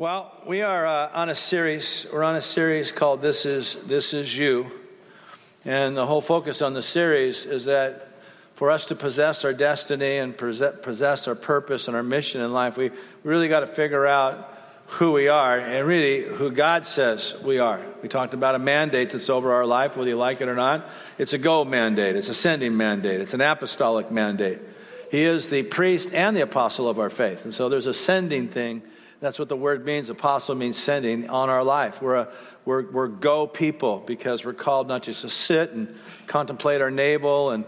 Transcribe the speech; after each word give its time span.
Well, 0.00 0.32
we 0.46 0.62
are 0.62 0.86
uh, 0.86 1.10
on 1.12 1.28
a 1.28 1.34
series. 1.34 2.06
We're 2.10 2.24
on 2.24 2.34
a 2.34 2.40
series 2.40 2.90
called 2.90 3.20
"This 3.20 3.44
Is 3.44 3.74
This 3.84 4.14
Is 4.14 4.34
You," 4.34 4.70
and 5.66 5.94
the 5.94 6.06
whole 6.06 6.22
focus 6.22 6.62
on 6.62 6.72
the 6.72 6.80
series 6.80 7.44
is 7.44 7.66
that 7.66 8.08
for 8.54 8.70
us 8.70 8.86
to 8.86 8.96
possess 8.96 9.44
our 9.44 9.52
destiny 9.52 10.16
and 10.16 10.34
possess 10.34 11.28
our 11.28 11.34
purpose 11.34 11.86
and 11.86 11.94
our 11.94 12.02
mission 12.02 12.40
in 12.40 12.50
life, 12.50 12.78
we 12.78 12.92
really 13.24 13.48
got 13.48 13.60
to 13.60 13.66
figure 13.66 14.06
out 14.06 14.50
who 14.86 15.12
we 15.12 15.28
are 15.28 15.58
and 15.58 15.86
really 15.86 16.22
who 16.22 16.50
God 16.50 16.86
says 16.86 17.38
we 17.44 17.58
are. 17.58 17.86
We 18.02 18.08
talked 18.08 18.32
about 18.32 18.54
a 18.54 18.58
mandate 18.58 19.10
that's 19.10 19.28
over 19.28 19.52
our 19.52 19.66
life, 19.66 19.98
whether 19.98 20.08
you 20.08 20.16
like 20.16 20.40
it 20.40 20.48
or 20.48 20.56
not. 20.56 20.88
It's 21.18 21.34
a 21.34 21.38
go 21.38 21.66
mandate. 21.66 22.16
It's 22.16 22.30
a 22.30 22.34
sending 22.34 22.74
mandate. 22.74 23.20
It's 23.20 23.34
an 23.34 23.42
apostolic 23.42 24.10
mandate. 24.10 24.60
He 25.10 25.24
is 25.24 25.50
the 25.50 25.62
priest 25.62 26.14
and 26.14 26.34
the 26.34 26.40
apostle 26.40 26.88
of 26.88 26.98
our 26.98 27.10
faith, 27.10 27.44
and 27.44 27.52
so 27.52 27.68
there's 27.68 27.86
a 27.86 27.92
sending 27.92 28.48
thing 28.48 28.80
that's 29.20 29.38
what 29.38 29.48
the 29.48 29.56
word 29.56 29.84
means. 29.84 30.08
Apostle 30.08 30.54
means 30.54 30.78
sending 30.78 31.28
on 31.28 31.50
our 31.50 31.62
life. 31.62 32.00
We're, 32.00 32.16
a, 32.16 32.28
we're, 32.64 32.90
we're 32.90 33.08
go 33.08 33.46
people 33.46 34.02
because 34.06 34.44
we're 34.44 34.54
called 34.54 34.88
not 34.88 35.02
just 35.02 35.22
to 35.22 35.28
sit 35.28 35.72
and 35.72 35.94
contemplate 36.26 36.80
our 36.80 36.90
navel 36.90 37.50
and 37.50 37.64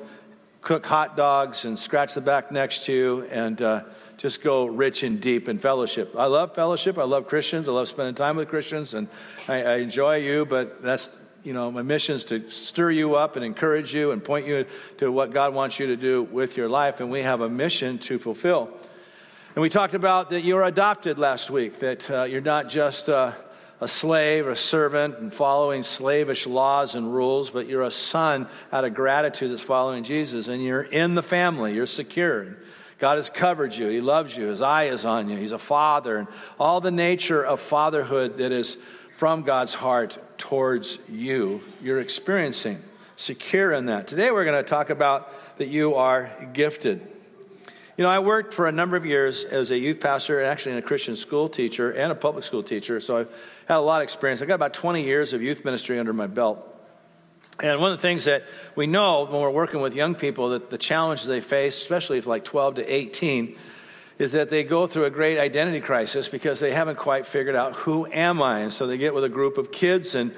cook 0.62 0.86
hot 0.86 1.16
dogs 1.16 1.64
and 1.66 1.78
scratch 1.78 2.14
the 2.14 2.20
back 2.20 2.50
next 2.50 2.84
to 2.86 2.92
you 2.92 3.22
and 3.30 3.60
uh, 3.60 3.82
just 4.16 4.40
go 4.40 4.64
rich 4.64 5.02
and 5.02 5.20
deep 5.20 5.48
in 5.48 5.58
fellowship. 5.58 6.14
I 6.16 6.26
love 6.26 6.54
fellowship. 6.54 6.96
I 6.96 7.04
love 7.04 7.26
Christians. 7.26 7.68
I 7.68 7.72
love 7.72 7.88
spending 7.88 8.14
time 8.14 8.36
with 8.36 8.48
Christians, 8.48 8.94
and 8.94 9.08
I, 9.48 9.62
I 9.62 9.76
enjoy 9.78 10.16
you. 10.16 10.46
But 10.46 10.80
that's 10.80 11.10
you 11.42 11.52
know 11.52 11.72
my 11.72 11.82
mission 11.82 12.14
is 12.14 12.24
to 12.26 12.48
stir 12.48 12.92
you 12.92 13.16
up 13.16 13.34
and 13.34 13.44
encourage 13.44 13.92
you 13.92 14.12
and 14.12 14.22
point 14.22 14.46
you 14.46 14.64
to 14.98 15.10
what 15.10 15.32
God 15.32 15.54
wants 15.54 15.80
you 15.80 15.88
to 15.88 15.96
do 15.96 16.22
with 16.22 16.56
your 16.56 16.68
life, 16.68 17.00
and 17.00 17.10
we 17.10 17.22
have 17.22 17.40
a 17.40 17.48
mission 17.48 17.98
to 17.98 18.18
fulfill. 18.18 18.70
And 19.54 19.60
we 19.60 19.68
talked 19.68 19.92
about 19.92 20.30
that 20.30 20.44
you're 20.44 20.62
adopted 20.62 21.18
last 21.18 21.50
week, 21.50 21.80
that 21.80 22.10
uh, 22.10 22.22
you're 22.24 22.40
not 22.40 22.70
just 22.70 23.10
uh, 23.10 23.32
a 23.82 23.88
slave 23.88 24.46
a 24.46 24.56
servant 24.56 25.18
and 25.18 25.32
following 25.32 25.82
slavish 25.82 26.46
laws 26.46 26.94
and 26.94 27.12
rules, 27.12 27.50
but 27.50 27.66
you're 27.66 27.82
a 27.82 27.90
son 27.90 28.48
out 28.72 28.86
of 28.86 28.94
gratitude 28.94 29.52
that's 29.52 29.62
following 29.62 30.04
Jesus. 30.04 30.48
And 30.48 30.64
you're 30.64 30.82
in 30.82 31.14
the 31.14 31.22
family, 31.22 31.74
you're 31.74 31.86
secure. 31.86 32.56
God 32.98 33.16
has 33.16 33.28
covered 33.28 33.74
you, 33.74 33.88
He 33.88 34.00
loves 34.00 34.34
you, 34.34 34.46
His 34.46 34.62
eye 34.62 34.84
is 34.84 35.04
on 35.04 35.28
you, 35.28 35.36
He's 35.36 35.52
a 35.52 35.58
father, 35.58 36.16
and 36.16 36.28
all 36.58 36.80
the 36.80 36.90
nature 36.90 37.44
of 37.44 37.60
fatherhood 37.60 38.38
that 38.38 38.52
is 38.52 38.78
from 39.18 39.42
God's 39.42 39.74
heart 39.74 40.16
towards 40.38 40.96
you, 41.10 41.60
you're 41.82 42.00
experiencing. 42.00 42.80
Secure 43.16 43.72
in 43.72 43.86
that. 43.86 44.06
Today 44.06 44.30
we're 44.30 44.46
going 44.46 44.64
to 44.64 44.68
talk 44.68 44.88
about 44.88 45.58
that 45.58 45.68
you 45.68 45.96
are 45.96 46.32
gifted. 46.54 47.06
You 48.02 48.08
know, 48.08 48.14
I 48.14 48.18
worked 48.18 48.52
for 48.52 48.66
a 48.66 48.72
number 48.72 48.96
of 48.96 49.06
years 49.06 49.44
as 49.44 49.70
a 49.70 49.78
youth 49.78 50.00
pastor 50.00 50.40
and 50.40 50.48
actually 50.48 50.72
in 50.72 50.78
a 50.78 50.82
Christian 50.82 51.14
school 51.14 51.48
teacher 51.48 51.92
and 51.92 52.10
a 52.10 52.16
public 52.16 52.42
school 52.42 52.64
teacher, 52.64 52.98
so 52.98 53.18
I've 53.18 53.28
had 53.68 53.76
a 53.76 53.78
lot 53.78 54.00
of 54.00 54.02
experience. 54.02 54.42
I've 54.42 54.48
got 54.48 54.56
about 54.56 54.74
20 54.74 55.04
years 55.04 55.34
of 55.34 55.40
youth 55.40 55.64
ministry 55.64 56.00
under 56.00 56.12
my 56.12 56.26
belt. 56.26 56.66
And 57.62 57.80
one 57.80 57.92
of 57.92 57.98
the 57.98 58.02
things 58.02 58.24
that 58.24 58.42
we 58.74 58.88
know 58.88 59.26
when 59.26 59.40
we're 59.40 59.50
working 59.52 59.82
with 59.82 59.94
young 59.94 60.16
people 60.16 60.48
that 60.48 60.68
the 60.68 60.78
challenges 60.78 61.28
they 61.28 61.40
face, 61.40 61.76
especially 61.76 62.18
if 62.18 62.26
like 62.26 62.44
12 62.44 62.74
to 62.74 62.92
18, 62.92 63.56
is 64.18 64.32
that 64.32 64.50
they 64.50 64.64
go 64.64 64.88
through 64.88 65.04
a 65.04 65.10
great 65.10 65.38
identity 65.38 65.80
crisis 65.80 66.26
because 66.26 66.58
they 66.58 66.72
haven't 66.72 66.98
quite 66.98 67.24
figured 67.24 67.54
out 67.54 67.76
who 67.76 68.06
am 68.06 68.42
I. 68.42 68.62
And 68.62 68.72
so 68.72 68.88
they 68.88 68.98
get 68.98 69.14
with 69.14 69.22
a 69.22 69.28
group 69.28 69.58
of 69.58 69.70
kids 69.70 70.16
and 70.16 70.34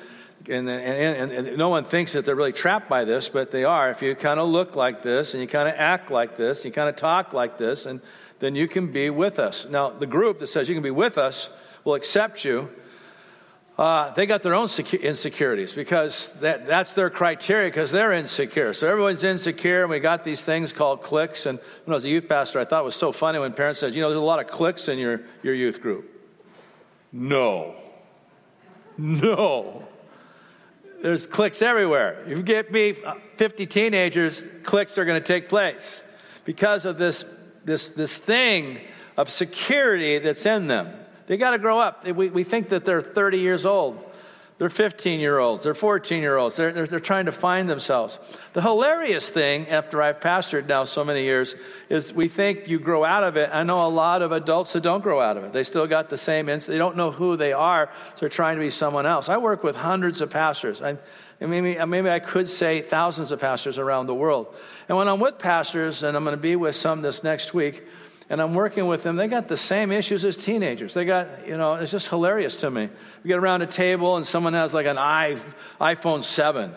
and, 0.48 0.68
and, 0.68 1.32
and, 1.32 1.48
and, 1.48 1.56
no 1.56 1.68
one 1.68 1.84
thinks 1.84 2.12
that 2.12 2.24
they're 2.24 2.34
really 2.34 2.52
trapped 2.52 2.88
by 2.88 3.04
this, 3.04 3.28
but 3.28 3.50
they 3.50 3.64
are. 3.64 3.90
If 3.90 4.02
you 4.02 4.14
kind 4.14 4.38
of 4.38 4.48
look 4.48 4.76
like 4.76 5.02
this 5.02 5.34
and 5.34 5.40
you 5.40 5.48
kind 5.48 5.68
of 5.68 5.74
act 5.76 6.10
like 6.10 6.36
this, 6.36 6.58
and 6.58 6.66
you 6.66 6.72
kind 6.72 6.88
of 6.88 6.96
talk 6.96 7.32
like 7.32 7.56
this, 7.56 7.86
and 7.86 8.00
then 8.40 8.54
you 8.54 8.68
can 8.68 8.92
be 8.92 9.10
with 9.10 9.38
us. 9.38 9.66
Now, 9.68 9.90
the 9.90 10.06
group 10.06 10.40
that 10.40 10.48
says 10.48 10.68
you 10.68 10.74
can 10.74 10.82
be 10.82 10.90
with 10.90 11.16
us 11.18 11.48
will 11.84 11.94
accept 11.94 12.44
you. 12.44 12.68
Uh, 13.78 14.10
they 14.10 14.26
got 14.26 14.42
their 14.42 14.54
own 14.54 14.68
secu- 14.68 15.02
insecurities 15.02 15.72
because 15.72 16.28
that, 16.40 16.66
that's 16.66 16.92
their 16.92 17.10
criteria 17.10 17.68
because 17.68 17.90
they're 17.90 18.12
insecure. 18.12 18.72
So 18.72 18.88
everyone's 18.88 19.24
insecure, 19.24 19.82
and 19.82 19.90
we 19.90 19.98
got 19.98 20.24
these 20.24 20.44
things 20.44 20.72
called 20.72 21.02
cliques. 21.02 21.46
And 21.46 21.58
when 21.84 21.92
I 21.92 21.96
was 21.96 22.04
a 22.04 22.10
youth 22.10 22.28
pastor, 22.28 22.60
I 22.60 22.64
thought 22.64 22.82
it 22.82 22.84
was 22.84 22.96
so 22.96 23.10
funny 23.12 23.38
when 23.38 23.52
parents 23.52 23.80
said, 23.80 23.94
You 23.94 24.02
know, 24.02 24.10
there's 24.10 24.22
a 24.22 24.24
lot 24.24 24.40
of 24.40 24.46
cliques 24.46 24.88
in 24.88 24.98
your, 24.98 25.22
your 25.42 25.54
youth 25.54 25.80
group. 25.80 26.10
No. 27.12 27.74
No 28.96 29.88
there's 31.04 31.26
cliques 31.26 31.60
everywhere. 31.60 32.22
If 32.26 32.38
you 32.38 32.42
get 32.42 32.72
me 32.72 32.96
uh, 33.04 33.16
50 33.36 33.66
teenagers, 33.66 34.46
cliques 34.62 34.96
are 34.96 35.04
going 35.04 35.20
to 35.20 35.26
take 35.26 35.50
place 35.50 36.00
because 36.46 36.86
of 36.86 36.96
this, 36.96 37.26
this, 37.62 37.90
this 37.90 38.16
thing 38.16 38.80
of 39.18 39.28
security 39.28 40.18
that's 40.18 40.46
in 40.46 40.66
them. 40.66 40.94
They 41.26 41.36
got 41.36 41.50
to 41.50 41.58
grow 41.58 41.78
up. 41.78 42.06
We, 42.06 42.30
we 42.30 42.42
think 42.42 42.70
that 42.70 42.86
they're 42.86 43.02
30 43.02 43.36
years 43.36 43.66
old. 43.66 44.02
They're 44.56 44.68
15 44.68 45.18
year 45.18 45.38
olds, 45.40 45.64
they're 45.64 45.74
14 45.74 46.22
year 46.22 46.36
olds, 46.36 46.54
they're, 46.54 46.70
they're, 46.70 46.86
they're, 46.86 47.00
trying 47.00 47.26
to 47.26 47.32
find 47.32 47.68
themselves. 47.68 48.20
The 48.52 48.62
hilarious 48.62 49.28
thing, 49.28 49.68
after 49.68 50.00
I've 50.00 50.20
pastored 50.20 50.68
now 50.68 50.84
so 50.84 51.04
many 51.04 51.24
years, 51.24 51.56
is 51.88 52.14
we 52.14 52.28
think 52.28 52.68
you 52.68 52.78
grow 52.78 53.04
out 53.04 53.24
of 53.24 53.36
it. 53.36 53.50
I 53.52 53.64
know 53.64 53.84
a 53.84 53.88
lot 53.88 54.22
of 54.22 54.30
adults 54.30 54.72
that 54.74 54.82
don't 54.84 55.02
grow 55.02 55.20
out 55.20 55.36
of 55.36 55.42
it. 55.42 55.52
They 55.52 55.64
still 55.64 55.88
got 55.88 56.08
the 56.08 56.16
same, 56.16 56.48
ins- 56.48 56.66
they 56.66 56.78
don't 56.78 56.96
know 56.96 57.10
who 57.10 57.36
they 57.36 57.52
are, 57.52 57.90
so 58.14 58.20
they're 58.20 58.28
trying 58.28 58.56
to 58.56 58.60
be 58.60 58.70
someone 58.70 59.06
else. 59.06 59.28
I 59.28 59.38
work 59.38 59.64
with 59.64 59.74
hundreds 59.74 60.20
of 60.20 60.30
pastors. 60.30 60.80
I, 60.80 60.98
maybe, 61.40 61.84
maybe 61.84 62.08
I 62.08 62.20
could 62.20 62.48
say 62.48 62.80
thousands 62.80 63.32
of 63.32 63.40
pastors 63.40 63.76
around 63.76 64.06
the 64.06 64.14
world. 64.14 64.54
And 64.88 64.96
when 64.96 65.08
I'm 65.08 65.18
with 65.18 65.36
pastors, 65.36 66.04
and 66.04 66.16
I'm 66.16 66.22
going 66.22 66.36
to 66.36 66.40
be 66.40 66.54
with 66.54 66.76
some 66.76 67.02
this 67.02 67.24
next 67.24 67.54
week, 67.54 67.82
and 68.30 68.40
I'm 68.40 68.54
working 68.54 68.86
with 68.86 69.02
them, 69.02 69.16
they 69.16 69.28
got 69.28 69.48
the 69.48 69.56
same 69.56 69.92
issues 69.92 70.24
as 70.24 70.36
teenagers. 70.36 70.94
They 70.94 71.04
got, 71.04 71.46
you 71.46 71.56
know, 71.56 71.74
it's 71.74 71.92
just 71.92 72.08
hilarious 72.08 72.56
to 72.56 72.70
me. 72.70 72.88
We 73.22 73.28
get 73.28 73.38
around 73.38 73.62
a 73.62 73.66
table 73.66 74.16
and 74.16 74.26
someone 74.26 74.54
has 74.54 74.72
like 74.72 74.86
an 74.86 74.96
iPhone 74.96 76.22
7. 76.22 76.74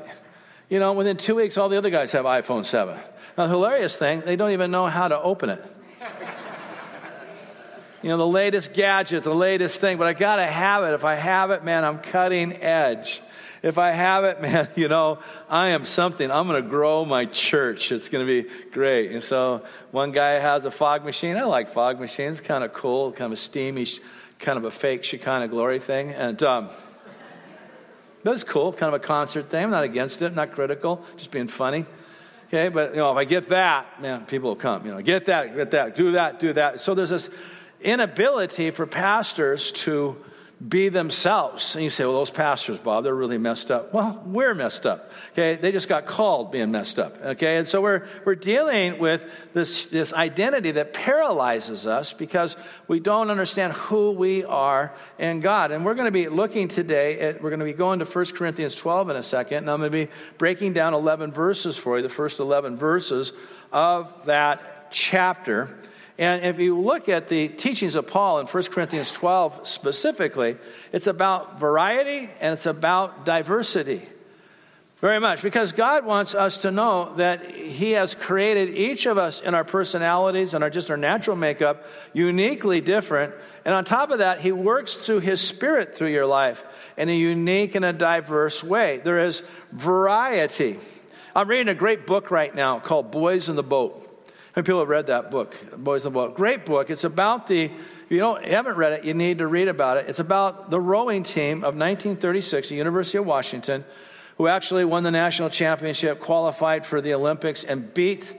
You 0.70 0.80
know, 0.80 0.92
within 0.94 1.16
two 1.16 1.36
weeks, 1.36 1.58
all 1.58 1.70
the 1.70 1.78
other 1.78 1.90
guys 1.90 2.12
have 2.12 2.26
iPhone 2.26 2.66
7. 2.66 2.98
Now, 3.38 3.46
the 3.46 3.50
hilarious 3.50 3.96
thing, 3.96 4.22
they 4.22 4.36
don't 4.36 4.52
even 4.52 4.72
know 4.72 4.88
how 4.88 5.08
to 5.08 5.20
open 5.22 5.50
it. 5.50 5.64
you 8.04 8.10
know, 8.10 8.18
the 8.18 8.28
latest 8.28 8.74
gadget, 8.74 9.24
the 9.24 9.34
latest 9.34 9.80
thing, 9.80 9.98
but 9.98 10.08
I 10.08 10.14
got 10.14 10.38
to 10.38 10.48
have 10.48 10.84
it. 10.84 10.94
If 10.94 11.06
I 11.06 11.16
have 11.16 11.52
it, 11.52 11.64
man, 11.64 11.86
I'm 11.86 12.00
cutting 12.00 12.62
edge 12.62 13.22
if 13.64 13.78
I 13.78 13.92
have 13.92 14.24
it, 14.24 14.42
man, 14.42 14.68
you 14.76 14.88
know, 14.88 15.20
I 15.50 15.70
am 15.70 15.86
something. 15.86 16.32
I'm 16.32 16.48
going 16.48 16.62
to 16.62 16.70
grow 16.70 17.06
my 17.06 17.26
church. 17.26 17.92
It's 17.92 18.10
going 18.10 18.26
to 18.26 18.44
be 18.44 18.50
great. 18.72 19.12
And 19.12 19.22
so 19.22 19.64
one 19.92 20.12
guy 20.12 20.40
has 20.40 20.66
a 20.66 20.72
fog 20.72 21.04
machine. 21.04 21.38
I 21.38 21.44
like 21.44 21.70
fog 21.70 22.00
machines. 22.00 22.42
Kind 22.42 22.64
of 22.64 22.74
cool, 22.74 23.12
kind 23.12 23.32
of 23.32 23.40
steamy, 23.40 23.88
kind 24.40 24.58
of 24.58 24.66
a 24.66 24.72
fake 24.72 25.04
Shekinah 25.04 25.48
glory 25.48 25.80
thing. 25.80 26.12
And 26.12 26.42
um, 26.44 26.70
that's 28.24 28.44
cool, 28.44 28.74
kind 28.74 28.94
of 28.94 29.02
a 29.02 29.04
concert 29.04 29.50
thing. 29.50 29.66
I'm 29.66 29.72
not 29.72 29.84
against 29.84 30.22
it, 30.22 30.36
not 30.36 30.52
critical, 30.52 31.04
just 31.18 31.32
being 31.32 31.48
funny. 31.48 31.86
Okay, 32.48 32.70
but 32.70 32.92
you 32.92 32.98
know, 32.98 33.12
if 33.12 33.18
I 33.18 33.26
get 33.26 33.50
that, 33.50 34.02
man, 34.02 34.26
people 34.26 34.50
will 34.50 34.56
come. 34.56 34.86
You 34.86 34.94
know, 34.94 35.02
get 35.02 35.26
that, 35.26 35.56
get 35.56 35.72
that, 35.72 35.96
do 35.96 36.14
that, 36.14 36.40
do 36.40 36.54
that. 36.54 36.80
So 36.80 36.96
there's 36.96 37.10
this 37.10 37.30
inability 37.82 38.72
for 38.72 38.86
pastors 38.86 39.72
to 39.74 40.18
be 40.66 40.90
themselves. 40.90 41.76
And 41.76 41.84
you 41.84 41.92
say, 41.92 42.04
well, 42.04 42.14
those 42.14 42.32
pastors, 42.32 42.80
Bob, 42.80 43.04
they're 43.04 43.14
really 43.14 43.38
messed 43.38 43.70
up. 43.70 43.94
Well, 43.94 44.24
we're 44.26 44.56
messed 44.56 44.88
up. 44.88 45.12
Okay, 45.34 45.56
they 45.56 45.72
just 45.72 45.88
got 45.88 46.08
called 46.08 46.52
being 46.52 46.72
messed 46.72 46.98
up. 46.98 47.24
Okay, 47.24 47.58
and 47.58 47.68
so 47.68 47.80
we're, 47.80 48.08
we're 48.26 48.36
dealing 48.36 48.98
with 48.98 49.30
this, 49.54 49.86
this 49.86 50.14
identity 50.14 50.72
that 50.72 50.94
paralyzes 50.94 51.86
us 51.86 52.12
because 52.12 52.56
we 52.88 53.00
don't 53.00 53.30
understand 53.30 53.74
who 53.74 54.12
we 54.12 54.44
are 54.46 54.94
in 55.20 55.42
God. 55.42 55.72
And 55.72 55.86
we're 55.86 55.96
going 55.96 56.08
to 56.08 56.12
be 56.12 56.28
looking 56.28 56.68
today 56.68 57.20
at, 57.20 57.44
we're 57.44 57.52
going 57.52 57.60
to 57.60 57.66
be 57.66 57.74
going 57.74 58.00
to 58.00 58.06
1 58.06 58.26
Corinthians 58.28 58.74
12 58.74 59.12
in 59.12 59.16
a 59.16 59.24
second, 59.24 59.58
and 59.60 59.70
I'm 59.70 59.80
going 59.80 59.92
to 59.92 60.06
be 60.08 60.12
breaking 60.40 60.74
down 60.74 60.96
11 60.96 61.34
verses 61.34 61.78
for 61.78 61.98
you, 61.98 62.04
the 62.04 62.10
first 62.10 62.40
11 62.40 62.78
verses 62.78 63.32
of 63.72 64.26
that 64.26 64.92
chapter. 64.92 65.78
And 66.18 66.44
if 66.44 66.60
you 66.60 66.80
look 66.80 67.10
at 67.10 67.28
the 67.28 67.48
teachings 67.48 67.96
of 67.96 68.08
Paul 68.08 68.40
in 68.40 68.48
1 68.48 68.64
Corinthians 68.66 69.12
12 69.12 69.68
specifically, 69.68 70.58
it's 70.92 71.08
about 71.08 71.60
variety 71.60 72.30
and 72.40 72.54
it's 72.54 72.66
about 72.66 73.24
diversity. 73.24 74.08
Very 75.00 75.20
much, 75.20 75.44
because 75.44 75.74
God 75.74 76.06
wants 76.06 76.34
us 76.34 76.60
to 76.60 76.72
know 76.72 77.14
that 77.18 77.52
He 77.52 77.92
has 77.92 78.16
created 78.16 78.76
each 78.76 79.06
of 79.06 79.20
us 79.20 79.42
in 79.42 79.54
our 79.54 79.64
personalities 79.64 80.56
and 80.56 80.64
our 80.64 80.72
just 80.72 80.90
our 80.90 80.98
natural 80.98 81.38
makeup 81.38 81.86
uniquely 82.14 82.82
different. 82.82 83.36
And 83.64 83.76
on 83.76 83.86
top 83.86 84.10
of 84.10 84.20
that, 84.20 84.42
He 84.42 84.52
works 84.52 84.96
through 84.96 85.20
His 85.20 85.40
Spirit 85.40 85.94
through 85.94 86.12
your 86.12 86.26
life 86.26 86.64
in 86.98 87.10
a 87.10 87.16
unique 87.16 87.76
and 87.76 87.86
a 87.86 87.94
diverse 87.94 88.64
way. 88.64 89.00
There 89.04 89.20
is 89.20 89.44
variety. 89.72 90.80
I'm 91.36 91.48
reading 91.48 91.68
a 91.68 91.76
great 91.76 92.08
book 92.08 92.32
right 92.32 92.54
now 92.56 92.80
called 92.80 93.12
Boys 93.12 93.50
in 93.50 93.56
the 93.56 93.62
Boat 93.62 94.07
many 94.58 94.66
people 94.66 94.80
have 94.80 94.90
read 94.90 95.06
that 95.06 95.30
book, 95.30 95.56
Boys 95.78 96.04
in 96.04 96.12
the 96.12 96.20
Boat? 96.20 96.36
Great 96.36 96.66
book. 96.66 96.90
It's 96.90 97.04
about 97.04 97.46
the, 97.46 97.66
if 97.66 97.72
you 98.10 98.18
don't, 98.18 98.44
you 98.44 98.54
haven't 98.54 98.76
read 98.76 98.94
it, 98.94 99.06
you 99.06 99.14
need 99.14 99.38
to 99.38 99.46
read 99.46 99.68
about 99.68 99.98
it. 99.98 100.10
It's 100.10 100.20
about 100.20 100.72
the 100.72 100.82
rowing 100.82 101.22
team 101.22 101.58
of 101.58 101.76
1936, 101.76 102.70
the 102.70 102.76
University 102.76 103.20
of 103.20 103.28
Washington, 103.28 103.86
who 104.40 104.48
actually 104.48 104.84
won 104.84 105.04
the 105.04 105.12
national 105.12 105.52
championship, 105.52 106.20
qualified 106.20 106.88
for 106.88 107.02
the 107.02 107.14
Olympics, 107.14 107.64
and 107.64 107.94
beat, 107.94 108.36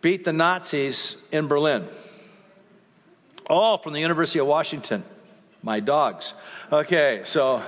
beat 0.00 0.24
the 0.24 0.32
Nazis 0.32 1.14
in 1.30 1.46
Berlin. 1.46 1.86
All 3.46 3.78
from 3.78 3.92
the 3.92 4.00
University 4.00 4.40
of 4.40 4.48
Washington. 4.48 5.04
My 5.62 5.78
dogs. 5.78 6.34
Okay, 6.72 7.22
so, 7.24 7.62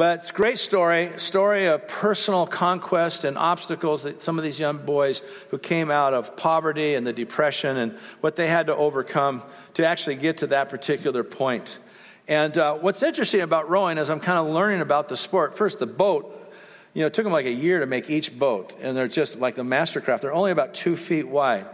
but 0.00 0.20
it's 0.20 0.30
a 0.30 0.32
great 0.32 0.58
story, 0.58 1.12
story 1.18 1.66
of 1.66 1.86
personal 1.86 2.46
conquest 2.46 3.24
and 3.24 3.36
obstacles 3.36 4.04
that 4.04 4.22
some 4.22 4.38
of 4.38 4.44
these 4.44 4.58
young 4.58 4.78
boys 4.78 5.20
who 5.50 5.58
came 5.58 5.90
out 5.90 6.14
of 6.14 6.34
poverty 6.38 6.94
and 6.94 7.06
the 7.06 7.12
depression 7.12 7.76
and 7.76 7.98
what 8.22 8.34
they 8.34 8.48
had 8.48 8.68
to 8.68 8.74
overcome 8.74 9.42
to 9.74 9.86
actually 9.86 10.16
get 10.16 10.38
to 10.38 10.46
that 10.46 10.70
particular 10.70 11.22
point. 11.22 11.76
And 12.26 12.56
uh, 12.56 12.76
what's 12.76 13.02
interesting 13.02 13.42
about 13.42 13.68
rowing 13.68 13.98
is 13.98 14.08
I'm 14.08 14.20
kind 14.20 14.38
of 14.38 14.46
learning 14.46 14.80
about 14.80 15.10
the 15.10 15.18
sport. 15.18 15.58
First, 15.58 15.80
the 15.80 15.86
boat 15.86 16.50
you 16.94 17.02
know, 17.02 17.08
it 17.08 17.12
took 17.12 17.24
them 17.24 17.32
like 17.34 17.44
a 17.44 17.52
year 17.52 17.80
to 17.80 17.86
make 17.86 18.08
each 18.08 18.38
boat, 18.38 18.72
and 18.80 18.96
they're 18.96 19.06
just 19.06 19.36
like 19.36 19.54
the 19.54 19.64
Mastercraft. 19.64 20.22
They're 20.22 20.32
only 20.32 20.50
about 20.50 20.72
two 20.72 20.96
feet 20.96 21.28
wide. 21.28 21.66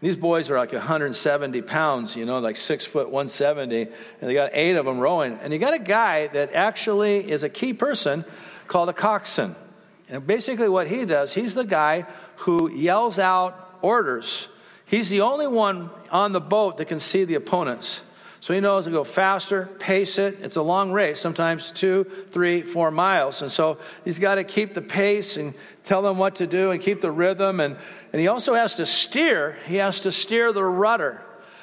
These 0.00 0.16
boys 0.16 0.48
are 0.48 0.56
like 0.56 0.72
170 0.72 1.62
pounds, 1.62 2.14
you 2.14 2.24
know, 2.24 2.38
like 2.38 2.56
six 2.56 2.84
foot 2.84 3.06
170, 3.06 3.82
and 3.82 3.90
they 4.20 4.34
got 4.34 4.50
eight 4.52 4.76
of 4.76 4.86
them 4.86 5.00
rowing. 5.00 5.38
And 5.42 5.52
you 5.52 5.58
got 5.58 5.74
a 5.74 5.78
guy 5.78 6.28
that 6.28 6.52
actually 6.52 7.30
is 7.30 7.42
a 7.42 7.48
key 7.48 7.72
person 7.72 8.24
called 8.68 8.88
a 8.88 8.92
coxswain. 8.92 9.56
And 10.08 10.26
basically, 10.26 10.68
what 10.68 10.86
he 10.86 11.04
does, 11.04 11.34
he's 11.34 11.54
the 11.54 11.64
guy 11.64 12.06
who 12.36 12.70
yells 12.70 13.18
out 13.18 13.78
orders. 13.82 14.48
He's 14.86 15.10
the 15.10 15.20
only 15.20 15.46
one 15.46 15.90
on 16.10 16.32
the 16.32 16.40
boat 16.40 16.78
that 16.78 16.86
can 16.86 17.00
see 17.00 17.24
the 17.24 17.34
opponents. 17.34 18.00
So 18.40 18.54
he 18.54 18.60
knows 18.60 18.84
to 18.84 18.90
go 18.90 19.02
faster, 19.02 19.66
pace 19.78 20.16
it. 20.16 20.38
It's 20.40 20.56
a 20.56 20.62
long 20.62 20.92
race, 20.92 21.20
sometimes 21.20 21.72
two, 21.72 22.04
three, 22.30 22.62
four 22.62 22.90
miles. 22.90 23.42
And 23.42 23.50
so 23.50 23.78
he's 24.04 24.18
got 24.18 24.36
to 24.36 24.44
keep 24.44 24.74
the 24.74 24.82
pace 24.82 25.36
and 25.36 25.54
tell 25.84 26.02
them 26.02 26.18
what 26.18 26.36
to 26.36 26.46
do 26.46 26.70
and 26.70 26.80
keep 26.80 27.00
the 27.00 27.10
rhythm. 27.10 27.58
And, 27.58 27.76
and 28.12 28.20
he 28.20 28.28
also 28.28 28.54
has 28.54 28.76
to 28.76 28.86
steer, 28.86 29.58
he 29.66 29.76
has 29.76 30.00
to 30.02 30.12
steer 30.12 30.52
the 30.52 30.64
rudder. 30.64 31.20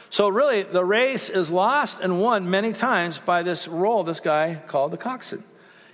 So 0.09 0.27
really, 0.27 0.63
the 0.63 0.83
race 0.83 1.29
is 1.29 1.49
lost 1.49 1.99
and 2.01 2.21
won 2.21 2.49
many 2.49 2.73
times 2.73 3.19
by 3.19 3.43
this 3.43 3.67
role, 3.67 4.03
this 4.03 4.19
guy 4.19 4.61
called 4.67 4.91
the 4.91 4.97
coxswain. 4.97 5.43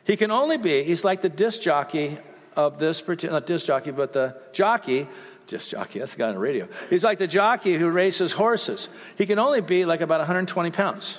He 0.04 0.18
can 0.18 0.32
only 0.32 0.58
be, 0.58 0.84
he's 0.84 1.04
like 1.04 1.22
the 1.22 1.30
disc 1.30 1.62
jockey 1.62 2.18
of 2.56 2.80
this 2.80 3.02
particular, 3.02 3.40
not 3.40 3.48
disc 3.48 3.66
jockey, 3.66 3.92
but 3.92 4.14
the 4.14 4.36
jockey 4.52 5.08
just 5.48 5.70
jockey. 5.70 6.00
That's 6.00 6.14
the 6.14 6.18
guy 6.18 6.28
on 6.28 6.36
the 6.36 6.40
radio. 6.40 6.68
He's 6.90 7.04
like 7.04 7.20
the 7.20 7.28
jockey 7.28 7.78
who 7.78 7.90
races 7.90 8.32
horses. 8.32 8.88
He 9.18 9.26
can 9.26 9.40
only 9.40 9.62
be 9.62 9.86
like 9.86 10.02
about 10.02 10.20
120 10.20 10.72
pounds. 10.72 11.18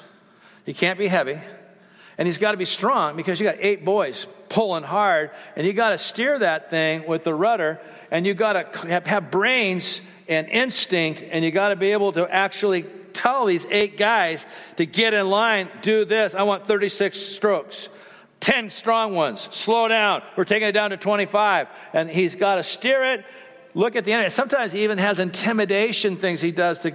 He 0.64 0.74
can't 0.74 0.98
be 0.98 1.08
heavy. 1.08 1.40
And 2.18 2.26
he's 2.26 2.38
got 2.38 2.52
to 2.52 2.56
be 2.56 2.64
strong 2.64 3.16
because 3.16 3.40
you 3.40 3.46
got 3.46 3.56
eight 3.58 3.84
boys 3.84 4.26
pulling 4.48 4.84
hard, 4.84 5.30
and 5.56 5.66
you 5.66 5.72
got 5.72 5.90
to 5.90 5.98
steer 5.98 6.38
that 6.38 6.68
thing 6.68 7.06
with 7.06 7.24
the 7.24 7.34
rudder, 7.34 7.80
and 8.10 8.26
you 8.26 8.34
got 8.34 8.52
to 8.52 9.00
have, 9.06 9.30
brains 9.30 10.00
and 10.28 10.46
instinct, 10.48 11.24
and 11.28 11.44
you 11.44 11.50
got 11.50 11.70
to 11.70 11.76
be 11.76 11.92
able 11.92 12.12
to 12.12 12.28
actually 12.32 12.84
tell 13.14 13.46
these 13.46 13.66
eight 13.70 13.96
guys 13.96 14.44
to 14.76 14.86
get 14.86 15.14
in 15.14 15.28
line, 15.28 15.68
do 15.80 16.04
this. 16.04 16.34
I 16.34 16.42
want 16.42 16.66
36 16.66 17.18
strokes. 17.18 17.88
10 18.40 18.70
strong 18.70 19.14
ones. 19.14 19.48
Slow 19.52 19.86
down. 19.88 20.22
We're 20.36 20.44
taking 20.44 20.68
it 20.68 20.72
down 20.72 20.90
to 20.90 20.96
25. 20.96 21.68
And 21.92 22.10
he's 22.10 22.34
got 22.34 22.56
to 22.56 22.62
steer 22.62 23.04
it 23.04 23.24
look 23.74 23.96
at 23.96 24.04
the 24.04 24.12
enemy. 24.12 24.30
Sometimes 24.30 24.72
he 24.72 24.84
even 24.84 24.98
has 24.98 25.18
intimidation 25.18 26.16
things 26.16 26.40
he 26.40 26.50
does 26.50 26.80
to 26.80 26.92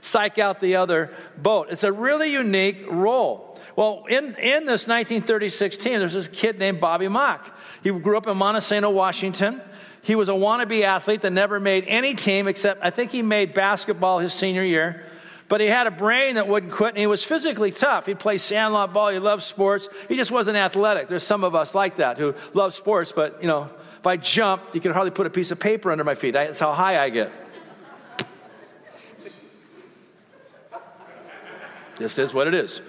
psych 0.00 0.38
out 0.38 0.60
the 0.60 0.76
other 0.76 1.12
boat. 1.36 1.68
It's 1.70 1.84
a 1.84 1.92
really 1.92 2.32
unique 2.32 2.84
role. 2.88 3.58
Well, 3.76 4.04
in, 4.08 4.34
in 4.36 4.66
this 4.66 4.86
1936 4.86 5.76
team, 5.76 6.00
there's 6.00 6.14
this 6.14 6.28
kid 6.28 6.58
named 6.58 6.80
Bobby 6.80 7.08
Moch. 7.08 7.50
He 7.82 7.90
grew 7.90 8.16
up 8.16 8.26
in 8.26 8.36
Montesano, 8.36 8.92
Washington. 8.92 9.60
He 10.02 10.14
was 10.14 10.28
a 10.28 10.32
wannabe 10.32 10.82
athlete 10.82 11.22
that 11.22 11.32
never 11.32 11.60
made 11.60 11.84
any 11.86 12.14
team 12.14 12.48
except 12.48 12.82
I 12.84 12.90
think 12.90 13.10
he 13.10 13.22
made 13.22 13.54
basketball 13.54 14.18
his 14.18 14.32
senior 14.32 14.64
year. 14.64 15.04
But 15.48 15.60
he 15.60 15.66
had 15.66 15.88
a 15.88 15.90
brain 15.90 16.36
that 16.36 16.46
wouldn't 16.46 16.72
quit, 16.72 16.90
and 16.90 16.98
he 16.98 17.08
was 17.08 17.24
physically 17.24 17.72
tough. 17.72 18.06
He'd 18.06 18.20
play 18.20 18.38
sandlot 18.38 18.92
ball, 18.92 19.08
he 19.08 19.18
loved 19.18 19.42
sports. 19.42 19.88
He 20.08 20.16
just 20.16 20.30
wasn't 20.30 20.56
athletic. 20.56 21.08
There's 21.08 21.24
some 21.24 21.42
of 21.42 21.56
us 21.56 21.74
like 21.74 21.96
that 21.96 22.18
who 22.18 22.36
love 22.54 22.72
sports, 22.72 23.10
but, 23.10 23.42
you 23.42 23.48
know, 23.48 23.68
if 24.00 24.06
I 24.06 24.16
jump, 24.16 24.62
you 24.72 24.80
can 24.80 24.92
hardly 24.92 25.10
put 25.10 25.26
a 25.26 25.30
piece 25.30 25.50
of 25.50 25.58
paper 25.58 25.92
under 25.92 26.04
my 26.04 26.14
feet. 26.14 26.30
That's 26.30 26.58
how 26.58 26.72
high 26.72 26.98
I 26.98 27.10
get. 27.10 27.30
this 31.98 32.18
is 32.18 32.32
what 32.32 32.46
it 32.46 32.54
is. 32.54 32.80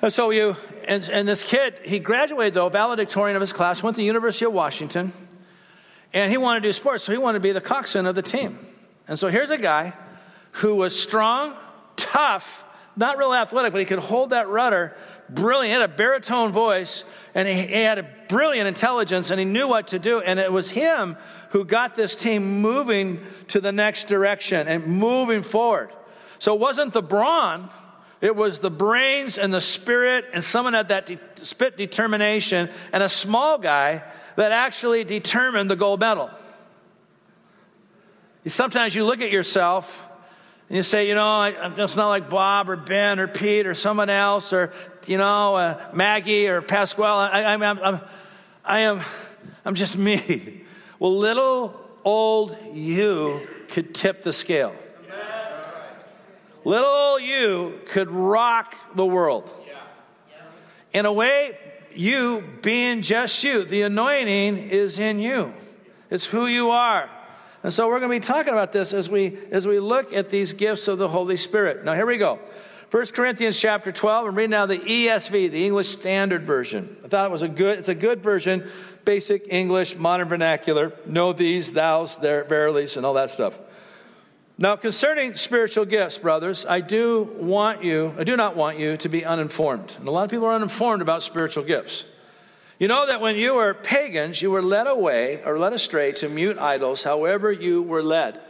And 0.00 0.10
so 0.10 0.30
you, 0.30 0.56
and, 0.88 1.06
and 1.10 1.28
this 1.28 1.42
kid, 1.42 1.78
he 1.84 1.98
graduated 1.98 2.54
though, 2.54 2.70
valedictorian 2.70 3.36
of 3.36 3.40
his 3.40 3.52
class, 3.52 3.82
went 3.82 3.96
to 3.96 3.98
the 3.98 4.06
University 4.06 4.46
of 4.46 4.54
Washington, 4.54 5.12
and 6.14 6.30
he 6.30 6.38
wanted 6.38 6.62
to 6.62 6.68
do 6.70 6.72
sports, 6.72 7.04
so 7.04 7.12
he 7.12 7.18
wanted 7.18 7.40
to 7.40 7.42
be 7.42 7.52
the 7.52 7.60
coxswain 7.60 8.06
of 8.06 8.14
the 8.14 8.22
team. 8.22 8.58
And 9.06 9.18
so 9.18 9.28
here's 9.28 9.50
a 9.50 9.58
guy 9.58 9.92
who 10.52 10.74
was 10.74 10.98
strong, 10.98 11.54
tough, 11.96 12.64
not 12.96 13.18
real 13.18 13.34
athletic, 13.34 13.72
but 13.72 13.78
he 13.80 13.84
could 13.84 13.98
hold 13.98 14.30
that 14.30 14.48
rudder 14.48 14.96
brilliant. 15.28 15.66
He 15.66 15.80
had 15.80 15.90
a 15.90 15.94
baritone 15.94 16.52
voice 16.52 17.04
and 17.34 17.46
he, 17.46 17.54
he 17.54 17.82
had 17.82 17.98
a 17.98 18.08
brilliant 18.28 18.68
intelligence 18.68 19.30
and 19.30 19.38
he 19.38 19.44
knew 19.44 19.68
what 19.68 19.88
to 19.88 19.98
do. 19.98 20.20
And 20.20 20.38
it 20.38 20.52
was 20.52 20.70
him 20.70 21.16
who 21.50 21.64
got 21.64 21.94
this 21.94 22.14
team 22.14 22.60
moving 22.60 23.20
to 23.48 23.60
the 23.60 23.72
next 23.72 24.08
direction 24.08 24.68
and 24.68 24.86
moving 24.86 25.42
forward. 25.42 25.90
So 26.38 26.54
it 26.54 26.60
wasn't 26.60 26.92
the 26.92 27.02
brawn, 27.02 27.70
it 28.20 28.34
was 28.34 28.58
the 28.58 28.70
brains 28.70 29.38
and 29.38 29.52
the 29.52 29.60
spirit, 29.60 30.24
and 30.32 30.42
someone 30.42 30.74
had 30.74 30.88
that 30.88 31.06
de- 31.06 31.18
spit 31.36 31.76
determination, 31.76 32.70
and 32.92 33.02
a 33.02 33.08
small 33.08 33.58
guy 33.58 34.02
that 34.36 34.52
actually 34.52 35.04
determined 35.04 35.70
the 35.70 35.76
gold 35.76 36.00
medal. 36.00 36.30
Sometimes 38.46 38.94
you 38.94 39.04
look 39.04 39.20
at 39.20 39.30
yourself 39.30 40.05
and 40.68 40.76
you 40.76 40.82
say, 40.82 41.08
you 41.08 41.14
know, 41.14 41.24
I, 41.24 41.50
am 41.50 41.76
just 41.76 41.96
not 41.96 42.08
like 42.08 42.28
Bob 42.28 42.68
or 42.68 42.76
Ben 42.76 43.20
or 43.20 43.28
Pete 43.28 43.66
or 43.66 43.74
someone 43.74 44.10
else 44.10 44.52
or, 44.52 44.72
you 45.06 45.16
know, 45.16 45.54
uh, 45.54 45.90
Maggie 45.92 46.48
or 46.48 46.60
Pasquale. 46.60 47.28
I, 47.30 47.54
I'm, 47.54 47.62
I'm, 47.62 48.00
I 48.64 48.80
am, 48.80 49.00
I'm 49.64 49.74
just 49.74 49.96
me. 49.96 50.62
Well, 50.98 51.16
little 51.16 51.78
old 52.04 52.56
you 52.72 53.46
could 53.68 53.94
tip 53.94 54.22
the 54.22 54.32
scale. 54.32 54.74
Little 56.64 56.88
old 56.88 57.22
you 57.22 57.78
could 57.90 58.10
rock 58.10 58.74
the 58.96 59.04
world. 59.06 59.48
In 60.92 61.06
a 61.06 61.12
way, 61.12 61.58
you 61.94 62.42
being 62.62 63.02
just 63.02 63.44
you, 63.44 63.62
the 63.62 63.82
anointing 63.82 64.56
is 64.56 64.98
in 64.98 65.20
you. 65.20 65.52
It's 66.10 66.24
who 66.24 66.46
you 66.46 66.70
are. 66.70 67.10
And 67.66 67.74
so 67.74 67.88
we're 67.88 67.98
going 67.98 68.12
to 68.12 68.20
be 68.20 68.24
talking 68.24 68.52
about 68.52 68.70
this 68.70 68.92
as 68.92 69.10
we 69.10 69.36
as 69.50 69.66
we 69.66 69.80
look 69.80 70.12
at 70.12 70.30
these 70.30 70.52
gifts 70.52 70.86
of 70.86 70.98
the 70.98 71.08
Holy 71.08 71.36
Spirit. 71.36 71.84
Now 71.84 71.94
here 71.94 72.06
we 72.06 72.16
go. 72.16 72.38
1 72.92 73.06
Corinthians 73.06 73.58
chapter 73.58 73.90
12. 73.90 74.28
I'm 74.28 74.36
reading 74.36 74.52
now 74.52 74.66
the 74.66 74.78
ESV, 74.78 75.50
the 75.50 75.64
English 75.64 75.88
Standard 75.88 76.44
Version. 76.44 76.96
I 77.04 77.08
thought 77.08 77.24
it 77.24 77.32
was 77.32 77.42
a 77.42 77.48
good, 77.48 77.80
it's 77.80 77.88
a 77.88 77.94
good 77.96 78.22
version, 78.22 78.70
basic 79.04 79.48
English, 79.50 79.96
modern 79.96 80.28
vernacular. 80.28 80.92
Know 81.06 81.32
these, 81.32 81.70
thous, 81.70 82.14
their, 82.14 82.44
verilies, 82.44 82.96
and 82.96 83.04
all 83.04 83.14
that 83.14 83.30
stuff. 83.30 83.58
Now, 84.56 84.76
concerning 84.76 85.34
spiritual 85.34 85.86
gifts, 85.86 86.18
brothers, 86.18 86.64
I 86.66 86.80
do 86.80 87.34
want 87.36 87.82
you, 87.82 88.14
I 88.16 88.22
do 88.22 88.36
not 88.36 88.54
want 88.54 88.78
you 88.78 88.96
to 88.98 89.08
be 89.08 89.24
uninformed. 89.24 89.96
And 89.98 90.06
a 90.06 90.12
lot 90.12 90.22
of 90.22 90.30
people 90.30 90.46
are 90.46 90.54
uninformed 90.54 91.02
about 91.02 91.24
spiritual 91.24 91.64
gifts. 91.64 92.04
You 92.78 92.88
know 92.88 93.06
that 93.06 93.22
when 93.22 93.36
you 93.36 93.54
were 93.54 93.72
pagans, 93.72 94.42
you 94.42 94.50
were 94.50 94.62
led 94.62 94.86
away 94.86 95.42
or 95.44 95.58
led 95.58 95.72
astray 95.72 96.12
to 96.12 96.28
mute 96.28 96.58
idols, 96.58 97.02
however, 97.02 97.50
you 97.50 97.82
were 97.82 98.02
led. 98.02 98.40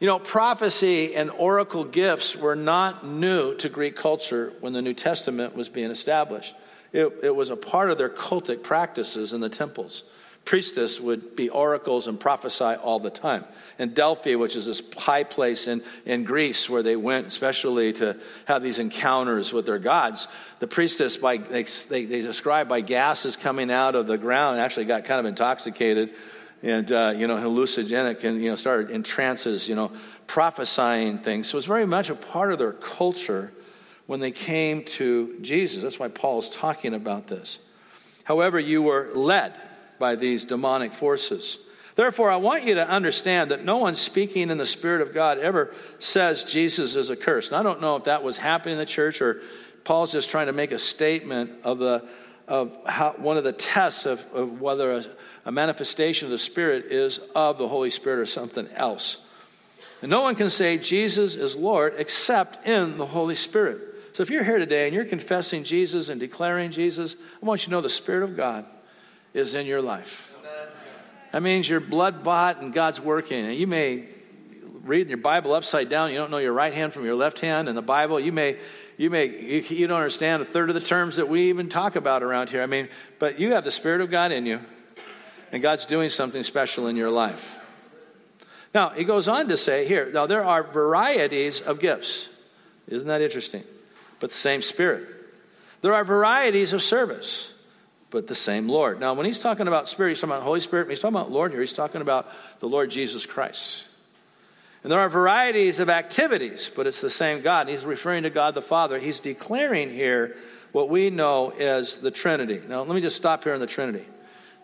You 0.00 0.06
know, 0.06 0.18
prophecy 0.18 1.14
and 1.14 1.30
oracle 1.30 1.84
gifts 1.84 2.34
were 2.34 2.56
not 2.56 3.06
new 3.06 3.54
to 3.56 3.68
Greek 3.68 3.96
culture 3.96 4.52
when 4.60 4.72
the 4.72 4.82
New 4.82 4.94
Testament 4.94 5.54
was 5.54 5.68
being 5.68 5.90
established. 5.90 6.54
It, 6.92 7.20
it 7.22 7.34
was 7.34 7.50
a 7.50 7.56
part 7.56 7.90
of 7.90 7.98
their 7.98 8.08
cultic 8.08 8.62
practices 8.62 9.32
in 9.32 9.40
the 9.40 9.48
temples 9.48 10.02
priestess 10.44 10.98
would 10.98 11.36
be 11.36 11.50
oracles 11.50 12.08
and 12.08 12.18
prophesy 12.18 12.64
all 12.64 12.98
the 12.98 13.10
time. 13.10 13.44
In 13.78 13.92
Delphi, 13.92 14.34
which 14.34 14.56
is 14.56 14.64
this 14.64 14.82
high 14.96 15.24
place 15.24 15.66
in, 15.66 15.82
in 16.06 16.24
Greece 16.24 16.70
where 16.70 16.82
they 16.82 16.96
went 16.96 17.26
especially 17.26 17.92
to 17.94 18.16
have 18.46 18.62
these 18.62 18.78
encounters 18.78 19.52
with 19.52 19.66
their 19.66 19.78
gods, 19.78 20.26
the 20.58 20.66
priestess, 20.66 21.18
by, 21.18 21.36
they, 21.36 21.64
they, 21.64 22.22
describe 22.22 22.68
by 22.68 22.80
gases 22.80 23.36
coming 23.36 23.70
out 23.70 23.94
of 23.94 24.06
the 24.06 24.16
ground, 24.16 24.58
actually 24.58 24.86
got 24.86 25.04
kind 25.04 25.20
of 25.20 25.26
intoxicated 25.26 26.14
and, 26.62 26.90
uh, 26.90 27.12
you 27.14 27.26
know, 27.26 27.36
hallucinogenic 27.36 28.24
and, 28.24 28.42
you 28.42 28.50
know, 28.50 28.56
started 28.56 28.90
in 28.90 29.02
trances, 29.02 29.68
you 29.68 29.74
know, 29.74 29.92
prophesying 30.26 31.18
things. 31.18 31.48
So 31.48 31.56
it 31.56 31.58
was 31.58 31.66
very 31.66 31.86
much 31.86 32.10
a 32.10 32.14
part 32.14 32.52
of 32.52 32.58
their 32.58 32.72
culture 32.72 33.52
when 34.06 34.20
they 34.20 34.32
came 34.32 34.84
to 34.84 35.36
Jesus. 35.42 35.82
That's 35.82 35.98
why 35.98 36.08
Paul 36.08 36.38
is 36.38 36.48
talking 36.48 36.94
about 36.94 37.26
this. 37.26 37.58
However, 38.24 38.58
you 38.58 38.82
were 38.82 39.10
led 39.14 39.54
by 39.98 40.14
these 40.14 40.44
demonic 40.44 40.92
forces. 40.92 41.58
Therefore, 41.98 42.30
I 42.30 42.36
want 42.36 42.62
you 42.62 42.76
to 42.76 42.88
understand 42.88 43.50
that 43.50 43.64
no 43.64 43.78
one 43.78 43.96
speaking 43.96 44.50
in 44.50 44.58
the 44.58 44.66
Spirit 44.66 45.00
of 45.00 45.12
God 45.12 45.38
ever 45.38 45.74
says 45.98 46.44
Jesus 46.44 46.94
is 46.94 47.10
accursed. 47.10 47.50
And 47.50 47.58
I 47.58 47.64
don't 47.64 47.80
know 47.80 47.96
if 47.96 48.04
that 48.04 48.22
was 48.22 48.36
happening 48.36 48.74
in 48.74 48.78
the 48.78 48.86
church 48.86 49.20
or 49.20 49.42
Paul's 49.82 50.12
just 50.12 50.30
trying 50.30 50.46
to 50.46 50.52
make 50.52 50.70
a 50.70 50.78
statement 50.78 51.50
of, 51.64 51.78
the, 51.78 52.06
of 52.46 52.70
how, 52.86 53.14
one 53.16 53.36
of 53.36 53.42
the 53.42 53.52
tests 53.52 54.06
of, 54.06 54.24
of 54.32 54.60
whether 54.60 54.92
a, 54.92 55.06
a 55.46 55.50
manifestation 55.50 56.26
of 56.26 56.30
the 56.30 56.38
Spirit 56.38 56.84
is 56.92 57.18
of 57.34 57.58
the 57.58 57.66
Holy 57.66 57.90
Spirit 57.90 58.20
or 58.20 58.26
something 58.26 58.68
else. 58.76 59.16
And 60.00 60.08
no 60.08 60.20
one 60.20 60.36
can 60.36 60.50
say 60.50 60.78
Jesus 60.78 61.34
is 61.34 61.56
Lord 61.56 61.94
except 61.98 62.64
in 62.64 62.96
the 62.96 63.06
Holy 63.06 63.34
Spirit. 63.34 63.80
So 64.12 64.22
if 64.22 64.30
you're 64.30 64.44
here 64.44 64.58
today 64.58 64.86
and 64.86 64.94
you're 64.94 65.04
confessing 65.04 65.64
Jesus 65.64 66.10
and 66.10 66.20
declaring 66.20 66.70
Jesus, 66.70 67.16
I 67.42 67.46
want 67.46 67.62
you 67.62 67.64
to 67.64 67.70
know 67.72 67.80
the 67.80 67.88
Spirit 67.88 68.22
of 68.22 68.36
God 68.36 68.66
is 69.38 69.54
in 69.54 69.66
your 69.66 69.80
life. 69.80 70.36
That 71.32 71.42
means 71.42 71.68
you're 71.68 71.80
blood 71.80 72.24
bought 72.24 72.60
and 72.62 72.72
God's 72.72 73.00
working. 73.00 73.44
And 73.44 73.54
you 73.54 73.66
may 73.66 74.06
read 74.82 75.08
your 75.08 75.18
Bible 75.18 75.52
upside 75.52 75.88
down. 75.88 76.10
You 76.10 76.16
don't 76.16 76.30
know 76.30 76.38
your 76.38 76.52
right 76.52 76.72
hand 76.72 76.92
from 76.92 77.04
your 77.04 77.14
left 77.14 77.40
hand 77.40 77.68
in 77.68 77.74
the 77.74 77.82
Bible. 77.82 78.18
You 78.18 78.32
may, 78.32 78.56
you 78.96 79.10
may, 79.10 79.26
you, 79.26 79.60
you 79.60 79.86
don't 79.86 79.98
understand 79.98 80.42
a 80.42 80.44
third 80.44 80.70
of 80.70 80.74
the 80.74 80.80
terms 80.80 81.16
that 81.16 81.28
we 81.28 81.50
even 81.50 81.68
talk 81.68 81.96
about 81.96 82.22
around 82.22 82.50
here. 82.50 82.62
I 82.62 82.66
mean, 82.66 82.88
but 83.18 83.38
you 83.38 83.52
have 83.52 83.64
the 83.64 83.70
Spirit 83.70 84.00
of 84.00 84.10
God 84.10 84.32
in 84.32 84.46
you, 84.46 84.60
and 85.52 85.62
God's 85.62 85.84
doing 85.84 86.08
something 86.08 86.42
special 86.42 86.86
in 86.86 86.96
your 86.96 87.10
life. 87.10 87.56
Now, 88.74 88.90
he 88.90 89.04
goes 89.04 89.28
on 89.28 89.48
to 89.48 89.56
say 89.56 89.86
here, 89.86 90.10
now 90.12 90.26
there 90.26 90.44
are 90.44 90.62
varieties 90.62 91.60
of 91.60 91.80
gifts. 91.80 92.28
Isn't 92.86 93.08
that 93.08 93.20
interesting? 93.20 93.64
But 94.20 94.30
the 94.30 94.36
same 94.36 94.62
Spirit. 94.62 95.06
There 95.82 95.94
are 95.94 96.04
varieties 96.04 96.72
of 96.72 96.82
service, 96.82 97.50
but 98.10 98.26
the 98.26 98.34
same 98.34 98.68
Lord. 98.68 99.00
Now, 99.00 99.14
when 99.14 99.26
he's 99.26 99.38
talking 99.38 99.68
about 99.68 99.88
Spirit, 99.88 100.10
he's 100.10 100.20
talking 100.20 100.32
about 100.32 100.42
Holy 100.42 100.60
Spirit. 100.60 100.86
When 100.86 100.90
he's 100.90 101.00
talking 101.00 101.16
about 101.16 101.30
Lord 101.30 101.52
here, 101.52 101.60
he's 101.60 101.72
talking 101.72 102.00
about 102.00 102.28
the 102.60 102.68
Lord 102.68 102.90
Jesus 102.90 103.26
Christ. 103.26 103.84
And 104.82 104.92
there 104.92 105.00
are 105.00 105.08
varieties 105.08 105.80
of 105.80 105.90
activities, 105.90 106.70
but 106.74 106.86
it's 106.86 107.00
the 107.00 107.10
same 107.10 107.42
God. 107.42 107.62
And 107.62 107.70
he's 107.70 107.84
referring 107.84 108.22
to 108.22 108.30
God 108.30 108.54
the 108.54 108.62
Father. 108.62 108.98
He's 108.98 109.20
declaring 109.20 109.90
here 109.90 110.36
what 110.72 110.88
we 110.88 111.10
know 111.10 111.50
as 111.50 111.96
the 111.96 112.10
Trinity. 112.10 112.62
Now, 112.66 112.82
let 112.82 112.94
me 112.94 113.00
just 113.00 113.16
stop 113.16 113.44
here 113.44 113.54
on 113.54 113.60
the 113.60 113.66
Trinity. 113.66 114.06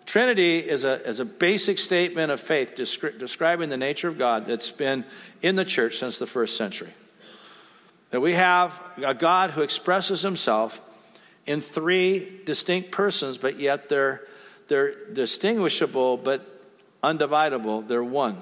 Trinity 0.06 0.58
is 0.58 0.84
a, 0.84 1.06
is 1.08 1.18
a 1.20 1.24
basic 1.24 1.78
statement 1.78 2.30
of 2.30 2.40
faith 2.40 2.74
descri- 2.74 3.18
describing 3.18 3.70
the 3.70 3.76
nature 3.76 4.08
of 4.08 4.18
God 4.18 4.46
that's 4.46 4.70
been 4.70 5.04
in 5.42 5.56
the 5.56 5.64
church 5.64 5.98
since 5.98 6.18
the 6.18 6.26
first 6.26 6.56
century. 6.56 6.92
That 8.10 8.20
we 8.20 8.34
have 8.34 8.78
a 8.98 9.14
God 9.14 9.50
who 9.50 9.62
expresses 9.62 10.22
himself 10.22 10.80
in 11.46 11.60
three 11.60 12.40
distinct 12.44 12.90
persons, 12.90 13.38
but 13.38 13.58
yet 13.58 13.88
they're, 13.88 14.22
they're 14.68 14.94
distinguishable 15.12 16.16
but 16.16 16.46
undividable. 17.02 17.86
They're 17.86 18.04
one. 18.04 18.40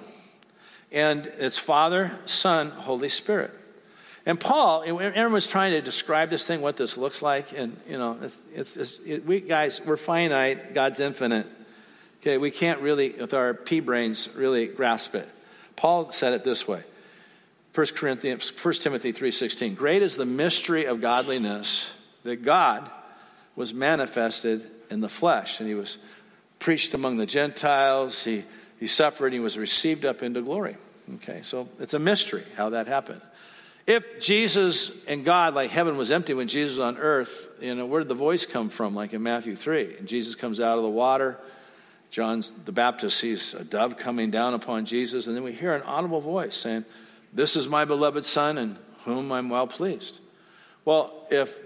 And 0.90 1.26
it's 1.38 1.59
Father, 1.59 2.18
Son, 2.26 2.71
Holy 2.71 3.09
Spirit. 3.09 3.50
And 4.25 4.38
Paul, 4.38 4.85
everyone's 4.85 5.49
trying 5.49 5.73
to 5.73 5.80
describe 5.80 6.30
this 6.30 6.47
thing, 6.47 6.61
what 6.61 6.76
this 6.76 6.97
looks 6.97 7.23
like. 7.23 7.52
And, 7.52 7.76
you 7.88 7.99
know, 7.99 8.18
it's, 8.23 8.40
it's, 8.54 8.76
it's 8.76 9.00
it, 9.04 9.26
we 9.26 9.40
guys, 9.40 9.80
we're 9.85 9.97
finite, 9.97 10.75
God's 10.75 11.00
infinite. 11.00 11.47
Okay, 12.21 12.38
we 12.38 12.52
can't 12.52 12.80
really, 12.80 13.11
with 13.11 13.35
our 13.35 13.52
pea 13.52 13.80
brains, 13.80 14.28
really 14.37 14.68
grasp 14.68 15.16
it. 15.16 15.28
Paul 15.75 16.12
said 16.12 16.35
it 16.35 16.44
this 16.44 16.68
way 16.68 16.85
1 17.75 17.87
Corinthians, 17.97 18.52
1 18.62 18.75
Timothy 18.75 19.12
3.16, 19.12 19.75
Great 19.75 20.02
is 20.02 20.14
the 20.14 20.26
mystery 20.26 20.85
of 20.85 21.00
godliness 21.00 21.90
that 22.25 22.45
God 22.45 22.91
was 23.57 23.75
manifested 23.75 24.71
in 24.91 25.00
the 25.00 25.09
flesh. 25.09 25.61
And 25.61 25.69
he 25.69 25.75
was 25.75 25.99
preached 26.59 26.95
among 26.95 27.17
the 27.17 27.26
Gentiles. 27.26 28.25
He, 28.25 28.45
he 28.79 28.87
suffered. 28.87 29.33
He 29.33 29.41
was 29.41 29.59
received 29.59 30.05
up 30.05 30.23
into 30.23 30.43
glory. 30.43 30.76
Okay, 31.14 31.41
so 31.43 31.69
it's 31.81 31.95
a 31.95 31.99
mystery 31.99 32.45
how 32.57 32.71
that 32.71 32.87
happened. 32.87 33.21
If 33.87 34.21
Jesus 34.21 34.93
and 35.09 35.25
God, 35.25 35.55
like 35.55 35.71
heaven 35.71 35.97
was 35.97 36.12
empty 36.12 36.35
when 36.35 36.47
Jesus 36.47 36.79
was 36.79 36.87
on 36.87 36.99
earth, 36.99 37.49
you 37.61 37.75
know, 37.75 37.85
where 37.85 38.00
did 38.00 38.09
the 38.09 38.14
voice 38.14 38.47
come 38.47 38.69
from, 38.69 38.95
like 38.95 39.12
in 39.12 39.23
Matthew 39.23 39.57
3? 39.57 39.97
And 39.99 40.07
Jesus 40.07 40.37
comes 40.37 40.61
out 40.61 40.79
of 40.79 40.85
the 40.85 40.91
water. 40.91 41.37
John 42.11 42.45
the 42.64 42.73
Baptist 42.73 43.19
sees 43.19 43.55
a 43.55 43.64
dove 43.64 43.97
coming 43.97 44.31
down 44.31 44.55
upon 44.55 44.85
Jesus, 44.85 45.26
and 45.26 45.35
then 45.35 45.43
we 45.43 45.52
hear 45.52 45.75
an 45.75 45.83
audible 45.83 46.21
voice 46.21 46.55
saying, 46.55 46.85
This 47.33 47.57
is 47.57 47.69
my 47.69 47.85
beloved 47.85 48.25
Son, 48.25 48.59
in 48.59 48.79
whom 49.05 49.33
I'm 49.33 49.49
well 49.49 49.67
pleased. 49.67 50.21
Well, 50.85 51.26
if 51.31 51.59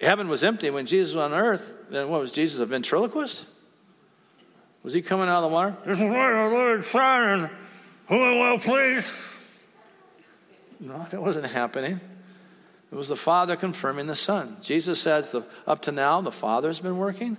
heaven 0.00 0.28
was 0.28 0.42
empty 0.42 0.70
when 0.70 0.86
Jesus 0.86 1.14
was 1.14 1.22
on 1.22 1.34
earth, 1.34 1.74
then 1.90 2.08
what 2.08 2.20
was 2.20 2.32
Jesus, 2.32 2.60
a 2.60 2.66
ventriloquist? 2.66 3.44
Was 4.82 4.92
he 4.92 5.02
coming 5.02 5.28
out 5.28 5.42
of 5.44 5.50
the 5.50 5.54
water? 5.54 5.76
This 5.84 5.98
is 5.98 6.04
my 6.04 7.34
and 7.34 7.50
whom 8.06 8.22
I'm 8.22 8.38
well 8.38 8.58
pleased. 8.58 9.10
No, 10.80 11.06
that 11.10 11.20
wasn't 11.20 11.46
happening. 11.46 12.00
It 12.90 12.94
was 12.94 13.08
the 13.08 13.16
Father 13.16 13.56
confirming 13.56 14.06
the 14.06 14.16
Son. 14.16 14.56
Jesus 14.62 15.00
says, 15.00 15.30
the, 15.30 15.44
Up 15.66 15.82
to 15.82 15.92
now, 15.92 16.20
the 16.20 16.32
Father's 16.32 16.80
been 16.80 16.98
working, 16.98 17.36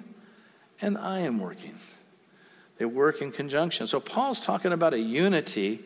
and 0.81 0.97
I 0.97 1.19
am 1.19 1.39
working. 1.39 1.75
They 2.77 2.85
work 2.85 3.21
in 3.21 3.31
conjunction. 3.31 3.87
So 3.87 3.99
Paul's 3.99 4.45
talking 4.45 4.71
about 4.71 4.93
a 4.93 4.99
unity 4.99 5.83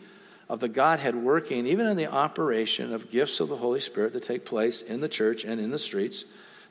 of 0.48 0.60
the 0.60 0.68
Godhead 0.68 1.16
working, 1.16 1.66
even 1.66 1.88
in 1.88 1.98
the 1.98 2.08
operation 2.08 2.94
of 2.94 3.10
gifts 3.10 3.40
of 3.40 3.50
the 3.50 3.58
Holy 3.58 3.80
Spirit 3.80 4.14
that 4.14 4.24
take 4.24 4.46
place 4.46 4.82
in 4.82 5.00
the 5.00 5.10
church 5.10 5.44
and 5.44 5.60
in 5.60 5.72
the 5.72 5.80
streets, 5.80 6.26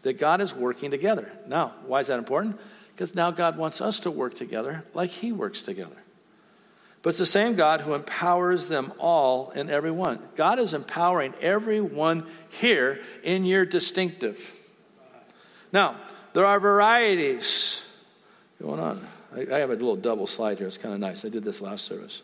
that 0.04 0.18
God 0.18 0.40
is 0.40 0.54
working 0.54 0.90
together. 0.90 1.30
Now, 1.49 1.75
why 1.87 2.00
is 2.00 2.06
that 2.06 2.18
important? 2.18 2.61
Because 2.94 3.14
now 3.14 3.30
God 3.32 3.58
wants 3.58 3.80
us 3.80 4.00
to 4.00 4.11
work 4.11 4.34
together 4.34 4.84
like 4.94 5.11
He 5.11 5.32
works 5.32 5.64
together. 5.64 5.96
But 7.02 7.11
it's 7.11 7.18
the 7.18 7.26
same 7.26 7.54
God 7.54 7.82
who 7.82 7.92
empowers 7.92 8.66
them 8.66 8.92
all 8.99 9.50
and 9.50 9.68
everyone. 9.68 10.20
God 10.37 10.58
is 10.58 10.73
empowering 10.73 11.34
everyone 11.40 12.26
here 12.61 13.00
in 13.23 13.44
your 13.44 13.66
distinctive. 13.66 14.52
Now, 15.70 15.96
there 16.32 16.46
are 16.46 16.58
varieties 16.58 17.82
going 18.62 18.80
on. 18.80 19.06
I, 19.37 19.40
I 19.40 19.58
have 19.58 19.70
a 19.70 19.75
little 19.75 19.96
double 19.96 20.26
slide 20.26 20.58
here. 20.58 20.66
It's 20.66 20.78
kind 20.78 20.94
of 20.94 21.00
nice. 21.00 21.25
I 21.25 21.28
did 21.28 21.44
this 21.44 21.61
last 21.61 21.84
service. 21.84 22.23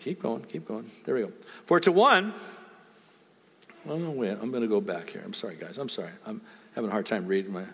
Keep 0.00 0.22
going, 0.22 0.42
keep 0.44 0.66
going. 0.66 0.90
There 1.04 1.14
we 1.14 1.22
go. 1.22 1.32
For 1.66 1.78
to 1.80 1.92
one, 1.92 2.32
oh, 3.88 3.98
no, 3.98 4.10
wait, 4.10 4.30
I'm 4.30 4.50
going 4.50 4.62
to 4.62 4.68
go 4.68 4.80
back 4.80 5.10
here. 5.10 5.22
I'm 5.24 5.34
sorry, 5.34 5.56
guys. 5.56 5.78
I'm 5.78 5.88
sorry. 5.88 6.10
I'm 6.24 6.40
having 6.74 6.90
a 6.90 6.92
hard 6.92 7.06
time 7.06 7.26
reading 7.26 7.52
my. 7.52 7.64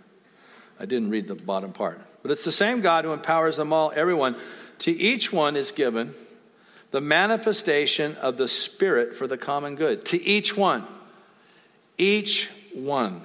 I 0.81 0.87
didn't 0.87 1.11
read 1.11 1.29
the 1.29 1.35
bottom 1.35 1.73
part. 1.73 2.01
But 2.23 2.31
it's 2.31 2.45
the 2.45 2.53
same 2.53 2.81
God 2.81 3.05
who 3.05 3.13
empowers 3.13 3.57
them 3.57 3.73
all, 3.73 3.93
everyone 3.95 4.37
to 4.81 4.91
each 4.91 5.33
one 5.33 5.57
is 5.57 5.71
given 5.71 6.13
the 6.91 7.01
manifestation 7.01 8.17
of 8.17 8.37
the 8.37 8.49
Spirit 8.49 9.15
for 9.15 9.27
the 9.27 9.39
common 9.39 9.77
good. 9.77 10.05
To 10.07 10.23
each 10.23 10.57
one. 10.57 10.85
Each 11.97 12.49
one. 12.75 13.21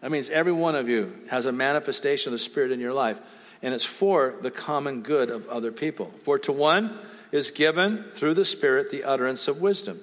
That 0.00 0.10
means 0.10 0.28
every 0.28 0.52
one 0.52 0.76
of 0.76 0.88
you 0.88 1.12
has 1.30 1.46
a 1.46 1.52
manifestation 1.52 2.32
of 2.32 2.38
the 2.38 2.44
Spirit 2.44 2.70
in 2.70 2.80
your 2.80 2.92
life, 2.92 3.18
and 3.62 3.72
it's 3.72 3.84
for 3.84 4.34
the 4.42 4.50
common 4.50 5.02
good 5.02 5.30
of 5.30 5.48
other 5.48 5.72
people. 5.72 6.06
For 6.06 6.38
to 6.40 6.52
one 6.52 6.98
is 7.32 7.50
given 7.50 8.04
through 8.14 8.34
the 8.34 8.44
Spirit 8.44 8.90
the 8.90 9.04
utterance 9.04 9.48
of 9.48 9.60
wisdom, 9.60 10.00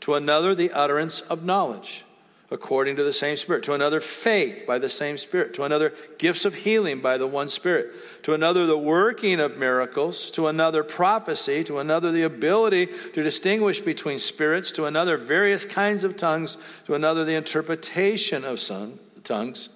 to 0.00 0.14
another 0.14 0.54
the 0.54 0.72
utterance 0.72 1.20
of 1.22 1.44
knowledge 1.44 2.04
according 2.50 2.96
to 2.96 3.04
the 3.04 3.12
same 3.12 3.36
Spirit, 3.36 3.62
to 3.64 3.74
another, 3.74 4.00
faith 4.00 4.64
by 4.66 4.78
the 4.78 4.88
same 4.88 5.18
Spirit, 5.18 5.52
to 5.54 5.64
another, 5.64 5.92
gifts 6.16 6.44
of 6.46 6.54
healing 6.54 7.00
by 7.00 7.18
the 7.18 7.26
one 7.26 7.48
Spirit, 7.48 7.92
to 8.22 8.32
another, 8.32 8.64
the 8.66 8.78
working 8.78 9.38
of 9.38 9.58
miracles, 9.58 10.30
to 10.30 10.46
another, 10.46 10.82
prophecy, 10.82 11.62
to 11.64 11.78
another, 11.78 12.10
the 12.10 12.22
ability 12.22 12.86
to 12.86 13.22
distinguish 13.22 13.82
between 13.82 14.18
spirits, 14.18 14.72
to 14.72 14.86
another, 14.86 15.18
various 15.18 15.66
kinds 15.66 16.04
of 16.04 16.16
tongues, 16.16 16.56
to 16.86 16.94
another, 16.94 17.24
the 17.24 17.34
interpretation 17.34 18.44
of 18.44 18.60
some, 18.60 18.98
tongues. 19.24 19.68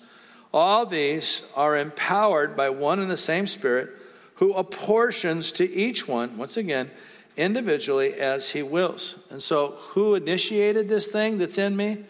All 0.55 0.87
these 0.87 1.43
are 1.55 1.77
empowered 1.77 2.57
by 2.57 2.71
one 2.71 3.01
and 3.01 3.11
the 3.11 3.17
same 3.19 3.47
Spirit 3.47 3.91
who 4.37 4.55
apportions 4.55 5.53
to 5.53 5.71
each 5.71 6.09
one, 6.09 6.39
once 6.39 6.57
again, 6.57 6.91
individually 7.37 8.15
as 8.15 8.51
he 8.51 8.63
wills. 8.63 9.15
And 9.31 9.43
so, 9.43 9.77
who 9.79 10.15
initiated 10.15 10.89
this 10.89 11.09
thing 11.09 11.39
that's 11.39 11.59
in 11.59 11.77
me? 11.77 12.05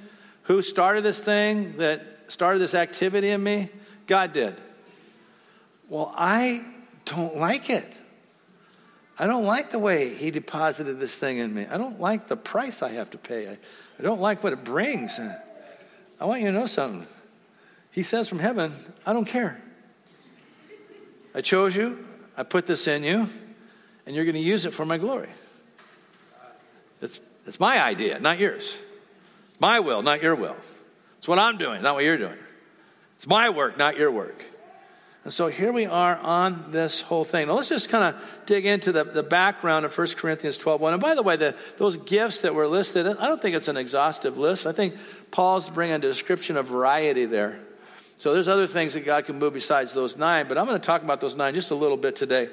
Who 0.45 0.63
started 0.63 1.05
this 1.05 1.21
thing 1.21 1.77
that 1.79 2.05
started 2.29 2.61
this 2.61 2.75
activity 2.75 3.29
in 3.29 3.43
me? 3.43 3.71
God 4.07 4.33
did. 4.33 4.61
Well, 5.89 6.13
I 6.17 6.65
don't 7.05 7.37
like 7.37 7.71
it. 7.71 7.93
I 9.19 9.27
don't 9.27 9.45
like 9.45 9.71
the 9.71 9.79
way 9.79 10.15
he 10.15 10.31
deposited 10.31 10.99
this 10.99 11.15
thing 11.15 11.39
in 11.39 11.55
me. 11.55 11.67
I 11.71 11.77
don't 11.77 12.01
like 12.01 12.29
the 12.29 12.37
price 12.37 12.83
I 12.83 12.89
have 12.91 13.11
to 13.11 13.19
pay. 13.19 13.49
I, 13.49 13.59
I 13.99 14.03
don't 14.03 14.21
like 14.21 14.43
what 14.43 14.53
it 14.53 14.65
brings. 14.65 15.21
I 16.19 16.25
want 16.25 16.41
you 16.41 16.47
to 16.47 16.53
know 16.53 16.67
something. 16.67 17.07
He 17.91 18.03
says 18.03 18.29
from 18.29 18.39
heaven, 18.39 18.73
I 19.05 19.13
don't 19.13 19.27
care. 19.27 19.63
I 21.35 21.41
chose 21.41 21.77
you, 21.77 22.05
I 22.37 22.43
put 22.43 22.67
this 22.67 22.87
in 22.87 23.05
you, 23.05 23.29
and 24.07 24.15
you're 24.15 24.25
going 24.25 24.35
to 24.35 24.41
use 24.41 24.65
it 24.65 24.73
for 24.75 24.85
my 24.85 24.99
glory. 24.99 25.29
It's, 27.01 27.21
it's 27.47 27.61
my 27.61 27.83
idea, 27.83 28.21
not 28.21 28.39
yours. 28.39 28.77
My 29.59 29.81
will, 29.81 30.03
not 30.03 30.23
your 30.23 30.35
will. 30.35 30.57
It's 31.19 31.29
what 31.29 31.39
I'm 31.39 31.59
doing, 31.59 31.83
not 31.83 31.95
what 31.95 32.05
you're 32.05 32.19
doing. 32.19 32.39
It's 33.17 33.27
my 33.27 33.51
work, 33.51 33.79
not 33.79 33.97
your 33.97 34.11
work. 34.11 34.45
And 35.25 35.33
so 35.33 35.47
here 35.47 35.73
we 35.73 35.87
are 35.87 36.17
on 36.17 36.73
this 36.73 37.01
whole 37.01 37.23
thing. 37.23 37.47
Now 37.47 37.55
let's 37.55 37.69
just 37.69 37.89
kind 37.89 38.13
of 38.13 38.23
dig 38.45 38.67
into 38.67 38.91
the, 38.91 39.05
the 39.05 39.23
background 39.23 39.85
of 39.85 39.97
1 39.97 40.09
Corinthians 40.17 40.57
12 40.57 40.81
1. 40.81 40.95
And 40.95 41.03
by 41.03 41.15
the 41.15 41.23
way, 41.23 41.37
the, 41.37 41.55
those 41.77 41.97
gifts 41.97 42.41
that 42.41 42.57
were 42.57 42.67
listed, 42.67 43.07
I 43.07 43.29
don't 43.29 43.41
think 43.41 43.55
it's 43.55 43.69
an 43.69 43.77
exhaustive 43.77 44.37
list. 44.37 44.67
I 44.67 44.73
think 44.73 44.97
Paul's 45.31 45.71
bringing 45.71 45.95
a 45.95 46.01
description 46.01 46.57
of 46.57 46.67
variety 46.67 47.27
there. 47.27 47.61
So 48.19 48.35
there's 48.35 48.49
other 48.49 48.67
things 48.67 48.95
that 48.95 49.05
God 49.05 49.25
can 49.25 49.39
move 49.39 49.53
besides 49.53 49.93
those 49.93 50.17
nine, 50.17 50.49
but 50.49 50.59
I'm 50.59 50.67
going 50.67 50.81
to 50.81 50.85
talk 50.85 51.03
about 51.03 51.21
those 51.21 51.37
nine 51.37 51.55
just 51.55 51.71
a 51.71 51.77
little 51.77 51.97
bit 51.97 52.17
today. 52.17 52.49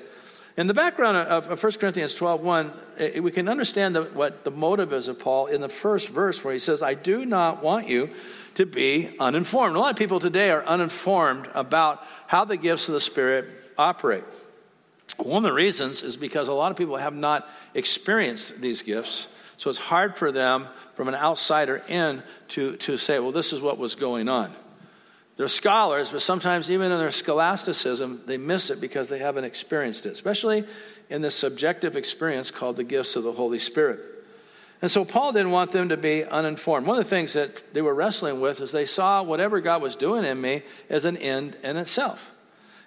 In 0.58 0.68
the 0.68 0.74
background 0.74 1.18
of, 1.18 1.64
1 1.64 1.72
Corinthians 1.74 2.14
12 2.14 2.42
1, 2.42 2.74
eh, 2.98 3.20
we 3.20 3.32
can 3.32 3.48
understand 3.48 3.96
the, 3.96 4.04
what 4.04 4.44
the 4.44 4.52
motive 4.52 4.92
is 4.92 5.08
of 5.08 5.20
Paul 5.20 5.48
in 5.48 5.62
the 5.62 5.70
first 5.70 6.10
verse 6.10 6.44
where 6.44 6.54
he 6.54 6.60
says, 6.60 6.82
I 6.82 6.96
do 6.96 7.26
not 7.26 7.64
want 7.64 7.88
you 7.88 8.10
to 8.56 8.66
be 8.66 9.16
uninformed. 9.20 9.76
A 9.76 9.80
lot 9.80 9.92
of 9.92 9.98
people 9.98 10.20
today 10.20 10.52
are 10.52 10.64
uninformed 10.66 11.50
about 11.54 12.04
how 12.28 12.46
the 12.46 12.58
gifts 12.58 12.88
of 12.88 12.94
the 12.94 13.00
Spirit 13.00 13.50
operate. 13.78 14.24
One 15.18 15.44
of 15.46 15.50
the 15.50 15.54
reasons 15.54 16.04
is 16.04 16.18
because 16.18 16.48
a 16.48 16.54
lot 16.54 16.72
of 16.72 16.78
people 16.78 16.98
have 16.98 17.16
not 17.16 17.50
experienced 17.74 18.62
these 18.62 18.82
gifts. 18.82 19.28
So 19.58 19.70
it's 19.70 19.80
hard 19.80 20.18
for 20.18 20.32
them 20.32 20.68
from 20.96 21.10
an 21.10 21.16
outsider 21.16 21.84
in 21.88 22.24
to, 22.50 22.78
to 22.78 22.98
say, 22.98 23.20
well, 23.20 23.32
this 23.32 23.52
is 23.52 23.62
what 23.62 23.78
was 23.78 23.96
going 23.96 24.30
on. 24.30 24.52
They're 25.40 25.48
scholars, 25.48 26.10
but 26.12 26.22
sometimes 26.22 26.70
even 26.70 26.92
in 26.92 26.98
their 26.98 27.14
scholasticism, 27.14 28.24
they 28.26 28.36
miss 28.36 28.70
it 28.70 28.82
because 28.82 29.08
they 29.08 29.20
haven't 29.20 29.46
experienced 29.46 30.06
it, 30.06 30.10
especially 30.10 30.66
in 31.10 31.22
this 31.22 31.34
subjective 31.34 31.96
experience 31.96 32.52
called 32.52 32.76
the 32.76 32.84
gifts 32.84 33.16
of 33.16 33.24
the 33.24 33.32
Holy 33.32 33.58
Spirit. 33.58 34.02
And 34.82 34.92
so 34.92 35.06
Paul 35.06 35.32
didn't 35.32 35.52
want 35.52 35.72
them 35.72 35.88
to 35.88 35.96
be 35.96 36.26
uninformed. 36.26 36.86
One 36.86 37.00
of 37.00 37.06
the 37.06 37.10
things 37.10 37.32
that 37.34 37.74
they 37.74 37.82
were 37.82 37.94
wrestling 37.94 38.42
with 38.42 38.60
is 38.60 38.74
they 38.74 38.84
saw 38.84 39.24
whatever 39.24 39.62
God 39.62 39.82
was 39.82 39.96
doing 39.96 40.26
in 40.26 40.42
me 40.42 40.62
as 40.90 41.06
an 41.06 41.16
end 41.16 41.56
in 41.64 41.78
itself. 41.78 42.32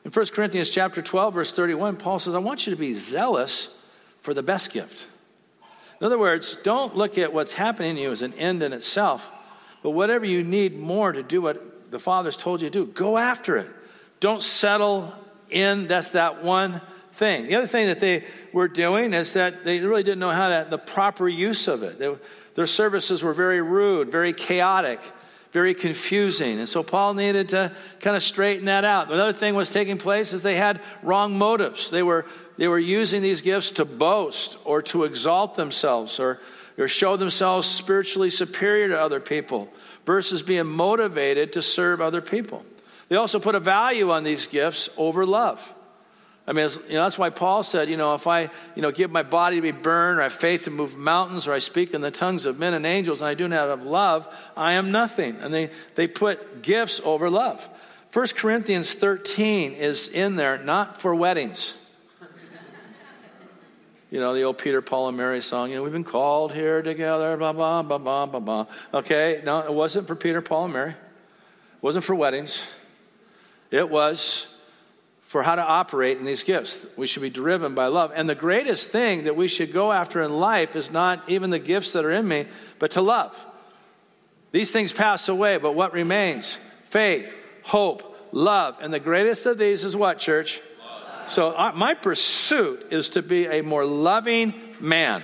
In 0.05 0.11
1 0.11 0.27
Corinthians 0.35 0.69
chapter 0.69 1.01
12 1.01 1.33
verse 1.33 1.57
31, 1.57 1.97
Paul 1.97 2.19
says, 2.19 2.35
"I 2.35 2.39
want 2.39 2.67
you 2.67 2.71
to 2.75 2.79
be 2.79 2.93
zealous 2.93 3.69
for 4.21 4.35
the 4.35 4.43
best 4.43 4.75
gift." 4.75 5.07
In 6.03 6.07
other 6.07 6.19
words, 6.19 6.59
don't 6.63 6.99
look 6.99 7.17
at 7.17 7.33
what's 7.33 7.55
happening 7.55 7.97
to 7.97 8.03
you 8.03 8.11
as 8.11 8.21
an 8.21 8.35
end 8.35 8.63
in 8.63 8.75
itself, 8.75 9.27
but 9.83 9.93
whatever 9.93 10.27
you 10.27 10.45
need 10.45 10.79
more 10.79 11.13
to 11.13 11.23
do 11.23 11.41
what 11.41 11.72
the 11.93 12.01
Father's 12.01 12.37
told 12.37 12.61
you 12.61 12.71
to 12.71 12.87
do. 12.87 12.93
Go 12.93 13.19
after 13.19 13.57
it. 13.59 13.69
Don't 14.19 14.43
settle 14.43 15.13
in. 15.51 15.87
That's 15.87 16.11
that 16.11 16.43
one 16.43 16.81
thing. 17.13 17.47
The 17.47 17.57
other 17.57 17.67
thing 17.67 17.87
that 17.87 18.01
they 18.01 18.25
were 18.53 18.69
doing 18.69 19.13
is 19.13 19.35
that 19.35 19.65
they 19.65 19.81
really 19.81 20.03
didn't 20.03 20.21
know 20.21 20.31
how 20.31 20.49
to, 20.49 20.67
the 20.69 20.79
proper 20.79 21.29
use 21.29 21.69
of 21.69 21.83
it. 21.83 21.99
They, 21.99 22.15
their 22.55 22.67
services 22.67 23.23
were 23.23 23.35
very 23.35 23.61
rude, 23.61 24.11
very 24.11 24.33
chaotic, 24.33 25.01
very 25.53 25.75
confusing. 25.75 26.59
And 26.59 26.69
so 26.69 26.83
Paul 26.83 27.15
needed 27.15 27.51
to 27.51 27.73
kind 28.01 28.17
of 28.17 28.23
straighten 28.23 28.65
that 28.65 28.85
out. 28.85 29.13
Another 29.13 29.35
thing 29.35 29.55
was 29.55 29.71
taking 29.71 29.99
place 29.99 30.33
is 30.33 30.43
they 30.43 30.57
had 30.57 30.81
wrong 31.03 31.37
motives. 31.37 31.91
They 31.91 32.03
were, 32.03 32.25
they 32.57 32.69
were 32.69 32.79
using 32.79 33.21
these 33.21 33.43
gifts 33.43 33.73
to 33.73 33.85
boast 33.85 34.57
or 34.65 34.81
to 34.83 35.05
exalt 35.05 35.57
themselves 35.57 36.19
or, 36.19 36.41
or 36.79 36.89
show 36.89 37.19
themselves 37.19 37.69
spiritually 37.69 38.31
superior 38.31 38.89
to 38.89 39.01
other 39.01 39.21
people 39.21 39.69
versus 40.05 40.43
being 40.43 40.67
motivated 40.67 41.55
to 41.55 41.63
serve 41.63 42.01
other 42.01 42.21
people. 42.21 42.65
They 43.09 43.17
also 43.17 43.39
put 43.39 43.55
a 43.55 43.61
value 43.61 44.11
on 44.11 44.25
these 44.25 44.47
gifts 44.47 44.89
over 44.97 45.27
love. 45.27 45.75
I 46.47 46.53
mean, 46.53 46.69
you 46.89 46.95
know, 46.95 47.05
that's 47.05 47.19
why 47.19 47.31
Paul 47.31 47.63
said, 47.63 47.89
you 47.89 47.97
know, 47.97 48.15
if 48.15 48.27
I, 48.27 48.51
you 48.75 48.83
know, 48.83 48.91
give 48.91 49.13
my 49.13 49.23
body 49.23 49.57
to 49.57 49.63
be 49.63 49.71
burned, 49.71 50.19
or 50.19 50.23
I 50.23 50.25
have 50.25 50.33
faith 50.33 50.65
to 50.65 50.71
move 50.71 50.97
mountains, 50.97 51.47
or 51.47 51.53
I 51.53 51.61
speak 51.61 51.95
in 51.95 52.01
the 52.01 52.11
tongues 52.11 52.47
of 52.47 52.59
men 52.59 52.75
and 52.75 52.85
angels, 52.85 53.21
and 53.21 53.29
I 53.29 53.35
do 53.35 53.47
not 53.47 53.69
have 53.69 53.85
love, 53.85 54.27
I 54.57 54.73
am 54.73 54.91
nothing. 54.91 55.37
And 55.37 55.55
they, 55.55 55.71
they 55.95 56.09
put 56.09 56.63
gifts 56.63 57.01
over 57.05 57.31
love. 57.31 57.67
1 58.13 58.27
Corinthians 58.35 58.93
13 58.93 59.73
is 59.73 60.09
in 60.09 60.35
there, 60.35 60.59
not 60.59 61.01
for 61.01 61.15
weddings. 61.15 61.77
You 64.13 64.21
know, 64.21 64.35
the 64.35 64.43
old 64.43 64.59
Peter, 64.59 64.83
Paul, 64.83 65.09
and 65.09 65.17
Mary 65.17 65.41
song, 65.41 65.71
you 65.71 65.77
know, 65.77 65.83
we've 65.83 65.91
been 65.91 66.05
called 66.05 66.53
here 66.53 66.83
together, 66.83 67.35
blah, 67.39 67.55
blah, 67.55 67.81
blah, 67.81 67.97
blah, 67.97 68.27
blah, 68.27 68.41
blah. 68.41 68.67
Okay, 68.93 69.41
no, 69.43 69.61
it 69.61 69.73
wasn't 69.73 70.07
for 70.07 70.15
Peter, 70.15 70.43
Paul, 70.43 70.65
and 70.65 70.75
Mary. 70.75 70.91
It 70.91 70.97
wasn't 71.81 72.05
for 72.05 72.15
weddings. 72.15 72.63
It 73.71 73.89
was 73.89 74.47
for 75.23 75.43
how 75.43 75.55
to 75.55 75.63
operate 75.63 76.19
in 76.19 76.27
these 76.27 76.45
gifts. 76.45 76.85
We 76.95 77.07
should 77.07 77.23
be 77.23 77.31
driven 77.31 77.75
by 77.75 77.87
love. 77.87 78.13
And 78.15 78.29
the 78.29 78.35
greatest 78.35 78.91
thing 78.91 79.25
that 79.25 79.35
we 79.35 79.49
should 79.49 79.73
go 79.73 79.91
after 79.91 80.21
in 80.21 80.39
life 80.39 80.77
is 80.77 80.91
not 80.91 81.27
even 81.27 81.49
the 81.49 81.59
gifts 81.59 81.95
that 81.95 82.05
are 82.05 82.13
in 82.13 82.29
me, 82.29 82.45
but 82.79 82.91
to 82.91 83.01
love. 83.01 83.35
These 84.51 84.73
things 84.73 84.93
pass 84.93 85.31
away, 85.31 85.57
but 85.57 85.73
what 85.73 85.95
remains? 85.95 86.59
Faith, 86.91 87.33
hope, 87.63 88.15
love. 88.31 88.77
And 88.83 88.93
the 88.93 89.01
greatest 89.01 89.47
of 89.47 89.57
these 89.57 89.85
is 89.85 89.97
what, 89.97 90.19
church? 90.19 90.61
So, 91.29 91.51
uh, 91.51 91.73
my 91.75 91.95
pursuit 91.95 92.89
is 92.91 93.11
to 93.11 93.23
be 93.23 93.47
a 93.47 93.63
more 93.63 93.85
loving 93.85 94.55
man. 94.81 95.23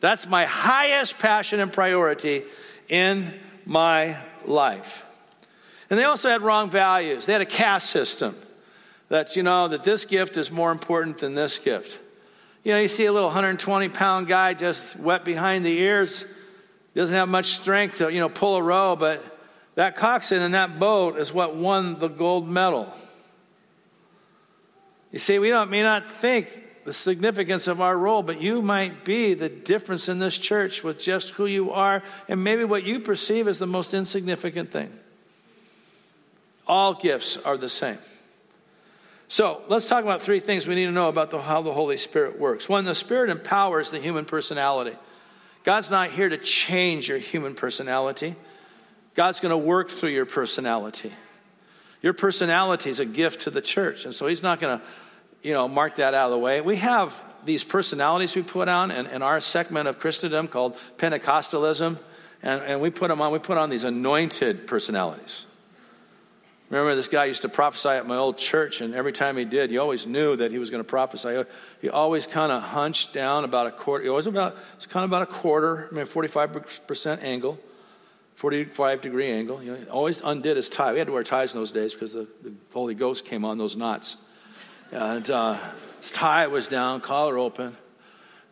That's 0.00 0.26
my 0.26 0.44
highest 0.44 1.18
passion 1.18 1.60
and 1.60 1.72
priority 1.72 2.44
in 2.88 3.32
my 3.64 4.16
life. 4.44 5.04
And 5.88 5.98
they 5.98 6.04
also 6.04 6.28
had 6.28 6.42
wrong 6.42 6.70
values. 6.70 7.26
They 7.26 7.32
had 7.32 7.42
a 7.42 7.46
caste 7.46 7.90
system 7.90 8.36
that, 9.08 9.36
you 9.36 9.42
know, 9.42 9.68
that 9.68 9.84
this 9.84 10.04
gift 10.04 10.36
is 10.36 10.50
more 10.50 10.72
important 10.72 11.18
than 11.18 11.34
this 11.34 11.58
gift. 11.58 11.98
You 12.64 12.72
know, 12.72 12.80
you 12.80 12.88
see 12.88 13.04
a 13.04 13.12
little 13.12 13.28
120 13.28 13.88
pound 13.90 14.26
guy 14.26 14.54
just 14.54 14.96
wet 14.96 15.24
behind 15.24 15.64
the 15.64 15.78
ears, 15.78 16.24
doesn't 16.94 17.14
have 17.14 17.28
much 17.28 17.46
strength 17.46 17.98
to, 17.98 18.12
you 18.12 18.20
know, 18.20 18.28
pull 18.28 18.56
a 18.56 18.62
row, 18.62 18.96
but 18.96 19.22
that 19.74 19.96
coxswain 19.96 20.42
in 20.42 20.52
that 20.52 20.78
boat 20.78 21.18
is 21.18 21.32
what 21.32 21.56
won 21.56 21.98
the 21.98 22.08
gold 22.08 22.48
medal. 22.48 22.92
You 25.14 25.20
see, 25.20 25.38
we 25.38 25.48
don't, 25.50 25.70
may 25.70 25.84
not 25.84 26.10
think 26.20 26.48
the 26.84 26.92
significance 26.92 27.68
of 27.68 27.80
our 27.80 27.96
role, 27.96 28.24
but 28.24 28.42
you 28.42 28.60
might 28.60 29.04
be 29.04 29.34
the 29.34 29.48
difference 29.48 30.08
in 30.08 30.18
this 30.18 30.36
church 30.36 30.82
with 30.82 30.98
just 30.98 31.30
who 31.30 31.46
you 31.46 31.70
are 31.70 32.02
and 32.28 32.42
maybe 32.42 32.64
what 32.64 32.82
you 32.82 32.98
perceive 32.98 33.46
as 33.46 33.60
the 33.60 33.66
most 33.68 33.94
insignificant 33.94 34.72
thing. 34.72 34.92
All 36.66 36.94
gifts 36.94 37.36
are 37.36 37.56
the 37.56 37.68
same. 37.68 37.98
So 39.28 39.62
let's 39.68 39.86
talk 39.86 40.02
about 40.02 40.20
three 40.20 40.40
things 40.40 40.66
we 40.66 40.74
need 40.74 40.86
to 40.86 40.90
know 40.90 41.08
about 41.08 41.30
the, 41.30 41.40
how 41.40 41.62
the 41.62 41.72
Holy 41.72 41.96
Spirit 41.96 42.40
works. 42.40 42.68
One, 42.68 42.84
the 42.84 42.96
Spirit 42.96 43.30
empowers 43.30 43.92
the 43.92 44.00
human 44.00 44.24
personality. 44.24 44.96
God's 45.62 45.90
not 45.90 46.10
here 46.10 46.28
to 46.28 46.38
change 46.38 47.08
your 47.08 47.18
human 47.18 47.54
personality, 47.54 48.34
God's 49.14 49.38
going 49.38 49.50
to 49.50 49.56
work 49.56 49.90
through 49.90 50.10
your 50.10 50.26
personality. 50.26 51.12
Your 52.02 52.12
personality 52.12 52.90
is 52.90 53.00
a 53.00 53.06
gift 53.06 53.42
to 53.42 53.50
the 53.50 53.62
church, 53.62 54.04
and 54.04 54.14
so 54.14 54.26
He's 54.26 54.42
not 54.42 54.60
going 54.60 54.78
to 54.78 54.84
you 55.44 55.52
know, 55.52 55.68
mark 55.68 55.96
that 55.96 56.14
out 56.14 56.26
of 56.26 56.32
the 56.32 56.38
way. 56.38 56.60
We 56.60 56.76
have 56.76 57.14
these 57.44 57.62
personalities 57.62 58.34
we 58.34 58.42
put 58.42 58.68
on 58.68 58.90
in, 58.90 59.06
in 59.06 59.22
our 59.22 59.38
segment 59.38 59.86
of 59.86 60.00
Christendom 60.00 60.48
called 60.48 60.76
Pentecostalism, 60.96 61.98
and, 62.42 62.62
and 62.62 62.80
we 62.80 62.90
put 62.90 63.08
them 63.08 63.20
on. 63.20 63.30
We 63.30 63.38
put 63.38 63.58
on 63.58 63.68
these 63.70 63.84
anointed 63.84 64.66
personalities. 64.66 65.44
Remember, 66.70 66.94
this 66.94 67.08
guy 67.08 67.26
used 67.26 67.42
to 67.42 67.50
prophesy 67.50 67.90
at 67.90 68.06
my 68.06 68.16
old 68.16 68.38
church, 68.38 68.80
and 68.80 68.94
every 68.94 69.12
time 69.12 69.36
he 69.36 69.44
did, 69.44 69.70
you 69.70 69.80
always 69.80 70.06
knew 70.06 70.34
that 70.34 70.50
he 70.50 70.58
was 70.58 70.70
going 70.70 70.82
to 70.82 70.88
prophesy. 70.88 71.44
He 71.82 71.90
always 71.90 72.26
kind 72.26 72.50
of 72.50 72.62
hunched 72.62 73.12
down 73.12 73.44
about 73.44 73.66
a 73.66 73.70
quarter. 73.70 74.04
He 74.04 74.08
always 74.08 74.26
about 74.26 74.56
it's 74.76 74.86
kind 74.86 75.04
of 75.04 75.10
about 75.10 75.22
a 75.22 75.26
quarter, 75.26 75.88
I 75.92 75.94
mean, 75.94 76.06
forty-five 76.06 76.86
percent 76.86 77.22
angle, 77.22 77.58
forty-five 78.34 79.02
degree 79.02 79.30
angle. 79.30 79.62
You 79.62 79.72
know, 79.72 79.84
always 79.90 80.22
undid 80.22 80.56
his 80.56 80.70
tie. 80.70 80.92
We 80.92 80.98
had 80.98 81.08
to 81.08 81.12
wear 81.12 81.22
ties 81.22 81.54
in 81.54 81.60
those 81.60 81.70
days 81.70 81.92
because 81.92 82.14
the, 82.14 82.26
the 82.42 82.54
Holy 82.72 82.94
Ghost 82.94 83.26
came 83.26 83.44
on 83.44 83.58
those 83.58 83.76
knots. 83.76 84.16
And 84.92 85.28
uh, 85.30 85.58
his 86.00 86.12
tie 86.12 86.46
was 86.46 86.68
down, 86.68 87.00
collar 87.00 87.38
open. 87.38 87.76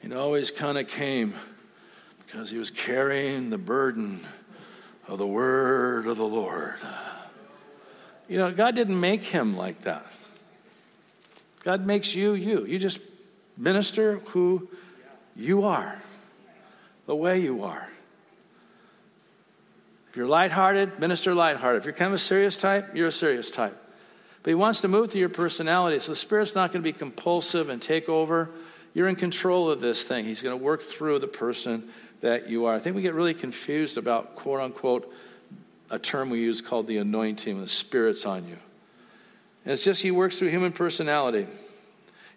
He 0.01 0.13
always 0.13 0.51
kind 0.51 0.79
of 0.79 0.89
came 0.89 1.35
because 2.27 2.51
he 2.51 2.59
was 2.59 2.71
carrying 2.71 3.51
the 3.51 3.59
burden 3.59 4.21
of 5.07 5.19
the 5.19 5.27
word 5.27 6.07
of 6.07 6.17
the 6.17 6.27
Lord. 6.27 6.77
You 8.29 8.39
know, 8.39 8.51
God 8.51 8.75
didn't 8.75 8.99
make 8.99 9.23
him 9.23 9.57
like 9.57 9.83
that. 9.83 10.07
God 11.63 11.87
makes 11.87 12.15
you 12.15 12.33
you. 12.33 12.65
You 12.67 12.79
just 12.79 13.01
minister 13.57 14.19
who 14.29 14.69
you 15.37 15.65
are, 15.65 16.01
the 17.07 17.15
way 17.15 17.41
you 17.41 17.63
are. 17.63 17.89
If 20.11 20.17
you're 20.17 20.27
lighthearted, 20.27 20.99
minister 20.99 21.35
lighthearted. 21.35 21.83
If 21.83 21.87
you're 21.87 21.95
kind 21.95 22.09
of 22.09 22.15
a 22.15 22.19
serious 22.19 22.57
type, 22.57 22.95
you're 22.95 23.09
a 23.09 23.13
serious 23.13 23.51
type. 23.51 23.82
But 24.43 24.51
He 24.51 24.55
wants 24.55 24.81
to 24.81 24.89
move 24.89 25.11
through 25.11 25.21
your 25.21 25.29
personality. 25.29 25.99
So 25.99 26.13
the 26.13 26.17
Spirit's 26.17 26.55
not 26.55 26.73
going 26.73 26.83
to 26.83 26.93
be 26.93 26.97
compulsive 26.97 27.69
and 27.69 27.81
take 27.81 28.09
over. 28.09 28.51
You're 28.95 29.09
in 29.09 29.17
control 29.17 29.71
of 29.71 29.81
this 29.81 30.05
thing. 30.05 30.25
He's 30.25 30.43
going 30.43 30.59
to 30.59 30.63
work 30.63 30.83
through 30.83 31.21
the 31.21 31.29
person 31.29 31.89
that 32.21 32.49
you 32.49 32.67
are. 32.67 32.75
I 32.75 32.79
think 32.79 32.97
we 32.97 33.03
get 33.03 33.15
really 33.15 33.35
confused 33.35 33.99
about, 33.99 34.37
quote 34.37 34.61
unquote, 34.61 35.13
a 35.91 35.99
term 35.99 36.31
we 36.31 36.41
use 36.41 36.61
called 36.61 36.87
the 36.87 36.99
anointing, 36.99 37.61
the 37.61 37.69
Spirit's 37.69 38.25
on 38.25 38.49
you. 38.49 38.57
And 39.65 39.73
it's 39.73 39.85
just 39.85 40.03
He 40.03 40.11
works 40.11 40.39
through 40.39 40.49
human 40.49 40.73
personality. 40.73 41.47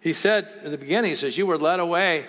He 0.00 0.12
said 0.12 0.48
in 0.62 0.70
the 0.70 0.78
beginning, 0.78 1.10
He 1.10 1.16
says, 1.16 1.36
You 1.36 1.46
were 1.46 1.58
led 1.58 1.80
away 1.80 2.26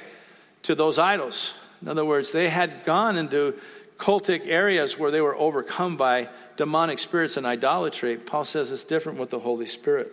to 0.63 0.73
those 0.73 0.97
idols. 0.97 1.53
In 1.81 1.87
other 1.87 2.05
words, 2.05 2.31
they 2.31 2.49
had 2.49 2.85
gone 2.85 3.17
into 3.17 3.59
cultic 3.97 4.47
areas 4.47 4.97
where 4.97 5.11
they 5.11 5.21
were 5.21 5.35
overcome 5.35 5.97
by 5.97 6.29
demonic 6.57 6.99
spirits 6.99 7.37
and 7.37 7.45
idolatry, 7.45 8.17
Paul 8.17 8.43
says 8.43 8.71
it's 8.71 8.83
different 8.83 9.19
with 9.19 9.29
the 9.29 9.39
Holy 9.39 9.67
Spirit. 9.67 10.11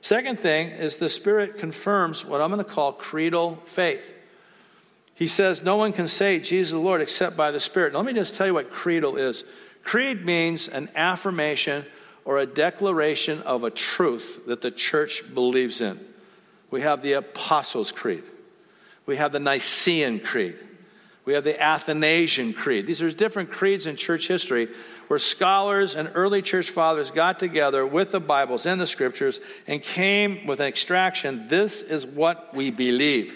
Second 0.00 0.40
thing 0.40 0.70
is 0.70 0.96
the 0.96 1.08
Spirit 1.08 1.58
confirms 1.58 2.24
what 2.24 2.40
I'm 2.40 2.50
going 2.50 2.64
to 2.64 2.70
call 2.70 2.92
creedal 2.92 3.56
faith. 3.66 4.14
He 5.14 5.26
says, 5.26 5.62
No 5.62 5.76
one 5.76 5.92
can 5.92 6.08
say 6.08 6.40
Jesus 6.40 6.72
the 6.72 6.78
Lord 6.78 7.02
except 7.02 7.36
by 7.36 7.50
the 7.50 7.60
Spirit. 7.60 7.92
Now, 7.92 7.98
let 7.98 8.06
me 8.06 8.14
just 8.14 8.36
tell 8.36 8.46
you 8.46 8.54
what 8.54 8.70
creedal 8.70 9.18
is. 9.18 9.44
Creed 9.84 10.24
means 10.24 10.68
an 10.68 10.88
affirmation 10.94 11.84
or 12.24 12.38
a 12.38 12.46
declaration 12.46 13.42
of 13.42 13.64
a 13.64 13.70
truth 13.70 14.40
that 14.46 14.60
the 14.62 14.70
church 14.70 15.22
believes 15.34 15.80
in. 15.80 16.00
We 16.70 16.82
have 16.82 17.02
the 17.02 17.14
Apostles' 17.14 17.92
Creed. 17.92 18.22
We 19.04 19.16
have 19.16 19.32
the 19.32 19.40
Nicene 19.40 20.20
Creed. 20.20 20.56
We 21.24 21.34
have 21.34 21.44
the 21.44 21.60
Athanasian 21.60 22.54
Creed. 22.54 22.86
These 22.86 23.02
are 23.02 23.10
different 23.10 23.50
creeds 23.50 23.86
in 23.86 23.96
church 23.96 24.28
history 24.28 24.68
where 25.10 25.18
scholars 25.18 25.96
and 25.96 26.08
early 26.14 26.40
church 26.40 26.70
fathers 26.70 27.10
got 27.10 27.36
together 27.36 27.84
with 27.84 28.12
the 28.12 28.20
Bibles 28.20 28.64
and 28.64 28.80
the 28.80 28.86
scriptures 28.86 29.40
and 29.66 29.82
came 29.82 30.46
with 30.46 30.60
an 30.60 30.68
extraction. 30.68 31.48
This 31.48 31.82
is 31.82 32.06
what 32.06 32.54
we 32.54 32.70
believe. 32.70 33.34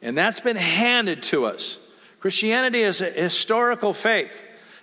And 0.00 0.16
that's 0.16 0.40
been 0.40 0.56
handed 0.56 1.22
to 1.24 1.44
us. 1.44 1.76
Christianity 2.20 2.80
is 2.80 3.02
a 3.02 3.10
historical 3.10 3.92
faith. 3.92 4.32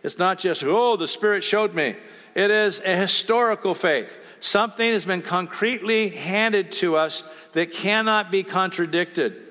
It's 0.04 0.20
not 0.20 0.38
just, 0.38 0.64
oh, 0.64 0.96
the 0.96 1.08
Spirit 1.08 1.44
showed 1.44 1.74
me. 1.74 1.96
It 2.36 2.52
is 2.52 2.80
a 2.86 2.96
historical 2.96 3.74
faith. 3.74 4.16
Something 4.42 4.94
has 4.94 5.06
been 5.06 5.24
concretely 5.24 6.10
handed 6.10 6.72
to 6.74 6.98
us 6.98 7.24
that 7.54 7.72
cannot 7.72 8.30
be 8.30 8.44
contradicted. 8.44 9.42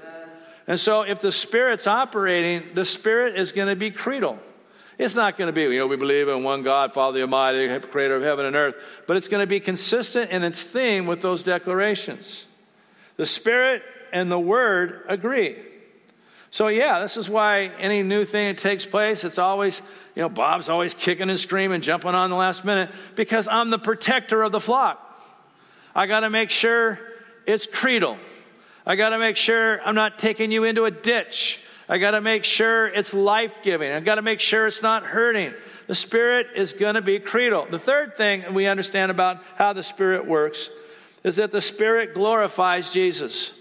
And 0.69 0.79
so, 0.79 1.03
if 1.03 1.19
the 1.19 1.33
Spirit's 1.33 1.89
operating, 1.89 2.63
the 2.75 2.85
Spirit 2.85 3.37
is 3.37 3.51
going 3.51 3.67
to 3.67 3.75
be 3.75 3.91
creedal. 3.91 4.39
It's 5.01 5.15
not 5.15 5.39
going 5.39 5.47
to 5.49 5.53
be, 5.53 5.63
you 5.63 5.79
know, 5.79 5.87
we 5.87 5.97
believe 5.97 6.29
in 6.29 6.45
one 6.45 6.63
God, 6.63 6.93
Father 6.93 7.17
the 7.17 7.23
Almighty, 7.23 7.67
creator 7.89 8.17
of 8.17 8.23
heaven 8.23 8.45
and 8.45 8.55
earth, 8.55 8.75
but 9.07 9.17
it's 9.17 9.29
going 9.29 9.41
to 9.41 9.47
be 9.47 9.59
consistent 9.59 10.31
in 10.31 10.45
its 10.45 10.63
theme 10.63 11.07
with 11.07 11.23
those 11.23 11.43
declarations. 11.43 12.45
The 13.17 13.25
Spirit 13.25 13.83
and 14.13 14.31
the 14.31 14.39
Word 14.39 15.07
agree. 15.09 15.57
So, 16.51 16.69
yeah, 16.69 17.01
this 17.01 17.17
is 17.17 17.31
why 17.31 17.73
any 17.79 18.03
new 18.03 18.27
thing 18.27 18.49
that 18.49 18.59
takes 18.59 18.85
place, 18.85 19.25
it's 19.25 19.39
always, 19.39 19.81
you 20.15 20.21
know, 20.21 20.29
Bob's 20.29 20.69
always 20.69 20.93
kicking 20.93 21.31
and 21.31 21.41
screaming, 21.41 21.81
jumping 21.81 22.15
on 22.15 22.29
the 22.29 22.37
last 22.37 22.67
minute, 22.67 22.91
because 23.17 23.49
I'm 23.49 23.71
the 23.71 23.79
protector 23.79 24.43
of 24.43 24.53
the 24.53 24.61
flock. 24.61 25.19
I 25.95 26.09
got 26.09 26.21
to 26.21 26.31
make 26.31 26.51
sure 26.51 26.99
it's 27.47 27.65
creedal. 27.65 28.19
I 28.85 28.97
got 28.97 29.11
to 29.11 29.19
make 29.19 29.39
sure 29.39 29.81
I'm 29.81 29.95
not 29.95 30.19
taking 30.19 30.53
you 30.53 30.65
into 30.65 30.85
a 30.85 30.91
ditch. 30.91 31.59
I 31.91 31.99
got 31.99 32.13
to 32.13 32.21
make 32.21 32.45
sure 32.45 32.87
it's 32.87 33.13
life 33.13 33.65
giving. 33.65 33.91
I 33.91 33.99
got 33.99 34.15
to 34.15 34.23
make 34.23 34.39
sure 34.39 34.69
it's 34.69 34.81
not 34.81 35.03
hurting. 35.03 35.53
The 35.89 35.97
Spirit 35.97 36.47
is 36.55 36.73
going 36.73 36.95
to 36.95 37.03
be 37.03 37.19
creedal. 37.19 37.67
The 37.69 37.81
third 37.81 38.17
thing 38.17 38.55
we 38.55 38.69
understand 38.69 39.11
about 39.11 39.43
how 39.57 39.73
the 39.73 39.83
Spirit 39.83 40.25
works 40.25 40.71
is 41.25 41.35
that 41.37 41.51
the 41.51 41.61
Spirit 41.61 42.15
glorifies 42.15 42.93
Jesus. 42.93 43.53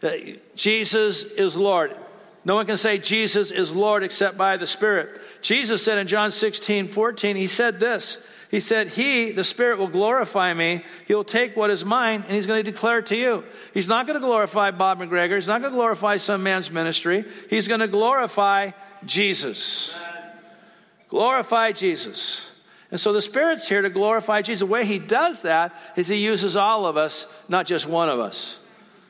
That 0.00 0.56
Jesus 0.56 1.24
is 1.24 1.54
Lord. 1.54 1.94
No 2.42 2.54
one 2.54 2.64
can 2.64 2.78
say 2.78 2.96
Jesus 2.96 3.50
is 3.50 3.70
Lord 3.70 4.02
except 4.02 4.38
by 4.38 4.56
the 4.56 4.66
Spirit. 4.66 5.20
Jesus 5.42 5.84
said 5.84 5.98
in 5.98 6.06
John 6.06 6.32
16, 6.32 6.88
14, 6.88 7.36
He 7.36 7.48
said 7.48 7.78
this 7.78 8.16
he 8.52 8.60
said, 8.60 8.88
He, 8.88 9.32
the 9.32 9.44
Spirit, 9.44 9.78
will 9.78 9.88
glorify 9.88 10.52
me. 10.52 10.84
He'll 11.06 11.24
take 11.24 11.56
what 11.56 11.70
is 11.70 11.86
mine 11.86 12.22
and 12.22 12.34
He's 12.34 12.46
going 12.46 12.62
to 12.62 12.70
declare 12.70 12.98
it 12.98 13.06
to 13.06 13.16
you. 13.16 13.44
He's 13.72 13.88
not 13.88 14.06
going 14.06 14.20
to 14.20 14.24
glorify 14.24 14.70
Bob 14.70 15.00
McGregor. 15.00 15.36
He's 15.36 15.46
not 15.46 15.62
going 15.62 15.72
to 15.72 15.76
glorify 15.76 16.18
some 16.18 16.42
man's 16.42 16.70
ministry. 16.70 17.24
He's 17.48 17.66
going 17.66 17.80
to 17.80 17.88
glorify 17.88 18.72
Jesus. 19.06 19.94
Glorify 21.08 21.72
Jesus. 21.72 22.44
And 22.90 23.00
so 23.00 23.14
the 23.14 23.22
Spirit's 23.22 23.66
here 23.66 23.80
to 23.80 23.88
glorify 23.88 24.42
Jesus. 24.42 24.60
The 24.60 24.66
way 24.66 24.84
He 24.84 24.98
does 24.98 25.42
that 25.42 25.74
is 25.96 26.08
He 26.08 26.16
uses 26.16 26.54
all 26.54 26.84
of 26.84 26.98
us, 26.98 27.24
not 27.48 27.64
just 27.64 27.86
one 27.86 28.10
of 28.10 28.20
us. 28.20 28.58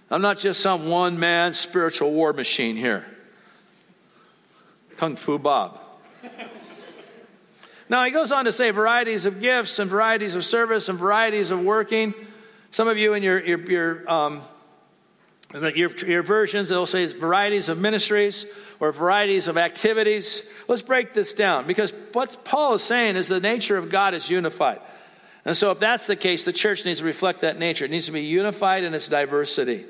I'm 0.08 0.22
not 0.22 0.38
just 0.38 0.60
some 0.60 0.88
one 0.88 1.18
man 1.18 1.52
spiritual 1.54 2.12
war 2.12 2.32
machine 2.32 2.76
here. 2.76 3.06
Kung 4.98 5.16
Fu 5.16 5.36
Bob. 5.36 5.80
Now, 7.92 8.06
he 8.06 8.10
goes 8.10 8.32
on 8.32 8.46
to 8.46 8.52
say 8.52 8.70
varieties 8.70 9.26
of 9.26 9.42
gifts 9.42 9.78
and 9.78 9.90
varieties 9.90 10.34
of 10.34 10.46
service 10.46 10.88
and 10.88 10.98
varieties 10.98 11.50
of 11.50 11.60
working. 11.60 12.14
Some 12.70 12.88
of 12.88 12.96
you 12.96 13.12
in 13.12 13.22
your, 13.22 13.38
your, 13.44 13.60
your, 13.70 14.10
um, 14.10 14.40
your, 15.52 15.90
your 15.98 16.22
versions, 16.22 16.70
it'll 16.70 16.86
say 16.86 17.04
varieties 17.08 17.68
of 17.68 17.76
ministries 17.76 18.46
or 18.80 18.92
varieties 18.92 19.46
of 19.46 19.58
activities. 19.58 20.42
Let's 20.68 20.80
break 20.80 21.12
this 21.12 21.34
down 21.34 21.66
because 21.66 21.92
what 22.14 22.46
Paul 22.46 22.72
is 22.72 22.82
saying 22.82 23.16
is 23.16 23.28
the 23.28 23.40
nature 23.40 23.76
of 23.76 23.90
God 23.90 24.14
is 24.14 24.30
unified. 24.30 24.80
And 25.44 25.54
so, 25.54 25.70
if 25.70 25.78
that's 25.78 26.06
the 26.06 26.16
case, 26.16 26.46
the 26.46 26.52
church 26.52 26.86
needs 26.86 27.00
to 27.00 27.04
reflect 27.04 27.42
that 27.42 27.58
nature. 27.58 27.84
It 27.84 27.90
needs 27.90 28.06
to 28.06 28.12
be 28.12 28.22
unified 28.22 28.84
in 28.84 28.94
its 28.94 29.06
diversity. 29.06 29.84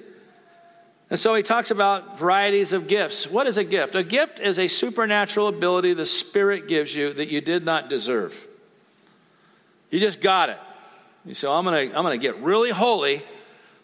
And 1.13 1.21
so 1.21 1.35
he 1.35 1.43
talks 1.43 1.71
about 1.71 2.19
varieties 2.19 2.73
of 2.73 2.89
gifts. 2.89 3.27
What 3.27 3.47
is 3.47 3.59
a 3.59 3.65
gift? 3.65 3.95
A 3.95 4.03
gift 4.03 4.41
is 4.41 4.59
a 4.59 4.67
supernatural 4.67 5.49
ability 5.49 5.93
the 5.93 6.07
Spirit 6.07 6.69
gives 6.69 6.95
you 6.95 7.13
that 7.13 7.29
you 7.29 7.43
did 7.43 7.67
not 7.67 7.91
deserve. 7.91 8.35
You 9.91 10.01
just 10.01 10.23
got 10.23 10.49
it. 10.49 10.59
You 11.27 11.35
say, 11.35 11.49
I'm 11.49 11.67
going 11.67 11.91
to 11.91 11.95
I'm 11.95 12.03
going 12.03 12.19
to 12.19 12.27
get 12.27 12.39
really 12.39 12.71
holy 12.71 13.23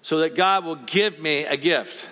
so 0.00 0.20
that 0.20 0.36
God 0.36 0.64
will 0.64 0.76
give 0.76 1.18
me 1.18 1.44
a 1.44 1.58
gift. 1.58 2.06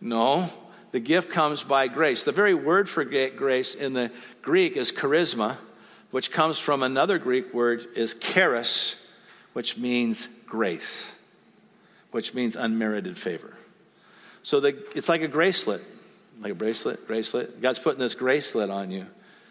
No, 0.00 0.50
the 0.90 0.98
gift 0.98 1.30
comes 1.30 1.62
by 1.62 1.86
grace. 1.86 2.24
The 2.24 2.32
very 2.32 2.54
word 2.54 2.88
for 2.88 3.04
grace 3.04 3.76
in 3.76 3.92
the 3.92 4.10
Greek 4.42 4.76
is 4.76 4.90
charisma, 4.90 5.58
which 6.10 6.32
comes 6.32 6.58
from 6.58 6.82
another 6.82 7.20
Greek 7.20 7.54
word 7.54 7.86
is 7.94 8.14
charis, 8.14 8.96
which 9.52 9.76
means 9.76 10.26
grace, 10.44 11.12
which 12.10 12.34
means 12.34 12.56
unmerited 12.56 13.16
favor. 13.16 13.54
So 14.42 14.60
the, 14.60 14.68
it's 14.94 15.08
like 15.08 15.22
a 15.22 15.28
bracelet, 15.28 15.82
like 16.40 16.52
a 16.52 16.54
bracelet, 16.54 17.06
bracelet. 17.06 17.60
God's 17.60 17.78
putting 17.78 18.00
this 18.00 18.14
bracelet 18.14 18.70
on 18.70 18.90
you 18.90 19.06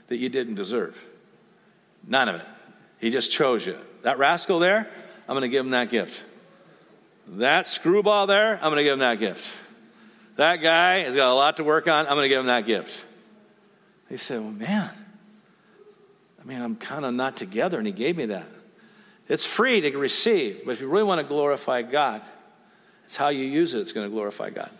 that 0.07 0.17
you 0.17 0.29
didn't 0.29 0.55
deserve. 0.55 0.97
None 2.07 2.29
of 2.29 2.35
it. 2.35 2.47
He 2.99 3.11
just 3.11 3.31
chose 3.31 3.65
you. 3.65 3.77
That 4.01 4.17
rascal 4.17 4.59
there, 4.59 4.89
I'm 5.27 5.33
going 5.33 5.41
to 5.41 5.49
give 5.49 5.65
him 5.65 5.71
that 5.71 5.89
gift. 5.89 6.21
That 7.27 7.67
screwball 7.67 8.27
there, 8.27 8.55
I'm 8.55 8.71
going 8.71 8.77
to 8.77 8.83
give 8.83 8.93
him 8.93 8.99
that 8.99 9.19
gift. 9.19 9.45
That 10.37 10.57
guy 10.57 10.99
has 10.99 11.15
got 11.15 11.29
a 11.29 11.33
lot 11.33 11.57
to 11.57 11.63
work 11.63 11.87
on, 11.87 12.07
I'm 12.07 12.15
going 12.15 12.23
to 12.23 12.29
give 12.29 12.39
him 12.39 12.47
that 12.47 12.65
gift. 12.65 13.03
He 14.07 14.17
said, 14.17 14.41
Well, 14.41 14.51
man, 14.51 14.89
I 16.41 16.45
mean, 16.45 16.61
I'm 16.61 16.75
kind 16.75 17.05
of 17.05 17.13
not 17.13 17.35
together, 17.37 17.77
and 17.77 17.85
he 17.85 17.93
gave 17.93 18.17
me 18.17 18.27
that. 18.27 18.47
It's 19.27 19.45
free 19.45 19.81
to 19.81 19.97
receive, 19.97 20.61
but 20.65 20.71
if 20.71 20.81
you 20.81 20.87
really 20.87 21.03
want 21.03 21.21
to 21.21 21.27
glorify 21.27 21.83
God, 21.83 22.21
it's 23.05 23.15
how 23.15 23.29
you 23.29 23.45
use 23.45 23.75
it, 23.75 23.81
it's 23.81 23.93
going 23.93 24.07
to 24.07 24.11
glorify 24.11 24.49
God. 24.49 24.71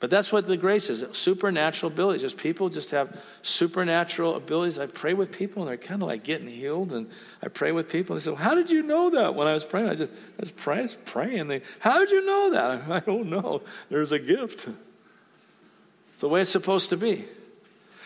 But 0.00 0.10
that's 0.10 0.30
what 0.30 0.46
the 0.46 0.56
grace 0.56 0.90
is 0.90 1.04
supernatural 1.16 1.90
abilities. 1.90 2.22
Just 2.22 2.36
people 2.36 2.68
just 2.68 2.92
have 2.92 3.20
supernatural 3.42 4.36
abilities. 4.36 4.78
I 4.78 4.86
pray 4.86 5.12
with 5.12 5.32
people 5.32 5.62
and 5.62 5.68
they're 5.68 5.76
kind 5.76 6.02
of 6.02 6.08
like 6.08 6.22
getting 6.22 6.46
healed. 6.46 6.92
And 6.92 7.10
I 7.42 7.48
pray 7.48 7.72
with 7.72 7.88
people 7.88 8.14
and 8.14 8.20
they 8.20 8.24
say, 8.24 8.30
well, 8.30 8.40
How 8.40 8.54
did 8.54 8.70
you 8.70 8.82
know 8.82 9.10
that 9.10 9.34
when 9.34 9.48
I 9.48 9.54
was 9.54 9.64
praying? 9.64 9.88
I 9.88 9.94
just 9.96 10.12
I 10.12 10.40
was 10.40 10.50
praying. 10.52 10.90
I 10.90 10.94
praying. 11.04 11.48
They, 11.48 11.62
How 11.80 11.98
did 11.98 12.10
you 12.10 12.24
know 12.24 12.50
that? 12.50 12.90
I 12.90 13.00
don't 13.00 13.28
know. 13.28 13.62
There's 13.90 14.12
a 14.12 14.20
gift. 14.20 14.68
It's 14.68 16.20
the 16.20 16.28
way 16.28 16.42
it's 16.42 16.50
supposed 16.50 16.90
to 16.90 16.96
be. 16.96 17.24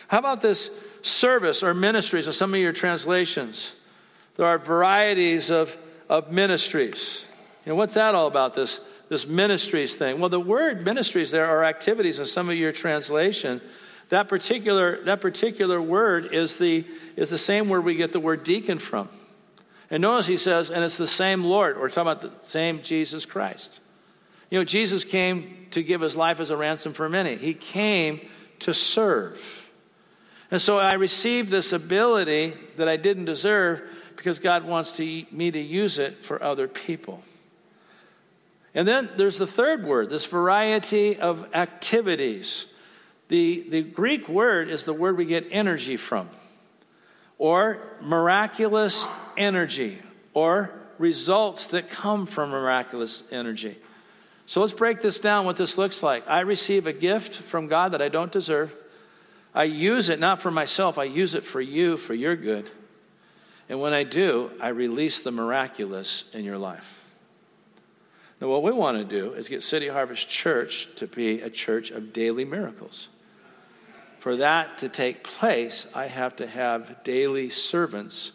How 0.07 0.17
about 0.17 0.41
this 0.41 0.71
service 1.03 1.61
or 1.61 1.75
ministries 1.75 2.25
of 2.27 2.33
some 2.33 2.53
of 2.55 2.59
your 2.59 2.73
translations? 2.73 3.71
There 4.35 4.47
are 4.47 4.57
varieties 4.57 5.51
of, 5.51 5.77
of 6.09 6.31
ministries. 6.31 7.23
You 7.65 7.71
know, 7.71 7.75
what's 7.75 7.93
that 7.93 8.15
all 8.15 8.27
about, 8.27 8.55
this, 8.55 8.79
this 9.09 9.27
ministries 9.27 9.95
thing? 9.95 10.19
Well, 10.19 10.29
the 10.29 10.39
word 10.39 10.83
ministries 10.85 11.31
there 11.31 11.45
are 11.45 11.63
activities 11.63 12.19
in 12.19 12.25
some 12.25 12.49
of 12.49 12.55
your 12.55 12.71
translation. 12.71 13.61
That 14.09 14.27
particular, 14.27 15.03
that 15.05 15.21
particular 15.21 15.81
word 15.81 16.33
is 16.33 16.57
the, 16.57 16.85
is 17.15 17.29
the 17.29 17.37
same 17.37 17.69
word 17.69 17.85
we 17.85 17.95
get 17.95 18.11
the 18.11 18.19
word 18.19 18.43
deacon 18.43 18.79
from. 18.79 19.09
And 19.89 20.01
notice 20.01 20.27
he 20.27 20.37
says, 20.37 20.69
and 20.69 20.83
it's 20.83 20.97
the 20.97 21.07
same 21.07 21.43
Lord. 21.43 21.79
We're 21.79 21.89
talking 21.89 22.11
about 22.11 22.21
the 22.21 22.45
same 22.45 22.81
Jesus 22.81 23.25
Christ. 23.25 23.79
You 24.49 24.59
know, 24.59 24.65
Jesus 24.65 25.03
came 25.03 25.67
to 25.71 25.81
give 25.81 26.01
his 26.01 26.15
life 26.15 26.39
as 26.39 26.51
a 26.51 26.57
ransom 26.57 26.93
for 26.93 27.09
many, 27.09 27.35
he 27.35 27.53
came 27.53 28.21
to 28.59 28.73
serve. 28.73 29.67
And 30.51 30.61
so 30.61 30.77
I 30.77 30.93
received 30.93 31.49
this 31.49 31.73
ability 31.73 32.53
that 32.77 32.87
I 32.87 32.95
didn't 32.95 33.25
deserve 33.25 33.81
because 34.15 34.37
God 34.37 34.63
wants 34.65 34.97
to, 34.97 35.25
me 35.31 35.49
to 35.49 35.59
use 35.59 35.97
it 35.97 36.23
for 36.23 36.41
other 36.43 36.67
people. 36.67 37.23
And 38.75 38.87
then 38.87 39.09
there's 39.17 39.37
the 39.37 39.47
third 39.47 39.85
word, 39.85 40.09
this 40.09 40.25
variety 40.25 41.19
of 41.19 41.53
activities. 41.53 42.65
The, 43.27 43.65
the 43.69 43.81
Greek 43.83 44.27
word 44.27 44.69
is 44.69 44.83
the 44.83 44.93
word 44.93 45.17
we 45.17 45.25
get 45.25 45.47
energy 45.51 45.97
from, 45.97 46.29
or 47.37 47.79
miraculous 48.01 49.05
energy, 49.37 49.99
or 50.33 50.71
results 50.97 51.67
that 51.67 51.89
come 51.89 52.25
from 52.25 52.49
miraculous 52.49 53.23
energy. 53.31 53.77
So 54.45 54.61
let's 54.61 54.73
break 54.73 55.01
this 55.01 55.19
down 55.19 55.45
what 55.45 55.55
this 55.55 55.77
looks 55.77 56.03
like. 56.03 56.27
I 56.27 56.41
receive 56.41 56.87
a 56.87 56.93
gift 56.93 57.33
from 57.33 57.67
God 57.67 57.93
that 57.93 58.01
I 58.01 58.09
don't 58.09 58.31
deserve. 58.31 58.75
I 59.53 59.65
use 59.65 60.09
it 60.09 60.19
not 60.19 60.41
for 60.41 60.49
myself, 60.49 60.97
I 60.97 61.03
use 61.03 61.35
it 61.35 61.45
for 61.45 61.61
you, 61.61 61.95
for 61.95 62.15
your 62.15 62.35
good. 62.35 62.69
And 63.69 63.79
when 63.79 63.93
I 63.93 64.03
do, 64.03 64.51
I 64.59 64.69
release 64.69 65.19
the 65.19 65.31
miraculous 65.31 66.23
in 66.33 66.43
your 66.43 66.57
life. 66.57 67.02
Now, 68.43 68.49
what 68.49 68.61
we 68.61 68.73
want 68.73 68.97
to 68.97 69.05
do 69.05 69.31
is 69.35 69.47
get 69.47 69.63
City 69.63 69.87
Harvest 69.87 70.27
Church 70.27 70.89
to 70.97 71.07
be 71.07 71.39
a 71.39 71.49
church 71.49 71.91
of 71.91 72.11
daily 72.11 72.43
miracles. 72.43 73.07
For 74.19 74.35
that 74.35 74.79
to 74.79 74.89
take 74.89 75.23
place, 75.23 75.87
I 75.93 76.07
have 76.07 76.35
to 76.35 76.47
have 76.47 77.05
daily 77.05 77.49
servants 77.49 78.33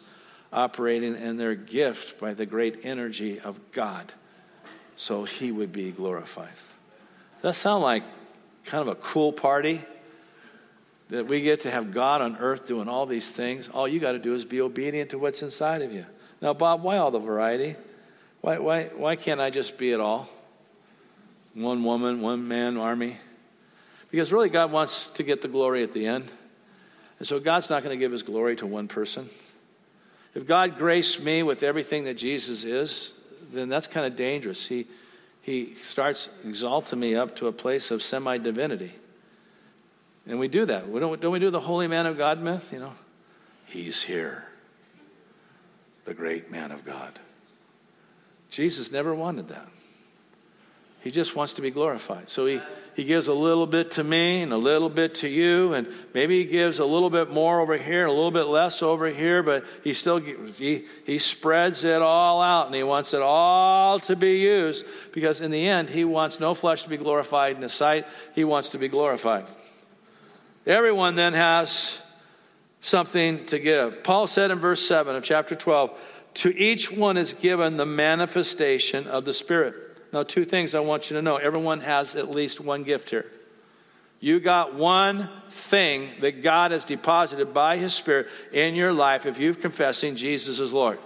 operating 0.51 1.15
in 1.15 1.37
their 1.37 1.53
gift 1.53 2.19
by 2.19 2.33
the 2.33 2.47
great 2.47 2.79
energy 2.81 3.39
of 3.39 3.59
God. 3.71 4.11
so 4.95 5.25
he 5.25 5.51
would 5.51 5.71
be 5.71 5.91
glorified. 5.91 6.49
Does 7.43 7.53
that 7.53 7.53
sound 7.53 7.83
like 7.83 8.03
kind 8.65 8.81
of 8.81 8.87
a 8.87 8.95
cool 8.95 9.31
party? 9.31 9.83
That 11.09 11.27
we 11.27 11.41
get 11.41 11.59
to 11.61 11.71
have 11.71 11.93
God 11.93 12.21
on 12.21 12.35
earth 12.37 12.65
doing 12.65 12.89
all 12.89 13.05
these 13.05 13.29
things. 13.29 13.69
All 13.69 13.87
you 13.87 13.99
got 13.99 14.13
to 14.13 14.19
do 14.19 14.33
is 14.33 14.43
be 14.43 14.59
obedient 14.59 15.11
to 15.11 15.19
what's 15.19 15.43
inside 15.43 15.83
of 15.83 15.93
you. 15.93 16.07
Now, 16.41 16.55
Bob, 16.55 16.81
why 16.81 16.97
all 16.97 17.11
the 17.11 17.19
variety? 17.19 17.75
Why, 18.41 18.57
why, 18.57 18.83
why 18.95 19.15
can't 19.15 19.41
I 19.41 19.49
just 19.49 19.77
be 19.77 19.91
it 19.91 19.99
all? 19.99 20.29
One 21.53 21.83
woman, 21.83 22.21
one 22.21 22.47
man 22.47 22.77
army? 22.77 23.17
Because 24.11 24.31
really, 24.31 24.49
God 24.49 24.71
wants 24.71 25.09
to 25.11 25.23
get 25.23 25.41
the 25.41 25.47
glory 25.47 25.83
at 25.83 25.93
the 25.93 26.07
end. 26.07 26.29
And 27.19 27.27
so, 27.27 27.39
God's 27.39 27.69
not 27.69 27.83
going 27.83 27.97
to 27.97 27.99
give 27.99 28.11
his 28.11 28.23
glory 28.23 28.55
to 28.57 28.65
one 28.65 28.87
person. 28.87 29.29
If 30.33 30.47
God 30.47 30.77
graced 30.77 31.21
me 31.21 31.43
with 31.43 31.63
everything 31.63 32.05
that 32.05 32.15
Jesus 32.15 32.63
is, 32.63 33.13
then 33.51 33.67
that's 33.67 33.87
kind 33.87 34.05
of 34.05 34.15
dangerous. 34.15 34.67
He, 34.67 34.87
he 35.41 35.75
starts 35.81 36.29
exalting 36.45 36.99
me 36.99 37.15
up 37.15 37.35
to 37.37 37.47
a 37.47 37.51
place 37.51 37.91
of 37.91 38.01
semi 38.01 38.37
divinity. 38.37 38.93
And 40.27 40.39
we 40.39 40.47
do 40.47 40.65
that. 40.65 40.87
We 40.87 40.99
don't, 40.99 41.19
don't 41.19 41.31
we 41.31 41.39
do 41.39 41.49
the 41.49 41.59
holy 41.59 41.87
man 41.87 42.05
of 42.05 42.17
God 42.17 42.41
myth? 42.41 42.71
You 42.71 42.79
know, 42.79 42.93
he's 43.65 44.01
here, 44.03 44.45
the 46.05 46.13
great 46.13 46.51
man 46.51 46.71
of 46.71 46.85
God. 46.85 47.19
Jesus 48.49 48.91
never 48.91 49.13
wanted 49.13 49.49
that. 49.49 49.67
He 51.01 51.11
just 51.11 51.35
wants 51.35 51.53
to 51.53 51.61
be 51.61 51.71
glorified. 51.71 52.29
So 52.29 52.45
he, 52.45 52.61
he 52.95 53.05
gives 53.05 53.27
a 53.27 53.33
little 53.33 53.67
bit 53.67 53.91
to 53.91 54.03
me 54.03 54.41
and 54.41 54.51
a 54.51 54.57
little 54.57 54.89
bit 54.89 55.15
to 55.15 55.29
you, 55.29 55.73
and 55.73 55.87
maybe 56.13 56.43
he 56.43 56.49
gives 56.49 56.79
a 56.79 56.85
little 56.85 57.09
bit 57.09 57.31
more 57.31 57.61
over 57.61 57.77
here 57.77 58.01
and 58.01 58.09
a 58.09 58.13
little 58.13 58.31
bit 58.31 58.47
less 58.47 58.83
over 58.83 59.07
here, 59.07 59.41
but 59.41 59.63
he 59.83 59.93
still 59.93 60.17
he, 60.17 60.85
he 61.05 61.19
spreads 61.19 61.85
it 61.85 62.01
all 62.01 62.41
out 62.41 62.65
and 62.65 62.75
he 62.75 62.83
wants 62.83 63.13
it 63.13 63.21
all 63.21 63.99
to 64.01 64.15
be 64.17 64.39
used 64.39 64.85
because 65.13 65.39
in 65.39 65.51
the 65.51 65.67
end, 65.67 65.89
he 65.89 66.03
wants 66.03 66.41
no 66.41 66.53
flesh 66.53 66.83
to 66.83 66.89
be 66.89 66.97
glorified 66.97 67.55
in 67.55 67.61
his 67.61 67.73
sight. 67.73 68.05
He 68.35 68.43
wants 68.43 68.71
to 68.71 68.77
be 68.77 68.89
glorified. 68.89 69.45
Everyone 70.65 71.15
then 71.15 71.33
has 71.33 71.97
something 72.81 73.45
to 73.47 73.59
give. 73.59 74.03
Paul 74.03 74.27
said 74.27 74.51
in 74.51 74.59
verse 74.59 74.85
7 74.85 75.15
of 75.15 75.23
chapter 75.23 75.55
12, 75.55 75.97
To 76.35 76.55
each 76.57 76.91
one 76.91 77.17
is 77.17 77.33
given 77.33 77.77
the 77.77 77.85
manifestation 77.85 79.07
of 79.07 79.25
the 79.25 79.33
Spirit. 79.33 79.75
Now, 80.13 80.23
two 80.23 80.45
things 80.45 80.73
I 80.73 80.79
want 80.79 81.09
you 81.09 81.15
to 81.15 81.21
know. 81.21 81.37
Everyone 81.37 81.81
has 81.81 82.15
at 82.15 82.31
least 82.31 82.59
one 82.59 82.83
gift 82.83 83.09
here. 83.09 83.25
You 84.19 84.39
got 84.39 84.75
one 84.75 85.29
thing 85.49 86.11
that 86.21 86.43
God 86.43 86.71
has 86.71 86.83
deposited 86.83 87.53
by 87.53 87.77
His 87.77 87.93
Spirit 87.93 88.27
in 88.51 88.75
your 88.75 88.91
life 88.91 89.25
if 89.25 89.39
you're 89.39 89.53
confessing 89.53 90.15
Jesus 90.15 90.59
as 90.59 90.73
Lord. 90.73 90.99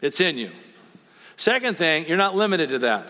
It's 0.00 0.20
in 0.20 0.36
you. 0.38 0.50
Second 1.36 1.78
thing, 1.78 2.06
you're 2.06 2.16
not 2.16 2.34
limited 2.34 2.70
to 2.70 2.78
that. 2.80 3.06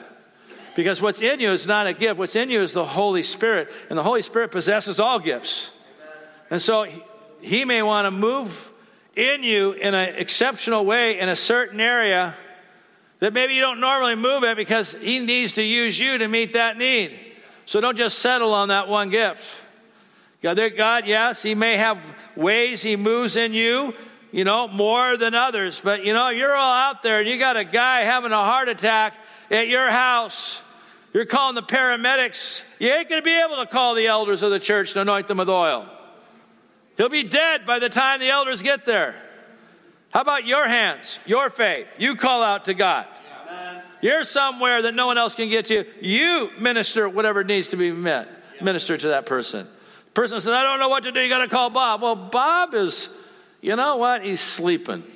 Because 0.74 1.00
what's 1.00 1.22
in 1.22 1.40
you 1.40 1.50
is 1.50 1.66
not 1.66 1.86
a 1.86 1.92
gift. 1.92 2.18
What's 2.18 2.36
in 2.36 2.50
you 2.50 2.60
is 2.60 2.72
the 2.72 2.84
Holy 2.84 3.22
Spirit. 3.22 3.70
And 3.88 3.98
the 3.98 4.02
Holy 4.02 4.22
Spirit 4.22 4.50
possesses 4.50 4.98
all 4.98 5.18
gifts. 5.18 5.70
And 6.50 6.60
so 6.60 6.86
He 7.40 7.64
may 7.64 7.82
want 7.82 8.06
to 8.06 8.10
move 8.10 8.70
in 9.16 9.42
you 9.42 9.72
in 9.72 9.94
an 9.94 10.14
exceptional 10.16 10.84
way 10.84 11.18
in 11.18 11.28
a 11.28 11.36
certain 11.36 11.80
area 11.80 12.34
that 13.20 13.32
maybe 13.32 13.54
you 13.54 13.60
don't 13.60 13.80
normally 13.80 14.14
move 14.14 14.44
it 14.44 14.56
because 14.56 14.92
He 14.92 15.18
needs 15.18 15.54
to 15.54 15.62
use 15.62 15.98
you 15.98 16.18
to 16.18 16.28
meet 16.28 16.54
that 16.54 16.76
need. 16.76 17.18
So 17.66 17.80
don't 17.80 17.96
just 17.96 18.18
settle 18.18 18.52
on 18.52 18.68
that 18.68 18.88
one 18.88 19.10
gift. 19.10 19.42
God, 20.42 20.60
God, 20.76 21.06
yes, 21.06 21.42
He 21.42 21.54
may 21.54 21.76
have 21.76 22.04
ways 22.36 22.82
He 22.82 22.96
moves 22.96 23.36
in 23.36 23.54
you, 23.54 23.94
you 24.30 24.44
know, 24.44 24.68
more 24.68 25.16
than 25.16 25.34
others. 25.34 25.80
But, 25.82 26.04
you 26.04 26.12
know, 26.12 26.28
you're 26.28 26.54
all 26.54 26.74
out 26.74 27.02
there 27.02 27.20
and 27.20 27.28
you 27.28 27.38
got 27.38 27.56
a 27.56 27.64
guy 27.64 28.00
having 28.00 28.32
a 28.32 28.44
heart 28.44 28.68
attack 28.68 29.14
at 29.50 29.68
your 29.68 29.90
house. 29.90 30.60
You're 31.14 31.24
calling 31.24 31.54
the 31.54 31.62
paramedics. 31.62 32.60
You 32.78 32.90
ain't 32.90 33.08
going 33.08 33.22
to 33.22 33.24
be 33.24 33.40
able 33.40 33.56
to 33.56 33.66
call 33.66 33.94
the 33.94 34.08
elders 34.08 34.42
of 34.42 34.50
the 34.50 34.58
church 34.58 34.92
to 34.94 35.00
anoint 35.00 35.28
them 35.28 35.38
with 35.38 35.48
oil. 35.48 35.88
He'll 36.96 37.08
be 37.08 37.24
dead 37.24 37.66
by 37.66 37.78
the 37.78 37.88
time 37.88 38.20
the 38.20 38.30
elders 38.30 38.62
get 38.62 38.84
there. 38.84 39.16
How 40.10 40.20
about 40.20 40.46
your 40.46 40.68
hands, 40.68 41.18
your 41.26 41.50
faith? 41.50 41.88
You 41.98 42.14
call 42.14 42.42
out 42.42 42.66
to 42.66 42.74
God. 42.74 43.06
Amen. 43.48 43.82
You're 44.00 44.22
somewhere 44.22 44.82
that 44.82 44.94
no 44.94 45.06
one 45.06 45.18
else 45.18 45.34
can 45.34 45.48
get 45.48 45.64
to. 45.66 45.84
You 46.00 46.50
minister 46.58 47.08
whatever 47.08 47.42
needs 47.42 47.68
to 47.68 47.76
be 47.76 47.90
met. 47.90 48.28
Minister 48.62 48.96
to 48.96 49.08
that 49.08 49.26
person. 49.26 49.66
The 50.06 50.12
person 50.12 50.40
says, 50.40 50.50
I 50.50 50.62
don't 50.62 50.78
know 50.78 50.88
what 50.88 51.02
to 51.02 51.10
do. 51.10 51.20
You 51.20 51.28
got 51.28 51.38
to 51.38 51.48
call 51.48 51.70
Bob. 51.70 52.00
Well, 52.00 52.14
Bob 52.14 52.74
is, 52.74 53.08
you 53.60 53.74
know 53.74 53.96
what? 53.96 54.24
He's 54.24 54.40
sleeping. 54.40 55.02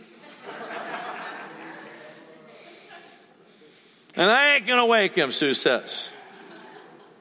And 4.16 4.28
I 4.28 4.56
ain't 4.56 4.66
going 4.66 4.80
to 4.80 4.86
wake 4.86 5.14
him, 5.14 5.30
Sue 5.30 5.54
says. 5.54 6.08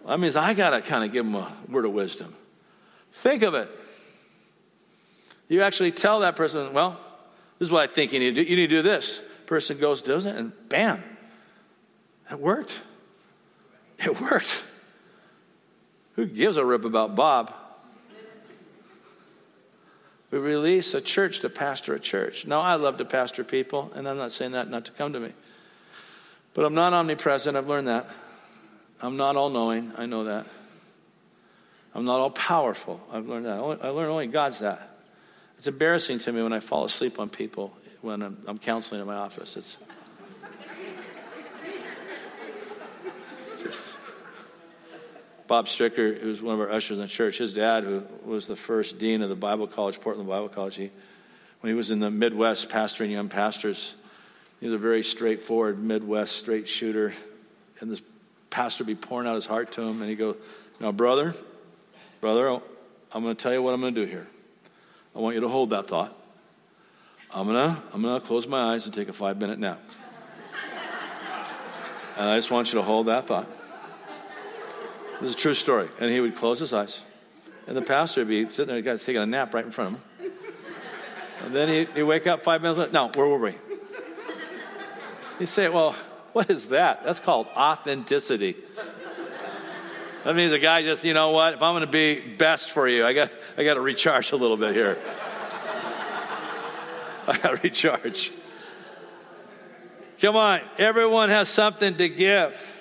That 0.08 0.20
means 0.20 0.36
I 0.36 0.56
got 0.56 0.72
to 0.72 0.82
kind 0.82 1.04
of 1.04 1.12
give 1.12 1.28
him 1.28 1.36
a 1.36 1.52
word 1.70 1.86
of 1.86 1.92
wisdom. 1.92 2.34
Think 3.12 3.44
of 3.44 3.54
it. 3.54 3.70
You 5.48 5.62
actually 5.64 5.92
tell 5.92 6.22
that 6.22 6.36
person, 6.36 6.74
well, 6.74 7.00
this 7.60 7.68
is 7.68 7.72
what 7.72 7.90
I 7.90 7.92
think 7.92 8.14
you 8.14 8.20
need 8.20 8.36
to 8.36 8.44
do. 8.44 8.50
You 8.50 8.56
need 8.56 8.70
to 8.70 8.78
do 8.78 8.82
this. 8.82 9.20
Person 9.46 9.78
goes, 9.78 10.02
does 10.02 10.26
it, 10.26 10.36
and 10.36 10.52
bam, 10.68 11.02
it 12.30 12.40
worked. 12.40 12.80
It 13.98 14.20
worked. 14.20 14.66
Who 16.16 16.26
gives 16.26 16.58
a 16.58 16.66
rip 16.66 16.84
about 16.84 17.16
Bob? 17.16 17.54
We 20.30 20.40
release 20.40 20.94
a 20.94 21.00
church 21.00 21.40
to 21.40 21.50
pastor 21.50 21.96
a 21.96 22.00
church. 22.00 22.46
Now, 22.46 22.60
I 22.60 22.76
love 22.76 22.98
to 22.98 23.06
pastor 23.06 23.46
people, 23.46 23.92
and 23.96 24.08
I'm 24.08 24.18
not 24.18 24.34
saying 24.34 24.52
that 24.52 24.70
not 24.70 24.84
to 24.86 24.92
come 24.92 25.14
to 25.14 25.20
me. 25.20 25.32
But 26.54 26.66
I'm 26.66 26.74
not 26.74 26.92
omnipresent. 26.92 27.56
I've 27.56 27.68
learned 27.68 27.88
that. 27.88 28.10
I'm 29.02 29.16
not 29.16 29.38
all 29.38 29.50
knowing. 29.50 29.94
I 29.98 30.06
know 30.06 30.26
that. 30.26 30.46
I'm 31.96 32.04
not 32.04 32.20
all 32.20 32.32
powerful. 32.32 33.00
I've 33.12 33.28
learned 33.28 33.46
that. 33.46 33.58
I 33.58 33.90
learned 33.90 34.12
only 34.12 34.28
God's 34.28 34.60
that. 34.60 34.97
It's 35.58 35.68
embarrassing 35.68 36.20
to 36.20 36.32
me 36.32 36.44
when 36.44 36.54
I 36.54 36.60
fall 36.60 36.86
asleep 36.86 37.20
on 37.20 37.30
people 37.30 37.76
when 38.02 38.22
I'm, 38.22 38.38
I'm 38.48 38.58
counseling 38.58 39.02
in 39.02 39.08
my 39.08 39.16
office. 39.16 39.58
It's 39.58 39.78
just. 43.64 43.94
Bob 45.48 45.68
Stricker, 45.68 46.20
who 46.20 46.28
was 46.28 46.42
one 46.42 46.56
of 46.56 46.62
our 46.62 46.72
ushers 46.72 46.98
in 46.98 47.04
the 47.04 47.08
church, 47.08 47.38
his 47.38 47.54
dad, 47.54 47.84
who 47.86 48.04
was 48.26 48.48
the 48.48 48.56
first 48.56 49.00
dean 49.00 49.22
of 49.22 49.30
the 49.30 49.36
Bible 49.36 49.66
College, 49.66 50.00
Portland 50.00 50.28
Bible 50.30 50.50
College, 50.50 50.76
he, 50.76 50.92
when 51.62 51.72
he 51.72 51.76
was 51.76 51.90
in 51.90 52.00
the 52.00 52.12
Midwest 52.12 52.70
pastoring 52.70 53.12
young 53.12 53.30
pastors, 53.30 53.96
he 54.60 54.66
was 54.68 54.76
a 54.76 54.78
very 54.78 55.04
straightforward 55.04 55.80
Midwest 55.80 56.36
straight 56.36 56.68
shooter. 56.68 57.14
And 57.80 57.90
this 57.90 58.02
pastor 58.50 58.84
would 58.84 58.88
be 58.88 58.96
pouring 58.96 59.28
out 59.28 59.36
his 59.36 59.46
heart 59.46 59.72
to 59.74 59.82
him, 59.82 60.02
and 60.02 60.10
he'd 60.10 60.18
go, 60.18 60.36
"Now, 60.80 60.92
brother, 60.92 61.34
brother, 62.22 62.50
I'm 63.12 63.24
going 63.24 63.36
to 63.36 63.42
tell 63.42 63.54
you 63.54 63.62
what 63.62 63.74
I'm 63.74 63.82
going 63.82 63.96
to 63.96 64.06
do 64.06 64.12
here. 64.12 64.28
I 65.16 65.20
want 65.20 65.36
you 65.36 65.42
to 65.42 65.48
hold 65.48 65.72
that 65.72 65.88
thought. 65.88 66.16
I'm 67.34 67.48
gonna 67.48 67.82
I'm 67.94 68.02
gonna 68.02 68.22
close 68.22 68.48
my 68.48 68.74
eyes 68.74 68.86
and 68.86 68.94
take 68.94 69.10
a 69.10 69.14
five 69.14 69.38
minute 69.38 69.60
nap. 69.60 69.80
and 72.18 72.30
I 72.30 72.38
just 72.38 72.52
want 72.52 72.72
you 72.72 72.80
to 72.80 72.84
hold 72.84 73.08
that 73.08 73.28
thought. 73.28 73.48
This 75.20 75.32
is 75.32 75.36
a 75.36 75.38
true 75.38 75.54
story. 75.54 75.90
And 76.00 76.12
he 76.12 76.20
would 76.20 76.36
close 76.36 76.60
his 76.60 76.74
eyes, 76.74 77.02
and 77.66 77.76
the 77.76 77.82
pastor 77.82 78.22
would 78.22 78.28
be 78.28 78.48
sitting 78.50 78.68
there, 78.68 78.76
the 78.78 78.82
guy's 78.82 79.04
taking 79.04 79.22
a 79.22 79.26
nap 79.26 79.54
right 79.54 79.66
in 79.66 79.72
front 79.72 79.96
of 79.96 80.00
him. 80.00 80.32
And 81.44 81.56
then 81.56 81.70
he'd, 81.70 81.90
he'd 81.92 82.04
wake 82.04 82.28
up 82.28 82.44
five 82.44 82.62
minutes 82.62 82.80
later. 82.80 82.92
No, 82.92 83.10
where 83.10 83.28
were 83.28 83.38
we? 83.38 83.56
You 85.40 85.46
say, 85.46 85.70
well, 85.70 85.94
what 86.34 86.50
is 86.50 86.68
that? 86.68 87.04
That's 87.04 87.20
called 87.20 87.48
authenticity. 87.56 88.58
That 90.24 90.36
means 90.36 90.52
a 90.52 90.60
guy 90.60 90.82
just, 90.82 91.04
you 91.04 91.14
know 91.14 91.32
what? 91.32 91.54
If 91.54 91.62
I'm 91.62 91.74
going 91.74 91.86
to 91.86 91.92
be 91.92 92.20
best 92.36 92.72
for 92.72 92.88
you, 92.88 93.06
I 93.06 93.14
got, 93.14 93.32
I 93.58 93.64
got 93.64 93.76
to 93.76 93.82
recharge 93.82 94.32
a 94.32 94.36
little 94.36 94.58
bit 94.58 94.74
here. 94.74 94.98
I 97.28 97.38
got 97.38 97.56
to 97.56 97.62
recharge. 97.62 98.32
Come 100.20 100.36
on, 100.36 100.62
everyone 100.78 101.30
has 101.30 101.48
something 101.48 101.96
to 101.98 102.10
give. 102.10 102.78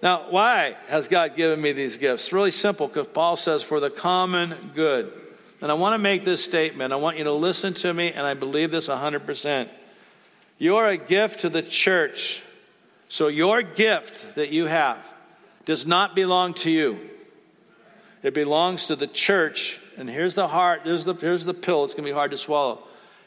Now, 0.00 0.30
why 0.30 0.76
has 0.86 1.08
God 1.08 1.34
given 1.34 1.60
me 1.60 1.72
these 1.72 1.96
gifts? 1.96 2.24
It's 2.26 2.32
really 2.32 2.52
simple 2.52 2.86
because 2.86 3.08
Paul 3.08 3.36
says, 3.36 3.62
for 3.62 3.80
the 3.80 3.90
common 3.90 4.70
good. 4.74 5.12
And 5.60 5.72
I 5.72 5.74
want 5.74 5.94
to 5.94 5.98
make 5.98 6.24
this 6.24 6.44
statement. 6.44 6.92
I 6.92 6.96
want 6.96 7.18
you 7.18 7.24
to 7.24 7.32
listen 7.32 7.74
to 7.74 7.92
me, 7.92 8.12
and 8.12 8.24
I 8.24 8.34
believe 8.34 8.70
this 8.70 8.88
100%. 8.88 9.68
You're 10.58 10.86
a 10.86 10.96
gift 10.96 11.40
to 11.40 11.48
the 11.48 11.62
church. 11.62 12.42
So 13.08 13.28
your 13.28 13.62
gift 13.62 14.34
that 14.34 14.50
you 14.50 14.66
have 14.66 14.98
does 15.64 15.86
not 15.86 16.14
belong 16.14 16.54
to 16.54 16.70
you. 16.70 16.98
It 18.22 18.34
belongs 18.34 18.86
to 18.88 18.96
the 18.96 19.06
church. 19.06 19.78
And 19.96 20.08
here's 20.08 20.34
the 20.34 20.48
heart, 20.48 20.82
here's 20.84 21.04
the, 21.04 21.14
here's 21.14 21.44
the 21.44 21.54
pill. 21.54 21.84
It's 21.84 21.94
going 21.94 22.04
to 22.04 22.10
be 22.10 22.14
hard 22.14 22.30
to 22.32 22.36
swallow. 22.36 22.82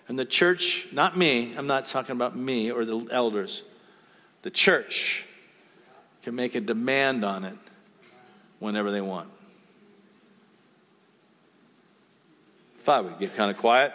And 0.08 0.18
the 0.18 0.26
church, 0.26 0.88
not 0.92 1.18
me, 1.18 1.54
I'm 1.58 1.68
not 1.68 1.86
talking 1.86 2.14
about 2.14 2.36
me 2.36 2.72
or 2.72 2.86
the 2.86 3.08
elders, 3.12 3.64
the 4.42 4.52
church 4.52 5.26
can 6.24 6.36
make 6.36 6.56
a 6.56 6.62
demand 6.62 7.24
on 7.24 7.46
it 7.46 7.58
whenever 8.60 8.92
they 8.92 9.02
want. 9.02 9.30
Thought 12.80 13.06
we'd 13.06 13.20
get 13.20 13.36
kind 13.36 13.52
of 13.52 13.58
quiet. 13.58 13.94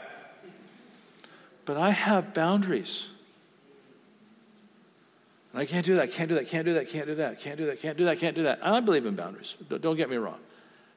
But 1.64 1.77
I 1.77 1.90
have 1.90 2.33
boundaries. 2.33 3.07
I 5.59 5.64
can't 5.64 5.87
do 5.87 5.97
that, 5.97 6.12
can't 6.12 6.29
do 6.29 6.35
that, 6.35 6.49
can't 6.49 6.64
do 6.64 6.75
that, 6.75 6.88
can't 6.88 7.07
do 7.07 7.14
that, 7.16 7.40
can't 7.40 7.57
do 7.57 7.66
that, 7.66 7.81
can't 7.81 7.97
do 7.97 8.05
that, 8.05 8.19
can't 8.19 8.37
do 8.37 8.42
that. 8.42 8.59
And 8.62 8.75
I 8.75 8.81
believe 8.81 9.07
in 9.07 9.16
boundaries. 9.16 9.57
Don't 9.81 9.97
get 9.97 10.11
me 10.11 10.16
wrong. 10.16 10.38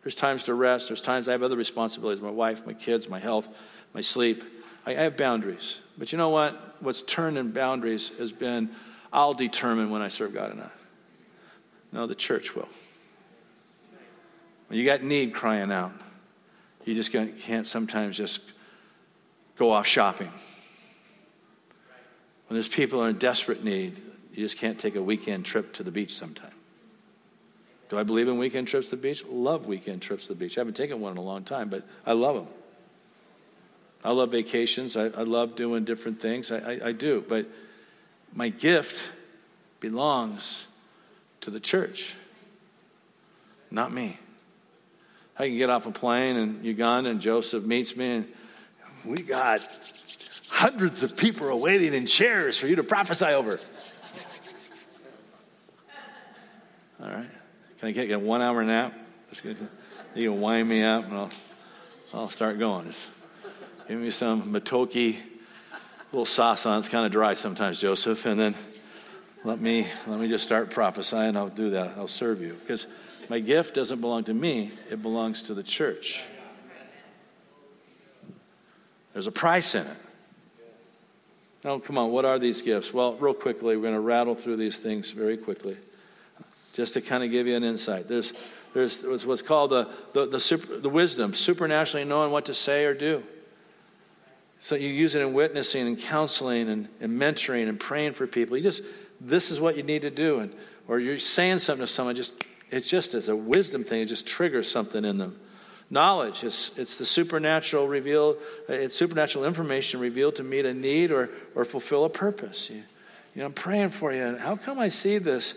There's 0.03 0.15
times 0.15 0.43
to 0.45 0.53
rest, 0.53 0.89
there's 0.89 1.01
times 1.01 1.27
I 1.27 1.33
have 1.33 1.43
other 1.43 1.57
responsibilities 1.57 2.21
my 2.21 2.29
wife, 2.29 2.65
my 2.65 2.73
kids, 2.73 3.09
my 3.09 3.19
health, 3.19 3.47
my 3.93 4.01
sleep. 4.01 4.43
I 4.85 4.93
have 4.93 5.17
boundaries. 5.17 5.79
But 5.97 6.11
you 6.11 6.17
know 6.17 6.29
what? 6.29 6.77
What's 6.79 7.01
turned 7.01 7.37
in 7.37 7.51
boundaries 7.51 8.11
has 8.17 8.31
been 8.31 8.69
I'll 9.11 9.33
determine 9.33 9.89
when 9.89 10.01
I 10.01 10.07
serve 10.07 10.33
God 10.33 10.51
or 10.51 10.55
not. 10.55 10.71
No, 11.91 12.05
the 12.05 12.15
church 12.15 12.55
will. 12.55 12.69
When 14.67 14.77
you 14.77 14.85
got 14.85 15.01
need 15.01 15.33
crying 15.33 15.71
out, 15.71 15.91
you 16.85 16.93
just 16.93 17.11
can't 17.11 17.65
sometimes 17.65 18.17
just 18.17 18.41
go 19.57 19.71
off 19.71 19.87
shopping. 19.87 20.31
When 22.47 22.55
there's 22.55 22.67
people 22.67 23.03
in 23.05 23.17
desperate 23.17 23.63
need, 23.63 23.99
you 24.39 24.45
just 24.45 24.57
can't 24.57 24.79
take 24.79 24.95
a 24.95 25.03
weekend 25.03 25.43
trip 25.43 25.73
to 25.73 25.83
the 25.83 25.91
beach 25.91 26.15
sometime. 26.15 26.53
Do 27.89 27.99
I 27.99 28.03
believe 28.03 28.29
in 28.29 28.37
weekend 28.37 28.69
trips 28.69 28.87
to 28.87 28.95
the 28.95 29.01
beach? 29.01 29.25
Love 29.25 29.65
weekend 29.65 30.01
trips 30.01 30.27
to 30.27 30.29
the 30.29 30.39
beach. 30.39 30.57
I 30.57 30.61
haven't 30.61 30.77
taken 30.77 31.01
one 31.01 31.11
in 31.11 31.17
a 31.17 31.21
long 31.21 31.43
time, 31.43 31.67
but 31.67 31.83
I 32.05 32.13
love 32.13 32.35
them. 32.35 32.47
I 34.01 34.11
love 34.11 34.31
vacations. 34.31 34.95
I, 34.95 35.07
I 35.07 35.23
love 35.23 35.57
doing 35.57 35.83
different 35.83 36.21
things. 36.21 36.53
I, 36.53 36.57
I, 36.59 36.79
I 36.85 36.91
do. 36.93 37.21
But 37.27 37.47
my 38.33 38.47
gift 38.47 39.11
belongs 39.81 40.67
to 41.41 41.51
the 41.51 41.59
church, 41.59 42.15
not 43.69 43.91
me. 43.91 44.19
I 45.37 45.47
can 45.47 45.57
get 45.57 45.69
off 45.69 45.85
a 45.85 45.91
plane 45.91 46.37
in 46.37 46.63
Uganda 46.63 47.09
and 47.09 47.19
Joseph 47.19 47.65
meets 47.65 47.93
me 47.97 48.09
and 48.09 48.33
we 49.03 49.21
got 49.21 49.67
hundreds 50.49 51.03
of 51.03 51.17
people 51.17 51.49
are 51.49 51.55
waiting 51.57 51.93
in 51.93 52.05
chairs 52.05 52.57
for 52.57 52.67
you 52.67 52.77
to 52.77 52.83
prophesy 52.83 53.25
over. 53.25 53.59
All 57.01 57.09
right. 57.09 57.29
Can 57.79 57.87
I 57.87 57.91
get 57.91 58.11
a 58.11 58.19
one 58.19 58.41
hour 58.41 58.61
nap? 58.63 58.93
You 59.43 59.55
can 60.31 60.41
wind 60.41 60.67
me 60.67 60.83
up 60.83 61.05
and 61.05 61.13
I'll, 61.13 61.29
I'll 62.13 62.29
start 62.29 62.59
going. 62.59 62.87
Just 62.87 63.07
give 63.87 63.99
me 63.99 64.11
some 64.11 64.51
Matoke, 64.51 65.15
little 66.11 66.25
sauce 66.25 66.65
on. 66.65 66.79
It's 66.79 66.89
kind 66.89 67.05
of 67.05 67.13
dry 67.13 67.35
sometimes, 67.35 67.79
Joseph. 67.79 68.25
And 68.25 68.37
then 68.37 68.55
let 69.45 69.61
me, 69.61 69.87
let 70.07 70.19
me 70.19 70.27
just 70.27 70.43
start 70.43 70.71
prophesying. 70.71 71.37
I'll 71.37 71.47
do 71.47 71.69
that. 71.69 71.93
I'll 71.97 72.07
serve 72.07 72.41
you. 72.41 72.53
Because 72.53 72.85
my 73.29 73.39
gift 73.39 73.75
doesn't 73.75 74.01
belong 74.01 74.25
to 74.25 74.33
me, 74.33 74.73
it 74.89 75.01
belongs 75.01 75.43
to 75.43 75.53
the 75.53 75.63
church. 75.63 76.21
There's 79.13 79.27
a 79.27 79.31
price 79.31 79.73
in 79.73 79.87
it. 79.87 79.97
Now, 81.63 81.79
come 81.79 81.97
on, 81.97 82.11
what 82.11 82.25
are 82.25 82.39
these 82.39 82.61
gifts? 82.61 82.93
Well, 82.93 83.15
real 83.15 83.33
quickly, 83.33 83.77
we're 83.77 83.83
going 83.83 83.93
to 83.93 83.99
rattle 83.99 84.35
through 84.35 84.57
these 84.57 84.77
things 84.77 85.11
very 85.11 85.37
quickly 85.37 85.77
just 86.79 86.93
to 86.93 87.01
kind 87.01 87.25
of 87.25 87.29
give 87.29 87.45
you 87.45 87.57
an 87.57 87.63
insight. 87.65 88.07
There's, 88.07 88.31
there's, 88.73 89.25
what's 89.25 89.41
called 89.41 89.71
the, 89.71 89.89
the, 90.13 90.27
the, 90.27 90.39
super, 90.39 90.79
the 90.79 90.87
wisdom, 90.87 91.33
supernaturally 91.33 92.05
knowing 92.05 92.31
what 92.31 92.45
to 92.45 92.53
say 92.53 92.85
or 92.85 92.93
do. 92.93 93.21
So 94.61 94.75
you 94.75 94.87
use 94.87 95.13
it 95.13 95.21
in 95.21 95.33
witnessing 95.33 95.87
and 95.87 95.99
counseling 95.99 96.69
and, 96.69 96.87
and 97.01 97.19
mentoring 97.19 97.67
and 97.67 97.77
praying 97.77 98.13
for 98.13 98.27
people. 98.27 98.55
You 98.55 98.63
just, 98.63 98.81
this 99.19 99.51
is 99.51 99.59
what 99.59 99.75
you 99.75 99.83
need 99.83 100.03
to 100.03 100.09
do. 100.09 100.39
And, 100.39 100.53
or 100.87 100.99
you're 100.99 101.19
saying 101.19 101.59
something 101.59 101.83
to 101.83 101.87
someone, 101.87 102.15
just, 102.15 102.33
it's 102.71 102.87
just 102.87 103.13
as 103.13 103.27
a 103.27 103.35
wisdom 103.35 103.83
thing, 103.83 104.01
it 104.01 104.05
just 104.05 104.25
triggers 104.25 104.71
something 104.71 105.03
in 105.03 105.17
them. 105.17 105.37
Knowledge, 105.89 106.45
it's, 106.45 106.71
it's 106.77 106.95
the 106.95 107.05
supernatural 107.05 107.89
reveal, 107.89 108.37
it's 108.69 108.95
supernatural 108.95 109.43
information 109.43 109.99
revealed 109.99 110.35
to 110.35 110.43
meet 110.43 110.65
a 110.65 110.73
need 110.73 111.11
or, 111.11 111.29
or 111.55 111.65
fulfill 111.65 112.05
a 112.05 112.09
purpose. 112.09 112.69
You, 112.69 112.83
you 113.35 113.41
know, 113.41 113.47
I'm 113.47 113.53
praying 113.53 113.89
for 113.89 114.13
you. 114.13 114.37
How 114.37 114.55
come 114.55 114.79
I 114.79 114.87
see 114.87 115.17
this? 115.17 115.55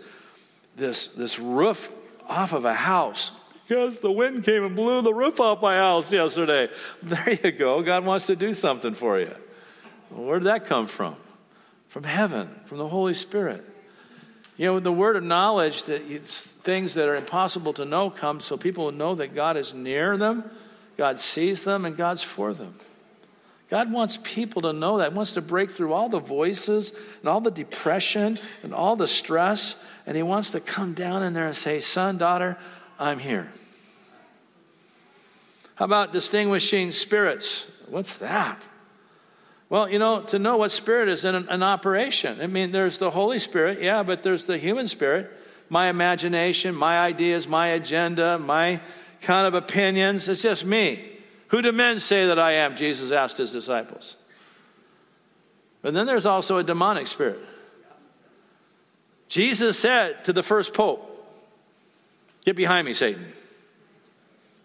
This, 0.75 1.07
this 1.07 1.39
roof 1.39 1.91
off 2.27 2.53
of 2.53 2.65
a 2.65 2.73
house 2.73 3.31
because 3.67 3.99
the 3.99 4.11
wind 4.11 4.43
came 4.43 4.63
and 4.63 4.75
blew 4.75 5.01
the 5.01 5.13
roof 5.13 5.39
off 5.39 5.61
my 5.61 5.77
house 5.77 6.11
yesterday. 6.11 6.69
There 7.03 7.39
you 7.43 7.51
go. 7.51 7.81
God 7.81 8.05
wants 8.05 8.27
to 8.27 8.35
do 8.35 8.53
something 8.53 8.93
for 8.93 9.19
you. 9.19 9.33
Well, 10.11 10.25
where 10.25 10.39
did 10.39 10.47
that 10.47 10.65
come 10.65 10.87
from? 10.87 11.15
From 11.87 12.03
heaven, 12.03 12.49
from 12.65 12.77
the 12.77 12.87
Holy 12.87 13.13
Spirit. 13.13 13.63
You 14.57 14.67
know, 14.67 14.79
the 14.79 14.91
word 14.91 15.15
of 15.15 15.23
knowledge, 15.23 15.83
that 15.83 16.03
things 16.25 16.93
that 16.93 17.07
are 17.07 17.15
impossible 17.15 17.73
to 17.73 17.85
know 17.85 18.09
come 18.09 18.39
so 18.39 18.57
people 18.57 18.85
will 18.85 18.91
know 18.91 19.15
that 19.15 19.33
God 19.33 19.57
is 19.57 19.73
near 19.73 20.17
them, 20.17 20.43
God 20.97 21.19
sees 21.19 21.63
them, 21.63 21.85
and 21.85 21.97
God's 21.97 22.21
for 22.21 22.53
them. 22.53 22.75
God 23.69 23.91
wants 23.91 24.19
people 24.21 24.61
to 24.63 24.73
know 24.73 24.99
that. 24.99 25.11
He 25.11 25.15
wants 25.15 25.33
to 25.33 25.41
break 25.41 25.71
through 25.71 25.93
all 25.93 26.07
the 26.07 26.19
voices 26.19 26.93
and 27.21 27.29
all 27.29 27.41
the 27.41 27.49
depression 27.49 28.37
and 28.61 28.71
all 28.71 28.95
the 28.95 29.07
stress 29.07 29.73
and 30.05 30.15
He 30.15 30.23
wants 30.23 30.51
to 30.51 30.59
come 30.59 30.93
down 30.93 31.23
in 31.23 31.33
there 31.33 31.47
and 31.47 31.55
say, 31.55 31.79
Son, 31.79 32.17
daughter, 32.17 32.57
I'm 32.99 33.19
here. 33.19 33.51
How 35.75 35.85
about 35.85 36.13
distinguishing 36.13 36.91
spirits? 36.91 37.65
What's 37.89 38.15
that? 38.17 38.61
Well, 39.69 39.89
you 39.89 39.97
know, 39.97 40.21
to 40.23 40.37
know 40.37 40.57
what 40.57 40.71
spirit 40.71 41.09
is 41.09 41.25
in 41.25 41.33
an, 41.33 41.49
an, 41.49 41.63
operation. 41.63 42.39
I 42.41 42.47
mean, 42.47 42.71
there's 42.71 42.99
the 42.99 43.09
Holy 43.09 43.39
Spirit, 43.39 43.81
yeah, 43.81 44.03
but 44.03 44.21
there's 44.21 44.45
the 44.45 44.57
human 44.57 44.87
spirit. 44.87 45.31
My 45.67 45.89
imagination, 45.89 46.75
my 46.75 46.99
ideas, 46.99 47.47
my 47.47 47.69
agenda, 47.69 48.37
my 48.37 48.81
kind 49.21 49.47
of 49.47 49.55
opinions. 49.55 50.29
It's 50.29 50.43
just 50.43 50.63
me. 50.63 51.03
Who 51.47 51.61
do 51.61 51.71
men 51.71 51.99
say 51.99 52.27
that 52.27 52.37
I 52.37 52.51
am? 52.53 52.75
Jesus 52.75 53.11
asked 53.11 53.39
his 53.39 53.51
disciples. 53.51 54.15
But 55.81 55.93
then 55.93 56.05
there's 56.05 56.25
also 56.25 56.57
a 56.57 56.63
demonic 56.63 57.07
spirit. 57.07 57.39
Jesus 59.33 59.79
said 59.79 60.25
to 60.25 60.31
the 60.31 60.43
first 60.43 60.75
pope, 60.75 61.09
Get 62.45 62.55
behind 62.55 62.85
me, 62.85 62.93
Satan. 62.93 63.33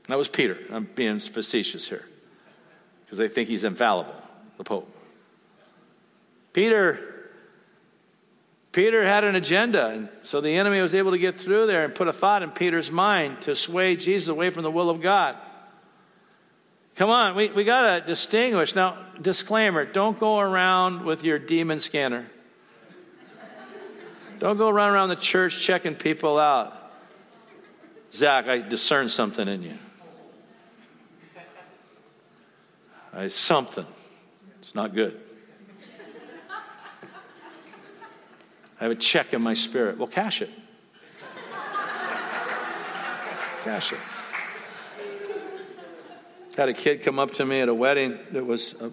That 0.08 0.18
was 0.18 0.28
Peter. 0.28 0.58
I'm 0.70 0.84
being 0.84 1.20
facetious 1.20 1.88
here 1.88 2.04
because 3.06 3.16
they 3.16 3.28
think 3.28 3.48
he's 3.48 3.64
infallible, 3.64 4.14
the 4.58 4.64
pope. 4.64 4.94
Peter 6.52 7.30
Peter 8.72 9.06
had 9.06 9.24
an 9.24 9.36
agenda, 9.36 9.86
and 9.86 10.10
so 10.22 10.42
the 10.42 10.50
enemy 10.50 10.82
was 10.82 10.94
able 10.94 11.12
to 11.12 11.18
get 11.18 11.36
through 11.36 11.66
there 11.66 11.86
and 11.86 11.94
put 11.94 12.06
a 12.06 12.12
thought 12.12 12.42
in 12.42 12.50
Peter's 12.50 12.90
mind 12.90 13.40
to 13.40 13.56
sway 13.56 13.96
Jesus 13.96 14.28
away 14.28 14.50
from 14.50 14.64
the 14.64 14.70
will 14.70 14.90
of 14.90 15.00
God. 15.00 15.34
Come 16.96 17.08
on, 17.08 17.34
we, 17.34 17.48
we 17.48 17.64
got 17.64 18.00
to 18.00 18.06
distinguish. 18.06 18.74
Now, 18.74 19.06
disclaimer 19.18 19.86
don't 19.86 20.20
go 20.20 20.38
around 20.38 21.06
with 21.06 21.24
your 21.24 21.38
demon 21.38 21.78
scanner. 21.78 22.30
Don't 24.38 24.56
go 24.56 24.68
around 24.68 24.92
around 24.92 25.08
the 25.08 25.16
church 25.16 25.60
checking 25.60 25.94
people 25.94 26.38
out. 26.38 26.74
Zach, 28.12 28.46
I 28.46 28.60
discern 28.60 29.08
something 29.08 29.48
in 29.48 29.62
you. 29.62 29.78
I 33.12 33.28
something. 33.28 33.86
It's 34.60 34.74
not 34.74 34.94
good. 34.94 35.20
I 38.80 38.84
have 38.84 38.92
a 38.92 38.94
check 38.94 39.34
in 39.34 39.42
my 39.42 39.54
spirit. 39.54 39.98
Well, 39.98 40.06
cash 40.06 40.40
it. 40.40 40.50
cash 43.62 43.92
it. 43.92 43.98
Had 46.56 46.68
a 46.68 46.74
kid 46.74 47.02
come 47.02 47.18
up 47.18 47.32
to 47.32 47.44
me 47.44 47.60
at 47.60 47.68
a 47.68 47.74
wedding 47.74 48.18
that 48.30 48.44
was 48.44 48.74
a 48.74 48.92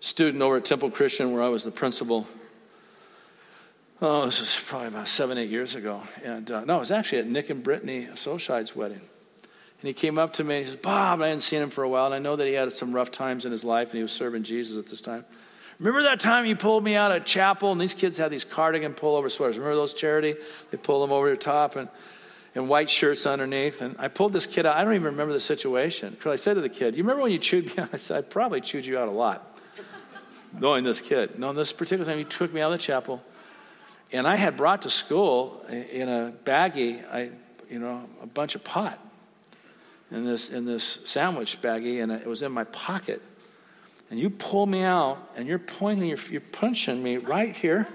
student 0.00 0.42
over 0.42 0.56
at 0.56 0.64
Temple 0.64 0.90
Christian 0.90 1.32
where 1.32 1.42
I 1.42 1.48
was 1.48 1.64
the 1.64 1.70
principal. 1.70 2.26
Oh, 4.00 4.26
this 4.26 4.38
was 4.38 4.54
probably 4.64 4.88
about 4.88 5.08
seven, 5.08 5.38
eight 5.38 5.50
years 5.50 5.74
ago. 5.74 6.00
And 6.22 6.48
uh, 6.48 6.64
no, 6.64 6.76
it 6.76 6.80
was 6.80 6.92
actually 6.92 7.18
at 7.18 7.26
Nick 7.26 7.50
and 7.50 7.64
Brittany 7.64 8.08
Solscheid's 8.14 8.76
wedding. 8.76 9.00
And 9.80 9.86
he 9.86 9.92
came 9.92 10.18
up 10.18 10.34
to 10.34 10.44
me 10.44 10.58
and 10.58 10.64
he 10.64 10.70
says, 10.70 10.80
Bob, 10.80 11.20
I 11.20 11.28
hadn't 11.28 11.40
seen 11.40 11.62
him 11.62 11.70
for 11.70 11.82
a 11.82 11.88
while. 11.88 12.06
And 12.06 12.14
I 12.14 12.20
know 12.20 12.36
that 12.36 12.46
he 12.46 12.52
had 12.52 12.72
some 12.72 12.92
rough 12.92 13.10
times 13.10 13.44
in 13.44 13.50
his 13.50 13.64
life 13.64 13.88
and 13.88 13.96
he 13.96 14.02
was 14.02 14.12
serving 14.12 14.44
Jesus 14.44 14.78
at 14.78 14.86
this 14.86 15.00
time. 15.00 15.24
Remember 15.80 16.04
that 16.04 16.20
time 16.20 16.46
you 16.46 16.54
pulled 16.54 16.84
me 16.84 16.94
out 16.94 17.10
of 17.10 17.24
chapel 17.24 17.72
and 17.72 17.80
these 17.80 17.94
kids 17.94 18.16
had 18.18 18.30
these 18.30 18.44
cardigan 18.44 18.94
pullover 18.94 19.30
sweaters? 19.30 19.58
Remember 19.58 19.76
those 19.76 19.94
charity? 19.94 20.36
They 20.70 20.76
pull 20.76 21.00
them 21.00 21.10
over 21.10 21.30
the 21.30 21.36
top 21.36 21.74
and, 21.74 21.88
and 22.54 22.68
white 22.68 22.90
shirts 22.90 23.26
underneath. 23.26 23.80
And 23.80 23.96
I 23.98 24.06
pulled 24.06 24.32
this 24.32 24.46
kid 24.46 24.64
out. 24.64 24.76
I 24.76 24.84
don't 24.84 24.94
even 24.94 25.06
remember 25.06 25.32
the 25.32 25.40
situation. 25.40 26.10
Because 26.10 26.32
I 26.32 26.36
said 26.36 26.54
to 26.54 26.60
the 26.60 26.68
kid, 26.68 26.96
You 26.96 27.02
remember 27.02 27.22
when 27.22 27.32
you 27.32 27.38
chewed 27.38 27.66
me 27.66 27.72
out? 27.78 27.90
I 27.92 27.96
said, 27.96 28.16
I 28.18 28.20
probably 28.20 28.60
chewed 28.60 28.86
you 28.86 28.96
out 28.96 29.08
a 29.08 29.12
lot. 29.12 29.58
Knowing 30.58 30.84
this 30.84 31.00
kid. 31.00 31.36
No, 31.38 31.52
this 31.52 31.72
particular 31.72 32.08
time 32.08 32.18
you 32.18 32.24
took 32.24 32.52
me 32.52 32.60
out 32.60 32.72
of 32.72 32.78
the 32.78 32.82
chapel 32.82 33.22
and 34.12 34.26
I 34.26 34.36
had 34.36 34.56
brought 34.56 34.82
to 34.82 34.90
school 34.90 35.64
in 35.68 36.08
a 36.08 36.32
baggie, 36.44 37.04
I, 37.12 37.30
you 37.70 37.78
know, 37.78 38.08
a 38.22 38.26
bunch 38.26 38.54
of 38.54 38.64
pot 38.64 38.98
in 40.10 40.24
this, 40.24 40.48
in 40.48 40.64
this 40.64 41.00
sandwich 41.04 41.60
baggie, 41.60 42.02
and 42.02 42.10
it 42.10 42.26
was 42.26 42.42
in 42.42 42.50
my 42.50 42.64
pocket. 42.64 43.20
And 44.10 44.18
you 44.18 44.30
pull 44.30 44.64
me 44.64 44.82
out, 44.82 45.18
and 45.36 45.46
you're 45.46 45.58
pointing, 45.58 46.08
you're, 46.08 46.18
you're 46.30 46.40
punching 46.40 47.02
me 47.02 47.18
right 47.18 47.54
here, 47.54 47.86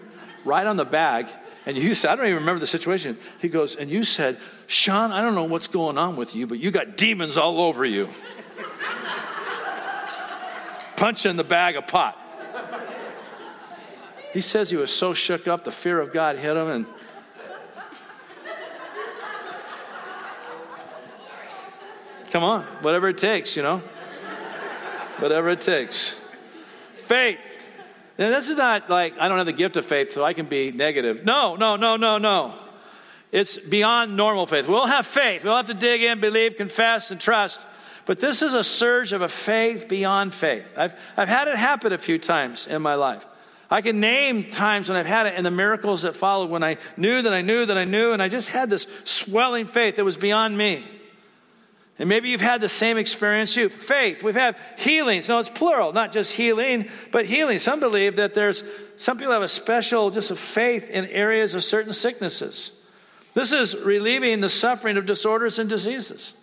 right 0.46 0.66
on 0.66 0.78
the 0.78 0.86
bag. 0.86 1.28
And 1.66 1.76
you 1.76 1.96
said, 1.96 2.12
I 2.12 2.16
don't 2.16 2.26
even 2.26 2.40
remember 2.40 2.60
the 2.60 2.68
situation. 2.68 3.18
He 3.40 3.48
goes, 3.48 3.76
and 3.76 3.90
you 3.90 4.04
said, 4.04 4.38
Sean, 4.68 5.12
I 5.12 5.22
don't 5.22 5.34
know 5.34 5.46
what's 5.46 5.68
going 5.68 5.98
on 5.98 6.16
with 6.16 6.36
you, 6.36 6.46
but 6.46 6.60
you 6.60 6.70
got 6.70 6.98
demons 6.98 7.38
all 7.38 7.62
over 7.62 7.84
you. 7.84 8.10
Punching 10.98 11.36
the 11.36 11.44
bag 11.44 11.76
of 11.76 11.88
pot. 11.88 12.20
He 14.34 14.42
says 14.42 14.70
he 14.70 14.78
was 14.78 14.92
so 14.92 15.14
shook 15.14 15.48
up, 15.48 15.64
the 15.64 15.72
fear 15.72 16.00
of 16.00 16.12
God 16.12 16.38
hit 16.38 16.58
him, 16.58 16.68
and 16.68 16.86
come 22.32 22.44
on, 22.44 22.64
whatever 22.82 23.10
it 23.10 23.18
takes, 23.18 23.56
you 23.56 23.64
know? 23.64 23.82
whatever 25.20 25.50
it 25.50 25.62
takes. 25.62 26.16
Faith. 27.06 27.40
Now, 28.18 28.30
this 28.30 28.50
is 28.50 28.58
not 28.58 28.90
like 28.90 29.18
I 29.20 29.28
don't 29.28 29.38
have 29.38 29.46
the 29.46 29.54
gift 29.54 29.76
of 29.78 29.86
faith, 29.86 30.12
so 30.12 30.24
I 30.24 30.34
can 30.34 30.46
be 30.46 30.72
negative. 30.72 31.24
No, 31.26 31.56
no, 31.56 31.76
no, 31.76 31.96
no, 31.96 32.18
no. 32.18 32.54
It's 33.32 33.58
beyond 33.58 34.16
normal 34.16 34.46
faith. 34.46 34.68
We'll 34.68 34.86
have 34.86 35.08
faith. 35.08 35.44
We'll 35.44 35.56
have 35.56 35.66
to 35.68 35.74
dig 35.74 36.04
in, 36.04 36.20
believe, 36.20 36.58
confess, 36.58 37.10
and 37.10 37.20
trust. 37.20 37.66
But 38.06 38.20
this 38.20 38.42
is 38.42 38.54
a 38.54 38.64
surge 38.64 39.14
of 39.14 39.22
a 39.22 39.30
faith 39.30 39.88
beyond 39.88 40.34
faith. 40.34 40.66
I've, 40.78 40.94
I've 41.18 41.30
had 41.30 41.48
it 41.48 41.56
happen 41.56 41.94
a 41.94 41.98
few 41.98 42.20
times 42.20 42.68
in 42.68 42.82
my 42.82 42.96
life. 42.96 43.26
I 43.74 43.82
can 43.82 44.00
name 44.00 44.52
times 44.52 44.88
when 44.88 45.00
I've 45.00 45.08
had 45.08 45.26
it 45.26 45.34
and 45.36 45.44
the 45.44 45.50
miracles 45.50 46.04
that 46.04 46.16
followed 46.16 46.52
when 46.52 46.64
I 46.64 46.78
knew 46.96 47.24
that 47.24 47.34
I 47.34 47.42
knew 47.42 47.66
that 47.66 47.76
I 47.76 47.86
knew, 47.86 48.12
and 48.12 48.22
I 48.22 48.30
just 48.30 48.50
had 48.50 48.70
this 48.70 48.86
swelling 49.04 49.66
faith 49.66 49.96
that 49.96 50.06
was 50.06 50.16
beyond 50.16 50.56
me. 50.56 50.86
And 51.98 52.08
maybe 52.08 52.30
you've 52.30 52.40
had 52.40 52.62
the 52.62 52.70
same 52.70 52.98
experience 52.98 53.56
you. 53.56 53.70
Faith. 53.70 54.22
We've 54.22 54.36
had 54.36 54.58
healings. 54.78 55.28
No, 55.28 55.40
it's 55.40 55.50
plural, 55.50 55.92
not 55.92 56.12
just 56.12 56.34
healing, 56.34 56.88
but 57.12 57.26
healing. 57.26 57.58
Some 57.58 57.80
believe 57.80 58.18
that 58.18 58.36
there's 58.36 58.64
some 58.98 59.18
people 59.18 59.34
have 59.34 59.42
a 59.42 59.48
special 59.48 60.12
just 60.12 60.30
a 60.30 60.36
faith 60.36 60.92
in 60.92 61.08
areas 61.08 61.56
of 61.56 61.64
certain 61.64 61.94
sicknesses. 61.94 62.74
This 63.34 63.54
is 63.54 63.76
relieving 63.76 64.40
the 64.40 64.50
suffering 64.50 64.98
of 64.98 65.08
disorders 65.08 65.58
and 65.58 65.68
diseases. 65.68 66.36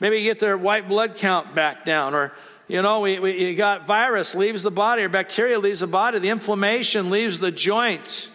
Maybe 0.00 0.18
you 0.18 0.22
get 0.22 0.38
their 0.38 0.56
white 0.56 0.88
blood 0.88 1.16
count 1.16 1.56
back 1.56 1.84
down, 1.84 2.14
or 2.14 2.34
you 2.68 2.82
know, 2.82 3.00
we, 3.00 3.18
we, 3.18 3.48
you 3.48 3.54
got 3.54 3.86
virus 3.86 4.34
leaves 4.34 4.62
the 4.62 4.70
body, 4.70 5.02
or 5.02 5.08
bacteria 5.08 5.58
leaves 5.58 5.80
the 5.80 5.86
body, 5.86 6.18
the 6.18 6.28
inflammation 6.28 7.10
leaves 7.10 7.38
the 7.38 7.50
joint. 7.50 8.28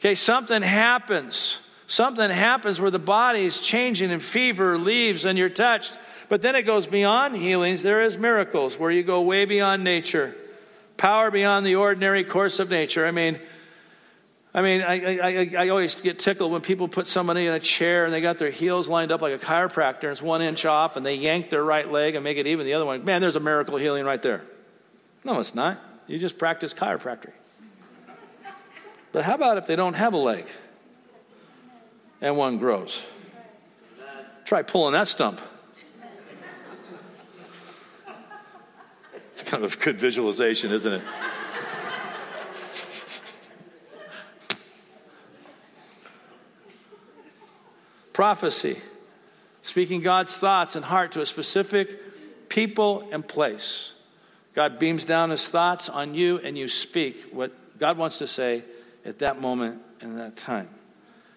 Okay, 0.00 0.14
something 0.14 0.62
happens. 0.62 1.58
Something 1.86 2.30
happens 2.30 2.80
where 2.80 2.90
the 2.90 2.98
body 2.98 3.44
is 3.44 3.60
changing 3.60 4.10
and 4.10 4.22
fever 4.22 4.76
leaves 4.78 5.24
and 5.24 5.38
you're 5.38 5.48
touched. 5.48 5.98
But 6.28 6.42
then 6.42 6.54
it 6.54 6.62
goes 6.62 6.86
beyond 6.86 7.36
healings. 7.36 7.82
There 7.82 8.02
is 8.02 8.18
miracles 8.18 8.78
where 8.78 8.90
you 8.90 9.02
go 9.02 9.22
way 9.22 9.46
beyond 9.46 9.84
nature, 9.84 10.34
power 10.98 11.30
beyond 11.30 11.64
the 11.64 11.76
ordinary 11.76 12.24
course 12.24 12.58
of 12.58 12.68
nature. 12.68 13.06
I 13.06 13.10
mean, 13.10 13.40
I 14.58 14.62
mean, 14.62 14.82
I, 14.82 15.18
I, 15.18 15.50
I, 15.56 15.68
always 15.68 16.00
get 16.00 16.18
tickled 16.18 16.50
when 16.50 16.62
people 16.62 16.88
put 16.88 17.06
somebody 17.06 17.46
in 17.46 17.52
a 17.52 17.60
chair 17.60 18.06
and 18.06 18.12
they 18.12 18.20
got 18.20 18.38
their 18.38 18.50
heels 18.50 18.88
lined 18.88 19.12
up 19.12 19.22
like 19.22 19.32
a 19.32 19.38
chiropractor 19.38 20.04
and 20.04 20.12
it's 20.12 20.22
one 20.22 20.42
inch 20.42 20.64
off 20.64 20.96
and 20.96 21.06
they 21.06 21.14
yank 21.14 21.48
their 21.48 21.62
right 21.62 21.88
leg 21.88 22.16
and 22.16 22.24
make 22.24 22.38
it 22.38 22.46
even 22.48 22.66
the 22.66 22.74
other 22.74 22.84
one. 22.84 23.04
Man, 23.04 23.20
there's 23.20 23.36
a 23.36 23.40
miracle 23.40 23.76
healing 23.76 24.04
right 24.04 24.20
there. 24.20 24.42
No, 25.22 25.38
it's 25.38 25.54
not. 25.54 25.78
You 26.08 26.18
just 26.18 26.38
practice 26.38 26.74
chiropractic. 26.74 27.32
But 29.12 29.24
how 29.24 29.34
about 29.34 29.58
if 29.58 29.66
they 29.68 29.76
don't 29.76 29.94
have 29.94 30.12
a 30.12 30.18
leg? 30.18 30.46
and 32.20 32.36
one 32.36 32.58
grows. 32.58 33.02
Try 34.44 34.62
pulling 34.62 34.92
that 34.92 35.08
stump. 35.08 35.40
It's 39.34 39.42
kind 39.48 39.64
of 39.64 39.74
a 39.74 39.76
good 39.76 40.00
visualization, 40.00 40.72
isn't 40.72 40.94
it? 40.94 41.02
Prophecy, 48.18 48.76
speaking 49.62 50.02
God's 50.02 50.34
thoughts 50.34 50.74
and 50.74 50.84
heart 50.84 51.12
to 51.12 51.20
a 51.20 51.24
specific 51.24 52.48
people 52.48 53.08
and 53.12 53.24
place. 53.24 53.92
God 54.56 54.80
beams 54.80 55.04
down 55.04 55.30
his 55.30 55.46
thoughts 55.46 55.88
on 55.88 56.16
you, 56.16 56.38
and 56.38 56.58
you 56.58 56.66
speak 56.66 57.26
what 57.30 57.52
God 57.78 57.96
wants 57.96 58.18
to 58.18 58.26
say 58.26 58.64
at 59.04 59.20
that 59.20 59.40
moment 59.40 59.80
and 60.00 60.18
that 60.18 60.36
time. 60.36 60.68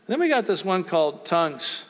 Then 0.07 0.19
we 0.19 0.27
got 0.27 0.47
this 0.47 0.65
one 0.65 0.83
called 0.83 1.23
tongues. 1.23 1.83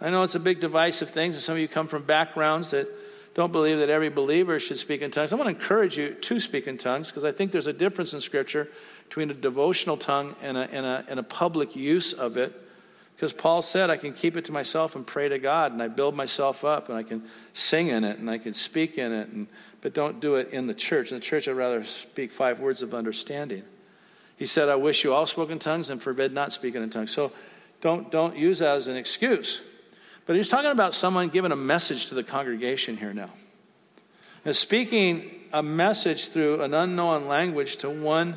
I 0.00 0.08
know 0.08 0.22
it's 0.22 0.36
a 0.36 0.40
big 0.40 0.58
divisive 0.58 1.10
thing, 1.10 1.32
and 1.32 1.38
some 1.38 1.56
of 1.56 1.58
you 1.58 1.68
come 1.68 1.86
from 1.86 2.04
backgrounds 2.04 2.70
that 2.70 2.88
don't 3.34 3.52
believe 3.52 3.76
that 3.76 3.90
every 3.90 4.08
believer 4.08 4.58
should 4.58 4.78
speak 4.78 5.02
in 5.02 5.10
tongues. 5.10 5.34
I 5.34 5.36
want 5.36 5.50
to 5.50 5.54
encourage 5.54 5.98
you 5.98 6.14
to 6.14 6.40
speak 6.40 6.66
in 6.66 6.78
tongues 6.78 7.08
because 7.10 7.26
I 7.26 7.32
think 7.32 7.52
there's 7.52 7.66
a 7.66 7.74
difference 7.74 8.14
in 8.14 8.22
Scripture 8.22 8.70
between 9.06 9.30
a 9.30 9.34
devotional 9.34 9.98
tongue 9.98 10.34
and 10.40 10.56
a, 10.56 10.62
and 10.70 10.86
a, 10.86 11.04
and 11.10 11.20
a 11.20 11.22
public 11.22 11.76
use 11.76 12.14
of 12.14 12.38
it. 12.38 12.62
Because 13.14 13.32
Paul 13.32 13.62
said, 13.62 13.90
I 13.90 13.96
can 13.96 14.12
keep 14.12 14.36
it 14.36 14.44
to 14.46 14.52
myself 14.52 14.96
and 14.96 15.06
pray 15.06 15.28
to 15.28 15.38
God, 15.38 15.72
and 15.72 15.82
I 15.82 15.88
build 15.88 16.16
myself 16.16 16.64
up, 16.64 16.88
and 16.88 16.98
I 16.98 17.02
can 17.02 17.24
sing 17.52 17.88
in 17.88 18.04
it, 18.04 18.18
and 18.18 18.28
I 18.28 18.38
can 18.38 18.52
speak 18.52 18.98
in 18.98 19.12
it, 19.12 19.28
and, 19.28 19.46
but 19.80 19.94
don't 19.94 20.20
do 20.20 20.36
it 20.36 20.50
in 20.50 20.66
the 20.66 20.74
church. 20.74 21.12
In 21.12 21.18
the 21.18 21.24
church, 21.24 21.46
I'd 21.46 21.52
rather 21.52 21.84
speak 21.84 22.32
five 22.32 22.58
words 22.58 22.82
of 22.82 22.92
understanding. 22.92 23.62
He 24.36 24.46
said, 24.46 24.68
I 24.68 24.74
wish 24.74 25.04
you 25.04 25.14
all 25.14 25.26
spoke 25.26 25.50
in 25.50 25.58
tongues 25.58 25.90
and 25.90 26.02
forbid 26.02 26.32
not 26.32 26.52
speaking 26.52 26.82
in 26.82 26.90
tongues. 26.90 27.12
So 27.12 27.32
don't, 27.80 28.10
don't 28.10 28.36
use 28.36 28.58
that 28.58 28.76
as 28.76 28.88
an 28.88 28.96
excuse. 28.96 29.60
But 30.26 30.36
he's 30.36 30.48
talking 30.48 30.70
about 30.70 30.94
someone 30.94 31.28
giving 31.28 31.52
a 31.52 31.56
message 31.56 32.06
to 32.06 32.14
the 32.14 32.24
congregation 32.24 32.96
here 32.96 33.12
now. 33.12 33.30
And 34.44 34.56
speaking 34.56 35.30
a 35.52 35.62
message 35.62 36.28
through 36.28 36.62
an 36.62 36.74
unknown 36.74 37.28
language 37.28 37.76
to 37.78 37.90
one 37.90 38.36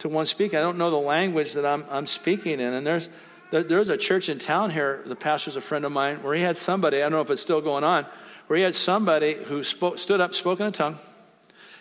to 0.00 0.08
one 0.08 0.26
speaking. 0.26 0.58
I 0.58 0.62
don't 0.62 0.78
know 0.78 0.90
the 0.90 0.96
language 0.96 1.54
that 1.54 1.64
I'm, 1.64 1.84
I'm 1.88 2.06
speaking 2.06 2.60
in. 2.60 2.72
And 2.72 2.86
there's, 2.86 3.08
there, 3.50 3.62
there's 3.62 3.88
a 3.88 3.96
church 3.96 4.28
in 4.28 4.38
town 4.38 4.70
here, 4.70 5.02
the 5.06 5.16
pastor's 5.16 5.56
a 5.56 5.60
friend 5.60 5.84
of 5.84 5.92
mine, 5.92 6.22
where 6.22 6.34
he 6.34 6.42
had 6.42 6.56
somebody, 6.56 6.98
I 6.98 7.00
don't 7.00 7.12
know 7.12 7.20
if 7.20 7.30
it's 7.30 7.42
still 7.42 7.60
going 7.60 7.84
on, 7.84 8.06
where 8.46 8.56
he 8.56 8.62
had 8.62 8.74
somebody 8.74 9.34
who 9.34 9.64
spoke, 9.64 9.98
stood 9.98 10.20
up, 10.20 10.34
spoke 10.34 10.60
in 10.60 10.66
a 10.66 10.70
tongue. 10.70 10.98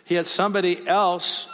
He 0.03 0.15
had 0.15 0.27
somebody 0.27 0.87
else 0.87 1.47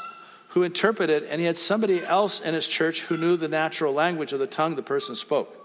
who 0.50 0.64
interpreted, 0.64 1.24
and 1.24 1.40
he 1.40 1.48
had 1.48 1.58
somebody 1.58 2.04
else 2.04 2.42
in 2.42 2.54
his 2.54 2.68
church 2.68 3.02
who 3.02 3.16
knew 3.16 3.38
the 3.38 3.48
natural 3.48 3.94
language 3.94 4.34
of 4.34 4.40
the 4.40 4.48
tongue 4.48 4.76
the 4.76 4.84
person 4.84 5.16
spoke. 5.16 5.58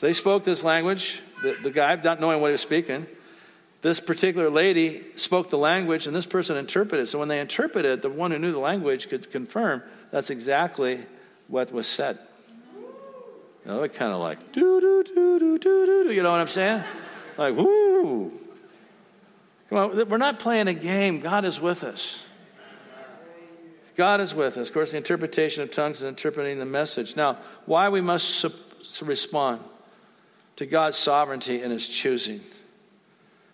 They 0.00 0.12
spoke 0.12 0.44
this 0.44 0.62
language, 0.62 1.22
the, 1.42 1.56
the 1.62 1.70
guy 1.70 1.94
not 1.96 2.20
knowing 2.20 2.42
what 2.42 2.48
he 2.48 2.52
was 2.52 2.60
speaking. 2.60 3.06
This 3.80 4.00
particular 4.00 4.50
lady 4.50 5.04
spoke 5.16 5.48
the 5.48 5.58
language, 5.58 6.06
and 6.06 6.14
this 6.14 6.26
person 6.26 6.56
interpreted. 6.56 7.08
So 7.08 7.18
when 7.18 7.28
they 7.28 7.40
interpreted, 7.40 8.02
the 8.02 8.10
one 8.10 8.30
who 8.30 8.38
knew 8.38 8.52
the 8.52 8.58
language 8.58 9.08
could 9.08 9.30
confirm 9.30 9.82
that's 10.10 10.28
exactly 10.28 11.06
what 11.48 11.72
was 11.72 11.86
said. 11.86 12.18
You 13.66 13.72
know, 13.72 13.88
kind 13.88 14.12
of 14.12 14.20
like, 14.20 14.52
do, 14.52 14.80
do, 14.80 15.02
do, 15.02 15.38
do, 15.40 15.58
do, 15.58 15.86
do, 15.86 16.04
do. 16.04 16.14
you 16.14 16.22
know 16.22 16.30
what 16.30 16.38
I'm 16.38 16.46
saying? 16.46 16.84
Like, 17.36 17.56
whoo. 17.56 18.30
Come 19.68 19.78
on, 19.78 20.08
we're 20.08 20.18
not 20.18 20.38
playing 20.38 20.68
a 20.68 20.72
game. 20.72 21.18
God 21.18 21.44
is 21.44 21.60
with 21.60 21.82
us. 21.82 22.22
God 23.96 24.20
is 24.20 24.32
with 24.36 24.56
us. 24.56 24.68
Of 24.68 24.74
course, 24.74 24.92
the 24.92 24.98
interpretation 24.98 25.64
of 25.64 25.72
tongues 25.72 25.96
is 25.96 26.02
interpreting 26.04 26.60
the 26.60 26.64
message. 26.64 27.16
Now, 27.16 27.38
why 27.64 27.88
we 27.88 28.00
must 28.00 28.28
su- 28.28 28.52
respond 29.04 29.60
to 30.54 30.66
God's 30.66 30.96
sovereignty 30.96 31.60
and 31.60 31.72
His 31.72 31.88
choosing? 31.88 32.42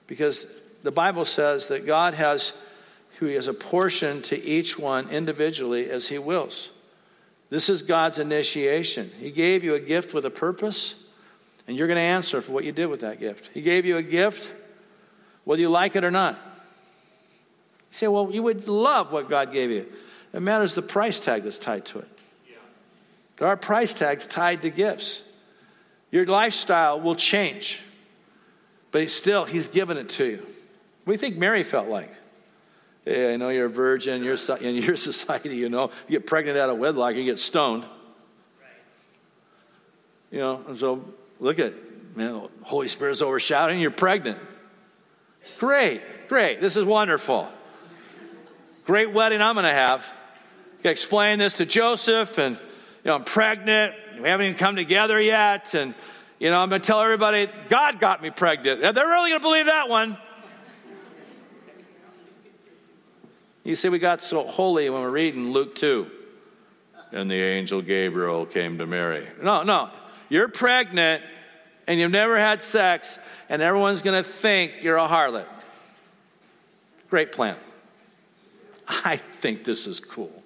Because 0.07 0.45
the 0.83 0.91
Bible 0.91 1.25
says 1.25 1.69
that 1.69 1.87
God 1.87 2.13
has, 2.13 2.53
who 3.19 3.25
He 3.27 3.35
has 3.37 3.47
a 3.47 3.55
portion 3.55 4.21
to 4.23 4.39
each 4.39 4.79
one 4.79 5.09
individually 5.09 5.89
as 5.89 6.09
He 6.09 6.19
wills. 6.19 6.69
This 7.53 7.69
is 7.69 7.83
God's 7.83 8.19
initiation. 8.19 9.13
He 9.21 9.31
gave 9.31 9.63
you 9.63 9.75
a 9.75 9.79
gift 9.79 10.15
with 10.15 10.25
a 10.25 10.31
purpose, 10.31 10.95
and 11.69 11.77
you're 11.77 11.87
going 11.87 11.99
to 11.99 12.01
answer 12.01 12.41
for 12.41 12.51
what 12.53 12.65
you 12.65 12.73
did 12.73 12.87
with 12.87 13.01
that 13.01 13.21
gift. 13.21 13.51
He 13.53 13.61
gave 13.61 13.85
you 13.85 13.99
a 13.99 14.03
gift, 14.03 14.51
whether 15.45 15.61
you 15.61 15.69
like 15.69 15.95
it 15.95 16.03
or 16.03 16.11
not. 16.11 16.37
You 17.91 17.91
say, 17.91 18.09
well, 18.09 18.31
you 18.33 18.43
would 18.43 18.69
love 18.69 19.13
what 19.13 19.29
God 19.29 19.53
gave 19.53 19.71
you. 19.71 19.85
It 20.33 20.41
matters 20.41 20.75
the 20.75 20.81
price 20.81 21.21
tag 21.21 21.45
that's 21.45 21.59
tied 21.59 21.85
to 21.85 21.99
it. 21.99 22.09
There 23.37 23.47
are 23.47 23.57
price 23.59 23.93
tags 23.93 24.27
tied 24.27 24.63
to 24.63 24.71
gifts. 24.71 25.23
Your 26.11 26.25
lifestyle 26.25 27.03
will 27.03 27.17
change, 27.17 27.81
but 28.93 29.11
still, 29.11 29.45
He's 29.45 29.69
given 29.69 29.99
it 29.99 30.09
to 30.09 30.25
you. 30.25 30.39
What 31.05 31.05
do 31.05 31.13
you 31.13 31.19
think 31.19 31.37
Mary 31.37 31.65
felt 31.65 31.89
like? 31.89 32.15
Yeah, 33.05 33.29
I 33.29 33.37
know 33.37 33.49
you're 33.49 33.67
a 33.67 33.71
virgin. 33.71 34.23
You're, 34.23 34.37
in 34.61 34.77
your 34.77 34.97
society, 35.11 35.57
you 35.57 35.69
know, 35.69 35.91
you 36.09 36.19
get 36.19 36.27
pregnant 36.27 36.59
out 36.59 36.71
of 36.71 36.79
wedlock, 36.79 37.15
you 37.15 37.25
get 37.25 37.39
stoned. 37.39 37.85
You 40.31 40.39
know, 40.39 40.65
and 40.67 40.79
so 40.79 41.05
look 41.41 41.59
at, 41.59 41.75
man, 42.17 42.49
Holy 42.63 42.89
Spirit's 42.89 43.21
overshadowing, 43.21 43.81
you're 43.81 43.91
pregnant. 43.91 44.39
Great, 45.59 46.01
great. 46.29 46.61
This 46.61 46.77
is 46.77 46.85
wonderful. 46.85 47.49
Great 48.85 49.13
wedding 49.13 49.43
I'm 49.43 49.55
going 49.55 49.65
to 49.65 49.71
have 49.71 50.11
explain 50.91 51.39
this 51.39 51.59
to 51.59 51.67
Joseph, 51.67 52.39
and 52.39 52.57
you 52.57 52.63
know, 53.05 53.15
I'm 53.15 53.25
pregnant. 53.25 53.95
We 54.21 54.29
haven't 54.29 54.47
even 54.47 54.59
come 54.59 54.77
together 54.77 55.21
yet, 55.21 55.75
and 55.75 55.95
you 56.39 56.51
know, 56.51 56.61
I'm 56.61 56.69
going 56.69 56.81
to 56.81 56.87
tell 56.87 57.01
everybody 57.01 57.49
God 57.69 58.01
got 58.01 58.23
me 58.23 58.31
pregnant. 58.31 58.81
They're 58.81 59.09
really 59.09 59.31
going 59.31 59.41
to 59.41 59.47
believe 59.47 59.67
that 59.67 59.89
one. 59.89 60.19
You 63.65 63.77
see, 63.77 63.89
we 63.89 63.99
got 63.99 64.23
so 64.23 64.47
holy 64.47 64.91
when 64.91 65.03
we're 65.03 65.11
reading 65.11 65.53
Luke 65.53 65.75
2. 65.75 66.11
And 67.13 67.31
the 67.31 67.35
angel 67.35 67.83
Gabriel 67.83 68.47
came 68.47 68.79
to 68.79 68.87
Mary. 68.87 69.27
No, 69.41 69.63
no. 69.63 69.91
You're 70.29 70.49
pregnant 70.49 71.23
and 71.87 71.99
you've 71.99 72.11
never 72.13 72.39
had 72.39 72.63
sex, 72.63 73.19
and 73.49 73.61
everyone's 73.61 74.03
going 74.03 74.23
to 74.23 74.29
think 74.29 74.73
you're 74.83 74.97
a 74.97 75.09
harlot. 75.09 75.47
Great 77.11 77.33
plan. 77.33 77.57
I 78.89 79.17
think 79.17 79.65
this 79.65 79.87
is 79.87 80.01
cool. 80.01 80.43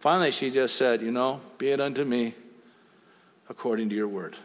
Finally, 0.00 0.32
she 0.32 0.50
just 0.50 0.76
said, 0.76 1.00
You 1.00 1.12
know, 1.12 1.40
be 1.58 1.70
it 1.70 1.80
unto 1.80 2.04
me 2.04 2.34
according 3.48 3.88
to 3.90 3.94
your 3.94 4.08
word. 4.08 4.36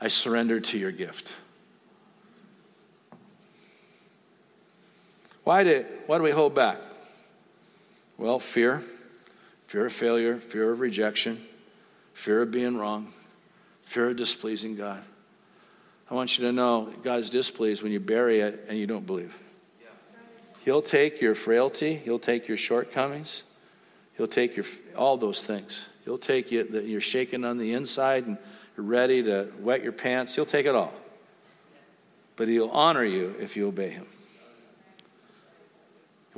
I 0.00 0.08
surrender 0.08 0.60
to 0.60 0.78
your 0.78 0.92
gift. 0.92 1.32
Why, 5.46 5.62
did, 5.62 5.86
why 6.08 6.18
do 6.18 6.24
we 6.24 6.32
hold 6.32 6.56
back? 6.56 6.80
Well, 8.18 8.40
fear 8.40 8.82
fear 9.68 9.86
of 9.86 9.92
failure, 9.92 10.38
fear 10.38 10.72
of 10.72 10.80
rejection, 10.80 11.40
fear 12.14 12.42
of 12.42 12.50
being 12.50 12.76
wrong, 12.76 13.12
fear 13.82 14.10
of 14.10 14.16
displeasing 14.16 14.74
God. 14.74 15.04
I 16.10 16.14
want 16.14 16.36
you 16.36 16.46
to 16.46 16.52
know 16.52 16.92
God's 17.04 17.30
displeased 17.30 17.80
when 17.80 17.92
you 17.92 18.00
bury 18.00 18.40
it 18.40 18.66
and 18.68 18.76
you 18.76 18.88
don't 18.88 19.06
believe. 19.06 19.36
He'll 20.64 20.82
take 20.82 21.20
your 21.20 21.36
frailty, 21.36 21.94
He'll 21.94 22.18
take 22.18 22.48
your 22.48 22.56
shortcomings, 22.56 23.44
He'll 24.16 24.26
take 24.26 24.56
your, 24.56 24.66
all 24.96 25.16
those 25.16 25.44
things. 25.44 25.86
He'll 26.04 26.18
take 26.18 26.50
you 26.50 26.64
that 26.64 26.86
you're 26.86 27.00
shaking 27.00 27.44
on 27.44 27.58
the 27.58 27.72
inside 27.72 28.26
and 28.26 28.36
you're 28.76 28.86
ready 28.86 29.22
to 29.22 29.52
wet 29.60 29.84
your 29.84 29.92
pants. 29.92 30.34
He'll 30.34 30.44
take 30.44 30.66
it 30.66 30.74
all. 30.74 30.92
But 32.34 32.48
He'll 32.48 32.70
honor 32.70 33.04
you 33.04 33.36
if 33.38 33.56
you 33.56 33.68
obey 33.68 33.90
Him. 33.90 34.06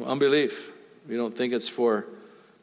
Unbelief. 0.05 0.71
We 1.09 1.17
don't 1.17 1.35
think 1.35 1.53
it's 1.53 1.69
for 1.69 2.07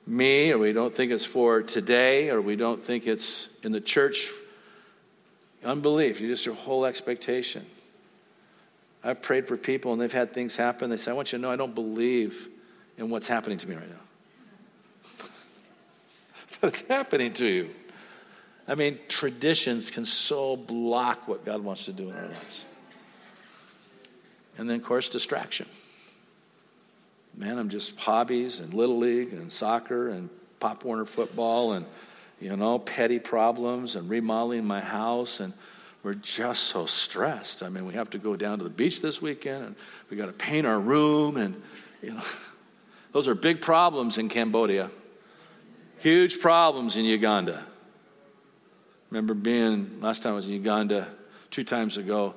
me, 0.07 0.51
or 0.51 0.57
we 0.57 0.71
don't 0.71 0.95
think 0.95 1.11
it's 1.11 1.25
for 1.25 1.63
today, 1.63 2.29
or 2.29 2.41
we 2.41 2.55
don't 2.55 2.83
think 2.83 3.07
it's 3.07 3.49
in 3.63 3.71
the 3.71 3.81
church. 3.81 4.29
Unbelief, 5.63 6.21
you 6.21 6.27
just 6.27 6.45
your 6.45 6.55
whole 6.55 6.85
expectation. 6.85 7.65
I've 9.03 9.21
prayed 9.21 9.47
for 9.47 9.57
people 9.57 9.93
and 9.93 10.01
they've 10.01 10.11
had 10.11 10.33
things 10.33 10.55
happen. 10.55 10.89
They 10.89 10.97
say, 10.97 11.11
I 11.11 11.13
want 11.13 11.31
you 11.31 11.37
to 11.37 11.41
know 11.41 11.51
I 11.51 11.55
don't 11.55 11.75
believe 11.75 12.47
in 12.97 13.09
what's 13.09 13.27
happening 13.27 13.59
to 13.59 13.69
me 13.69 13.75
right 13.75 13.89
now. 13.89 15.25
but 16.61 16.73
it's 16.73 16.81
happening 16.83 17.33
to 17.33 17.45
you. 17.45 17.69
I 18.67 18.73
mean, 18.73 18.97
traditions 19.07 19.91
can 19.91 20.05
so 20.05 20.55
block 20.55 21.27
what 21.27 21.45
God 21.45 21.63
wants 21.63 21.85
to 21.85 21.93
do 21.93 22.09
in 22.09 22.15
our 22.15 22.23
lives. 22.23 22.65
And 24.57 24.67
then, 24.67 24.77
of 24.77 24.83
course, 24.83 25.09
distraction. 25.09 25.67
Man, 27.37 27.57
I'm 27.59 27.69
just 27.69 27.97
hobbies 27.97 28.59
and 28.59 28.73
Little 28.73 28.97
League 28.97 29.33
and 29.33 29.51
soccer 29.51 30.07
and 30.09 30.29
Pop 30.61 30.85
Warner 30.85 31.05
football 31.05 31.73
and, 31.73 31.85
you 32.39 32.55
know, 32.55 32.79
petty 32.79 33.19
problems 33.19 33.95
and 33.95 34.09
remodeling 34.09 34.63
my 34.65 34.79
house. 34.79 35.41
And 35.41 35.53
we're 36.01 36.13
just 36.13 36.63
so 36.63 36.85
stressed. 36.85 37.61
I 37.61 37.67
mean, 37.67 37.85
we 37.85 37.93
have 37.95 38.09
to 38.11 38.17
go 38.17 38.37
down 38.37 38.59
to 38.59 38.63
the 38.63 38.69
beach 38.69 39.01
this 39.01 39.21
weekend 39.21 39.65
and 39.65 39.75
we 40.09 40.15
got 40.15 40.27
to 40.27 40.33
paint 40.33 40.65
our 40.65 40.79
room. 40.79 41.35
And, 41.35 41.61
you 42.01 42.13
know, 42.13 42.23
those 43.11 43.27
are 43.27 43.35
big 43.35 43.59
problems 43.59 44.17
in 44.17 44.29
Cambodia, 44.29 44.89
huge 45.97 46.39
problems 46.39 46.95
in 46.95 47.03
Uganda. 47.03 47.65
Remember 49.09 49.33
being, 49.33 49.99
last 49.99 50.23
time 50.23 50.33
I 50.33 50.35
was 50.37 50.47
in 50.47 50.53
Uganda, 50.53 51.07
two 51.51 51.63
times 51.63 51.97
ago, 51.97 52.33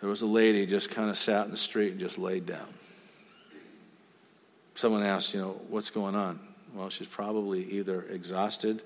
there 0.00 0.08
was 0.08 0.22
a 0.22 0.26
lady 0.26 0.66
just 0.66 0.90
kind 0.90 1.08
of 1.08 1.16
sat 1.16 1.44
in 1.44 1.52
the 1.52 1.56
street 1.56 1.92
and 1.92 2.00
just 2.00 2.18
laid 2.18 2.46
down 2.46 2.66
someone 4.78 5.02
asked, 5.02 5.34
you 5.34 5.40
know, 5.40 5.60
what's 5.68 5.90
going 5.90 6.14
on? 6.14 6.38
Well, 6.72 6.88
she's 6.88 7.08
probably 7.08 7.64
either 7.72 8.02
exhausted 8.02 8.80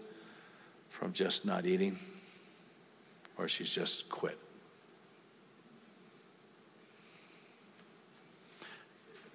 from 0.89 1.13
just 1.13 1.45
not 1.45 1.67
eating 1.67 1.99
or 3.37 3.47
she's 3.47 3.69
just 3.69 4.09
quit. 4.09 4.39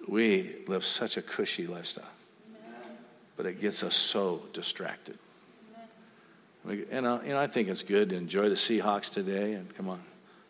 We 0.08 0.56
live 0.66 0.84
such 0.84 1.16
a 1.16 1.22
cushy 1.22 1.68
lifestyle, 1.68 2.04
but 3.36 3.46
it 3.46 3.60
gets 3.60 3.84
us 3.84 3.94
so 3.94 4.42
distracted. 4.52 5.16
Know, 6.64 6.72
you 6.72 7.00
know, 7.00 7.38
I 7.38 7.46
think 7.46 7.68
it's 7.68 7.82
good 7.82 8.08
to 8.08 8.16
enjoy 8.16 8.48
the 8.48 8.56
Seahawks 8.56 9.12
today, 9.12 9.52
and 9.52 9.72
come 9.76 9.88
on, 9.88 10.00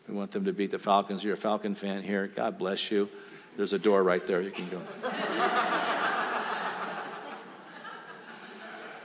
we 0.07 0.15
want 0.15 0.31
them 0.31 0.45
to 0.45 0.53
beat 0.53 0.71
the 0.71 0.79
Falcons. 0.79 1.23
You're 1.23 1.35
a 1.35 1.37
Falcon 1.37 1.75
fan 1.75 2.01
here. 2.01 2.25
God 2.27 2.57
bless 2.57 2.89
you. 2.89 3.07
There's 3.57 3.73
a 3.73 3.79
door 3.79 4.01
right 4.01 4.25
there. 4.25 4.41
You 4.41 4.51
can 4.51 4.67
go. 4.69 4.81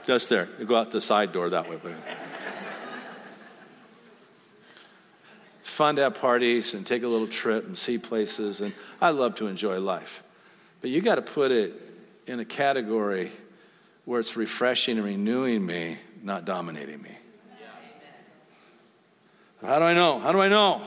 Just 0.05 0.29
there. 0.29 0.47
You 0.59 0.65
go 0.65 0.75
out 0.75 0.91
the 0.91 1.01
side 1.01 1.31
door 1.31 1.49
that 1.49 1.69
way. 1.69 1.77
It's 5.59 5.69
fun 5.69 5.95
to 5.95 6.03
have 6.03 6.15
parties 6.15 6.75
and 6.75 6.85
take 6.85 7.01
a 7.01 7.07
little 7.07 7.27
trip 7.27 7.65
and 7.65 7.77
see 7.77 7.97
places, 7.97 8.61
and 8.61 8.73
I 9.01 9.09
love 9.09 9.35
to 9.35 9.47
enjoy 9.47 9.79
life. 9.79 10.21
But 10.81 10.91
you 10.91 11.01
got 11.01 11.15
to 11.15 11.23
put 11.23 11.51
it 11.51 11.73
in 12.27 12.39
a 12.39 12.45
category 12.45 13.31
where 14.05 14.19
it's 14.19 14.37
refreshing 14.37 14.97
and 14.97 15.05
renewing 15.05 15.65
me, 15.65 15.97
not 16.21 16.45
dominating 16.45 17.01
me. 17.01 17.09
How 19.65 19.79
do 19.79 19.85
I 19.85 19.95
know? 19.95 20.19
How 20.19 20.31
do 20.31 20.39
I 20.39 20.47
know 20.47 20.81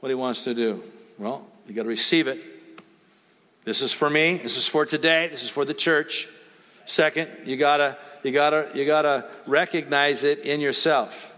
what 0.00 0.08
he 0.08 0.14
wants 0.14 0.44
to 0.44 0.54
do? 0.54 0.82
Well, 1.18 1.46
you 1.66 1.74
got 1.74 1.82
to 1.82 1.88
receive 1.88 2.28
it. 2.28 2.40
This 3.64 3.82
is 3.82 3.92
for 3.92 4.08
me. 4.08 4.38
This 4.38 4.56
is 4.56 4.66
for 4.66 4.86
today. 4.86 5.28
This 5.28 5.42
is 5.42 5.50
for 5.50 5.66
the 5.66 5.74
church. 5.74 6.26
Second, 6.86 7.28
you 7.44 7.58
got 7.58 7.76
to 7.78 7.98
you 8.22 8.32
gotta, 8.32 8.70
you 8.74 8.84
gotta 8.84 9.26
recognize 9.46 10.24
it 10.24 10.40
in 10.40 10.60
yourself. 10.60 11.30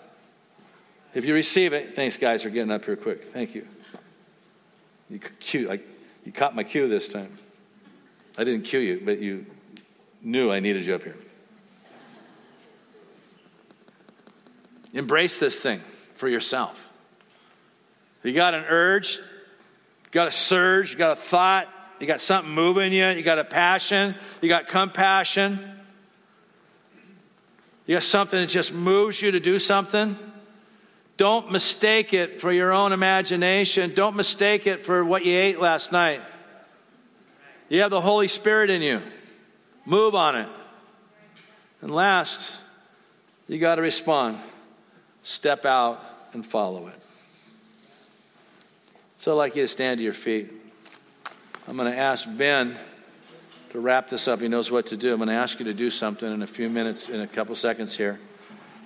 If 1.14 1.24
you 1.24 1.34
receive 1.34 1.72
it, 1.72 1.96
thanks, 1.96 2.16
guys, 2.16 2.42
for 2.42 2.50
getting 2.50 2.70
up 2.70 2.84
here 2.84 2.96
quick. 2.96 3.24
Thank 3.32 3.54
you. 3.54 3.66
You, 5.08 5.18
cue, 5.18 5.80
you 6.24 6.32
caught 6.32 6.54
my 6.54 6.62
cue 6.62 6.88
this 6.88 7.08
time. 7.08 7.36
I 8.38 8.44
didn't 8.44 8.62
cue 8.62 8.78
you, 8.78 9.02
but 9.04 9.18
you 9.18 9.46
knew 10.22 10.52
I 10.52 10.60
needed 10.60 10.86
you 10.86 10.94
up 10.94 11.02
here. 11.02 11.16
Embrace 14.92 15.38
this 15.38 15.58
thing 15.58 15.80
for 16.16 16.28
yourself. 16.28 16.88
You 18.22 18.32
got 18.32 18.54
an 18.54 18.64
urge, 18.68 19.16
you 19.16 20.10
got 20.10 20.28
a 20.28 20.30
surge, 20.30 20.92
you 20.92 20.98
got 20.98 21.12
a 21.12 21.16
thought, 21.16 21.68
you 22.00 22.06
got 22.06 22.20
something 22.20 22.52
moving 22.52 22.92
you, 22.92 23.06
you 23.08 23.22
got 23.22 23.38
a 23.38 23.44
passion, 23.44 24.14
you 24.40 24.48
got 24.48 24.68
compassion. 24.68 25.79
You 27.90 27.96
got 27.96 28.04
something 28.04 28.38
that 28.38 28.46
just 28.46 28.72
moves 28.72 29.20
you 29.20 29.32
to 29.32 29.40
do 29.40 29.58
something? 29.58 30.16
Don't 31.16 31.50
mistake 31.50 32.14
it 32.14 32.40
for 32.40 32.52
your 32.52 32.70
own 32.70 32.92
imagination. 32.92 33.94
Don't 33.96 34.14
mistake 34.14 34.68
it 34.68 34.86
for 34.86 35.04
what 35.04 35.24
you 35.24 35.36
ate 35.36 35.58
last 35.58 35.90
night. 35.90 36.20
You 37.68 37.80
have 37.80 37.90
the 37.90 38.00
Holy 38.00 38.28
Spirit 38.28 38.70
in 38.70 38.80
you. 38.80 39.02
Move 39.84 40.14
on 40.14 40.36
it. 40.36 40.48
And 41.82 41.90
last, 41.90 42.56
you 43.48 43.58
got 43.58 43.74
to 43.74 43.82
respond. 43.82 44.38
Step 45.24 45.64
out 45.64 46.00
and 46.32 46.46
follow 46.46 46.86
it. 46.86 47.02
So 49.18 49.32
I'd 49.32 49.34
like 49.34 49.56
you 49.56 49.62
to 49.62 49.68
stand 49.68 49.98
to 49.98 50.04
your 50.04 50.12
feet. 50.12 50.48
I'm 51.66 51.76
going 51.76 51.90
to 51.90 51.98
ask 51.98 52.28
Ben 52.36 52.78
to 53.70 53.80
wrap 53.80 54.08
this 54.08 54.28
up. 54.28 54.40
He 54.40 54.48
knows 54.48 54.70
what 54.70 54.86
to 54.86 54.96
do. 54.96 55.12
I'm 55.12 55.18
going 55.18 55.28
to 55.28 55.34
ask 55.34 55.58
you 55.58 55.64
to 55.66 55.74
do 55.74 55.90
something 55.90 56.30
in 56.30 56.42
a 56.42 56.46
few 56.46 56.68
minutes, 56.68 57.08
in 57.08 57.20
a 57.20 57.26
couple 57.26 57.54
seconds 57.54 57.96
here. 57.96 58.18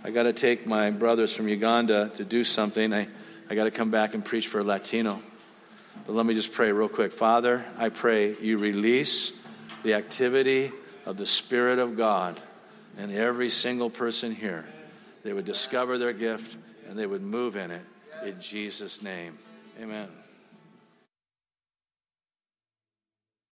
I 0.03 0.11
got 0.11 0.25
to 0.25 0.33
take 0.33 0.67
my 0.67 0.91
brothers 0.91 1.33
from 1.33 1.49
Uganda 1.49 2.11
to 2.17 2.25
do 2.25 2.45
something. 2.45 2.93
I, 2.93 3.09
I 3.49 3.55
got 3.55 3.65
to 3.65 3.71
come 3.71 3.91
back 3.91 4.15
and 4.15 4.25
preach 4.25 4.49
for 4.49 4.61
a 4.61 4.65
Latino. 4.65 5.21
But 6.07 6.15
let 6.15 6.27
me 6.27 6.35
just 6.35 6.53
pray 6.53 6.71
real 6.73 6.89
quick. 6.89 7.13
Father, 7.13 7.65
I 7.79 7.89
pray 7.89 8.37
you 8.41 8.59
release 8.59 9.33
the 9.83 9.95
activity 9.95 10.71
of 11.07 11.17
the 11.17 11.27
Spirit 11.27 11.79
of 11.79 11.97
God 11.97 12.39
in 12.99 13.15
every 13.15 13.49
single 13.49 13.89
person 13.89 14.35
here. 14.35 14.67
They 15.23 15.33
would 15.33 15.47
discover 15.47 15.97
their 15.97 16.13
gift 16.13 16.57
and 16.89 16.99
they 16.99 17.07
would 17.07 17.23
move 17.23 17.57
in 17.57 17.71
it. 17.71 17.83
In 18.25 18.41
Jesus' 18.41 19.01
name, 19.01 19.39
amen. 19.81 20.09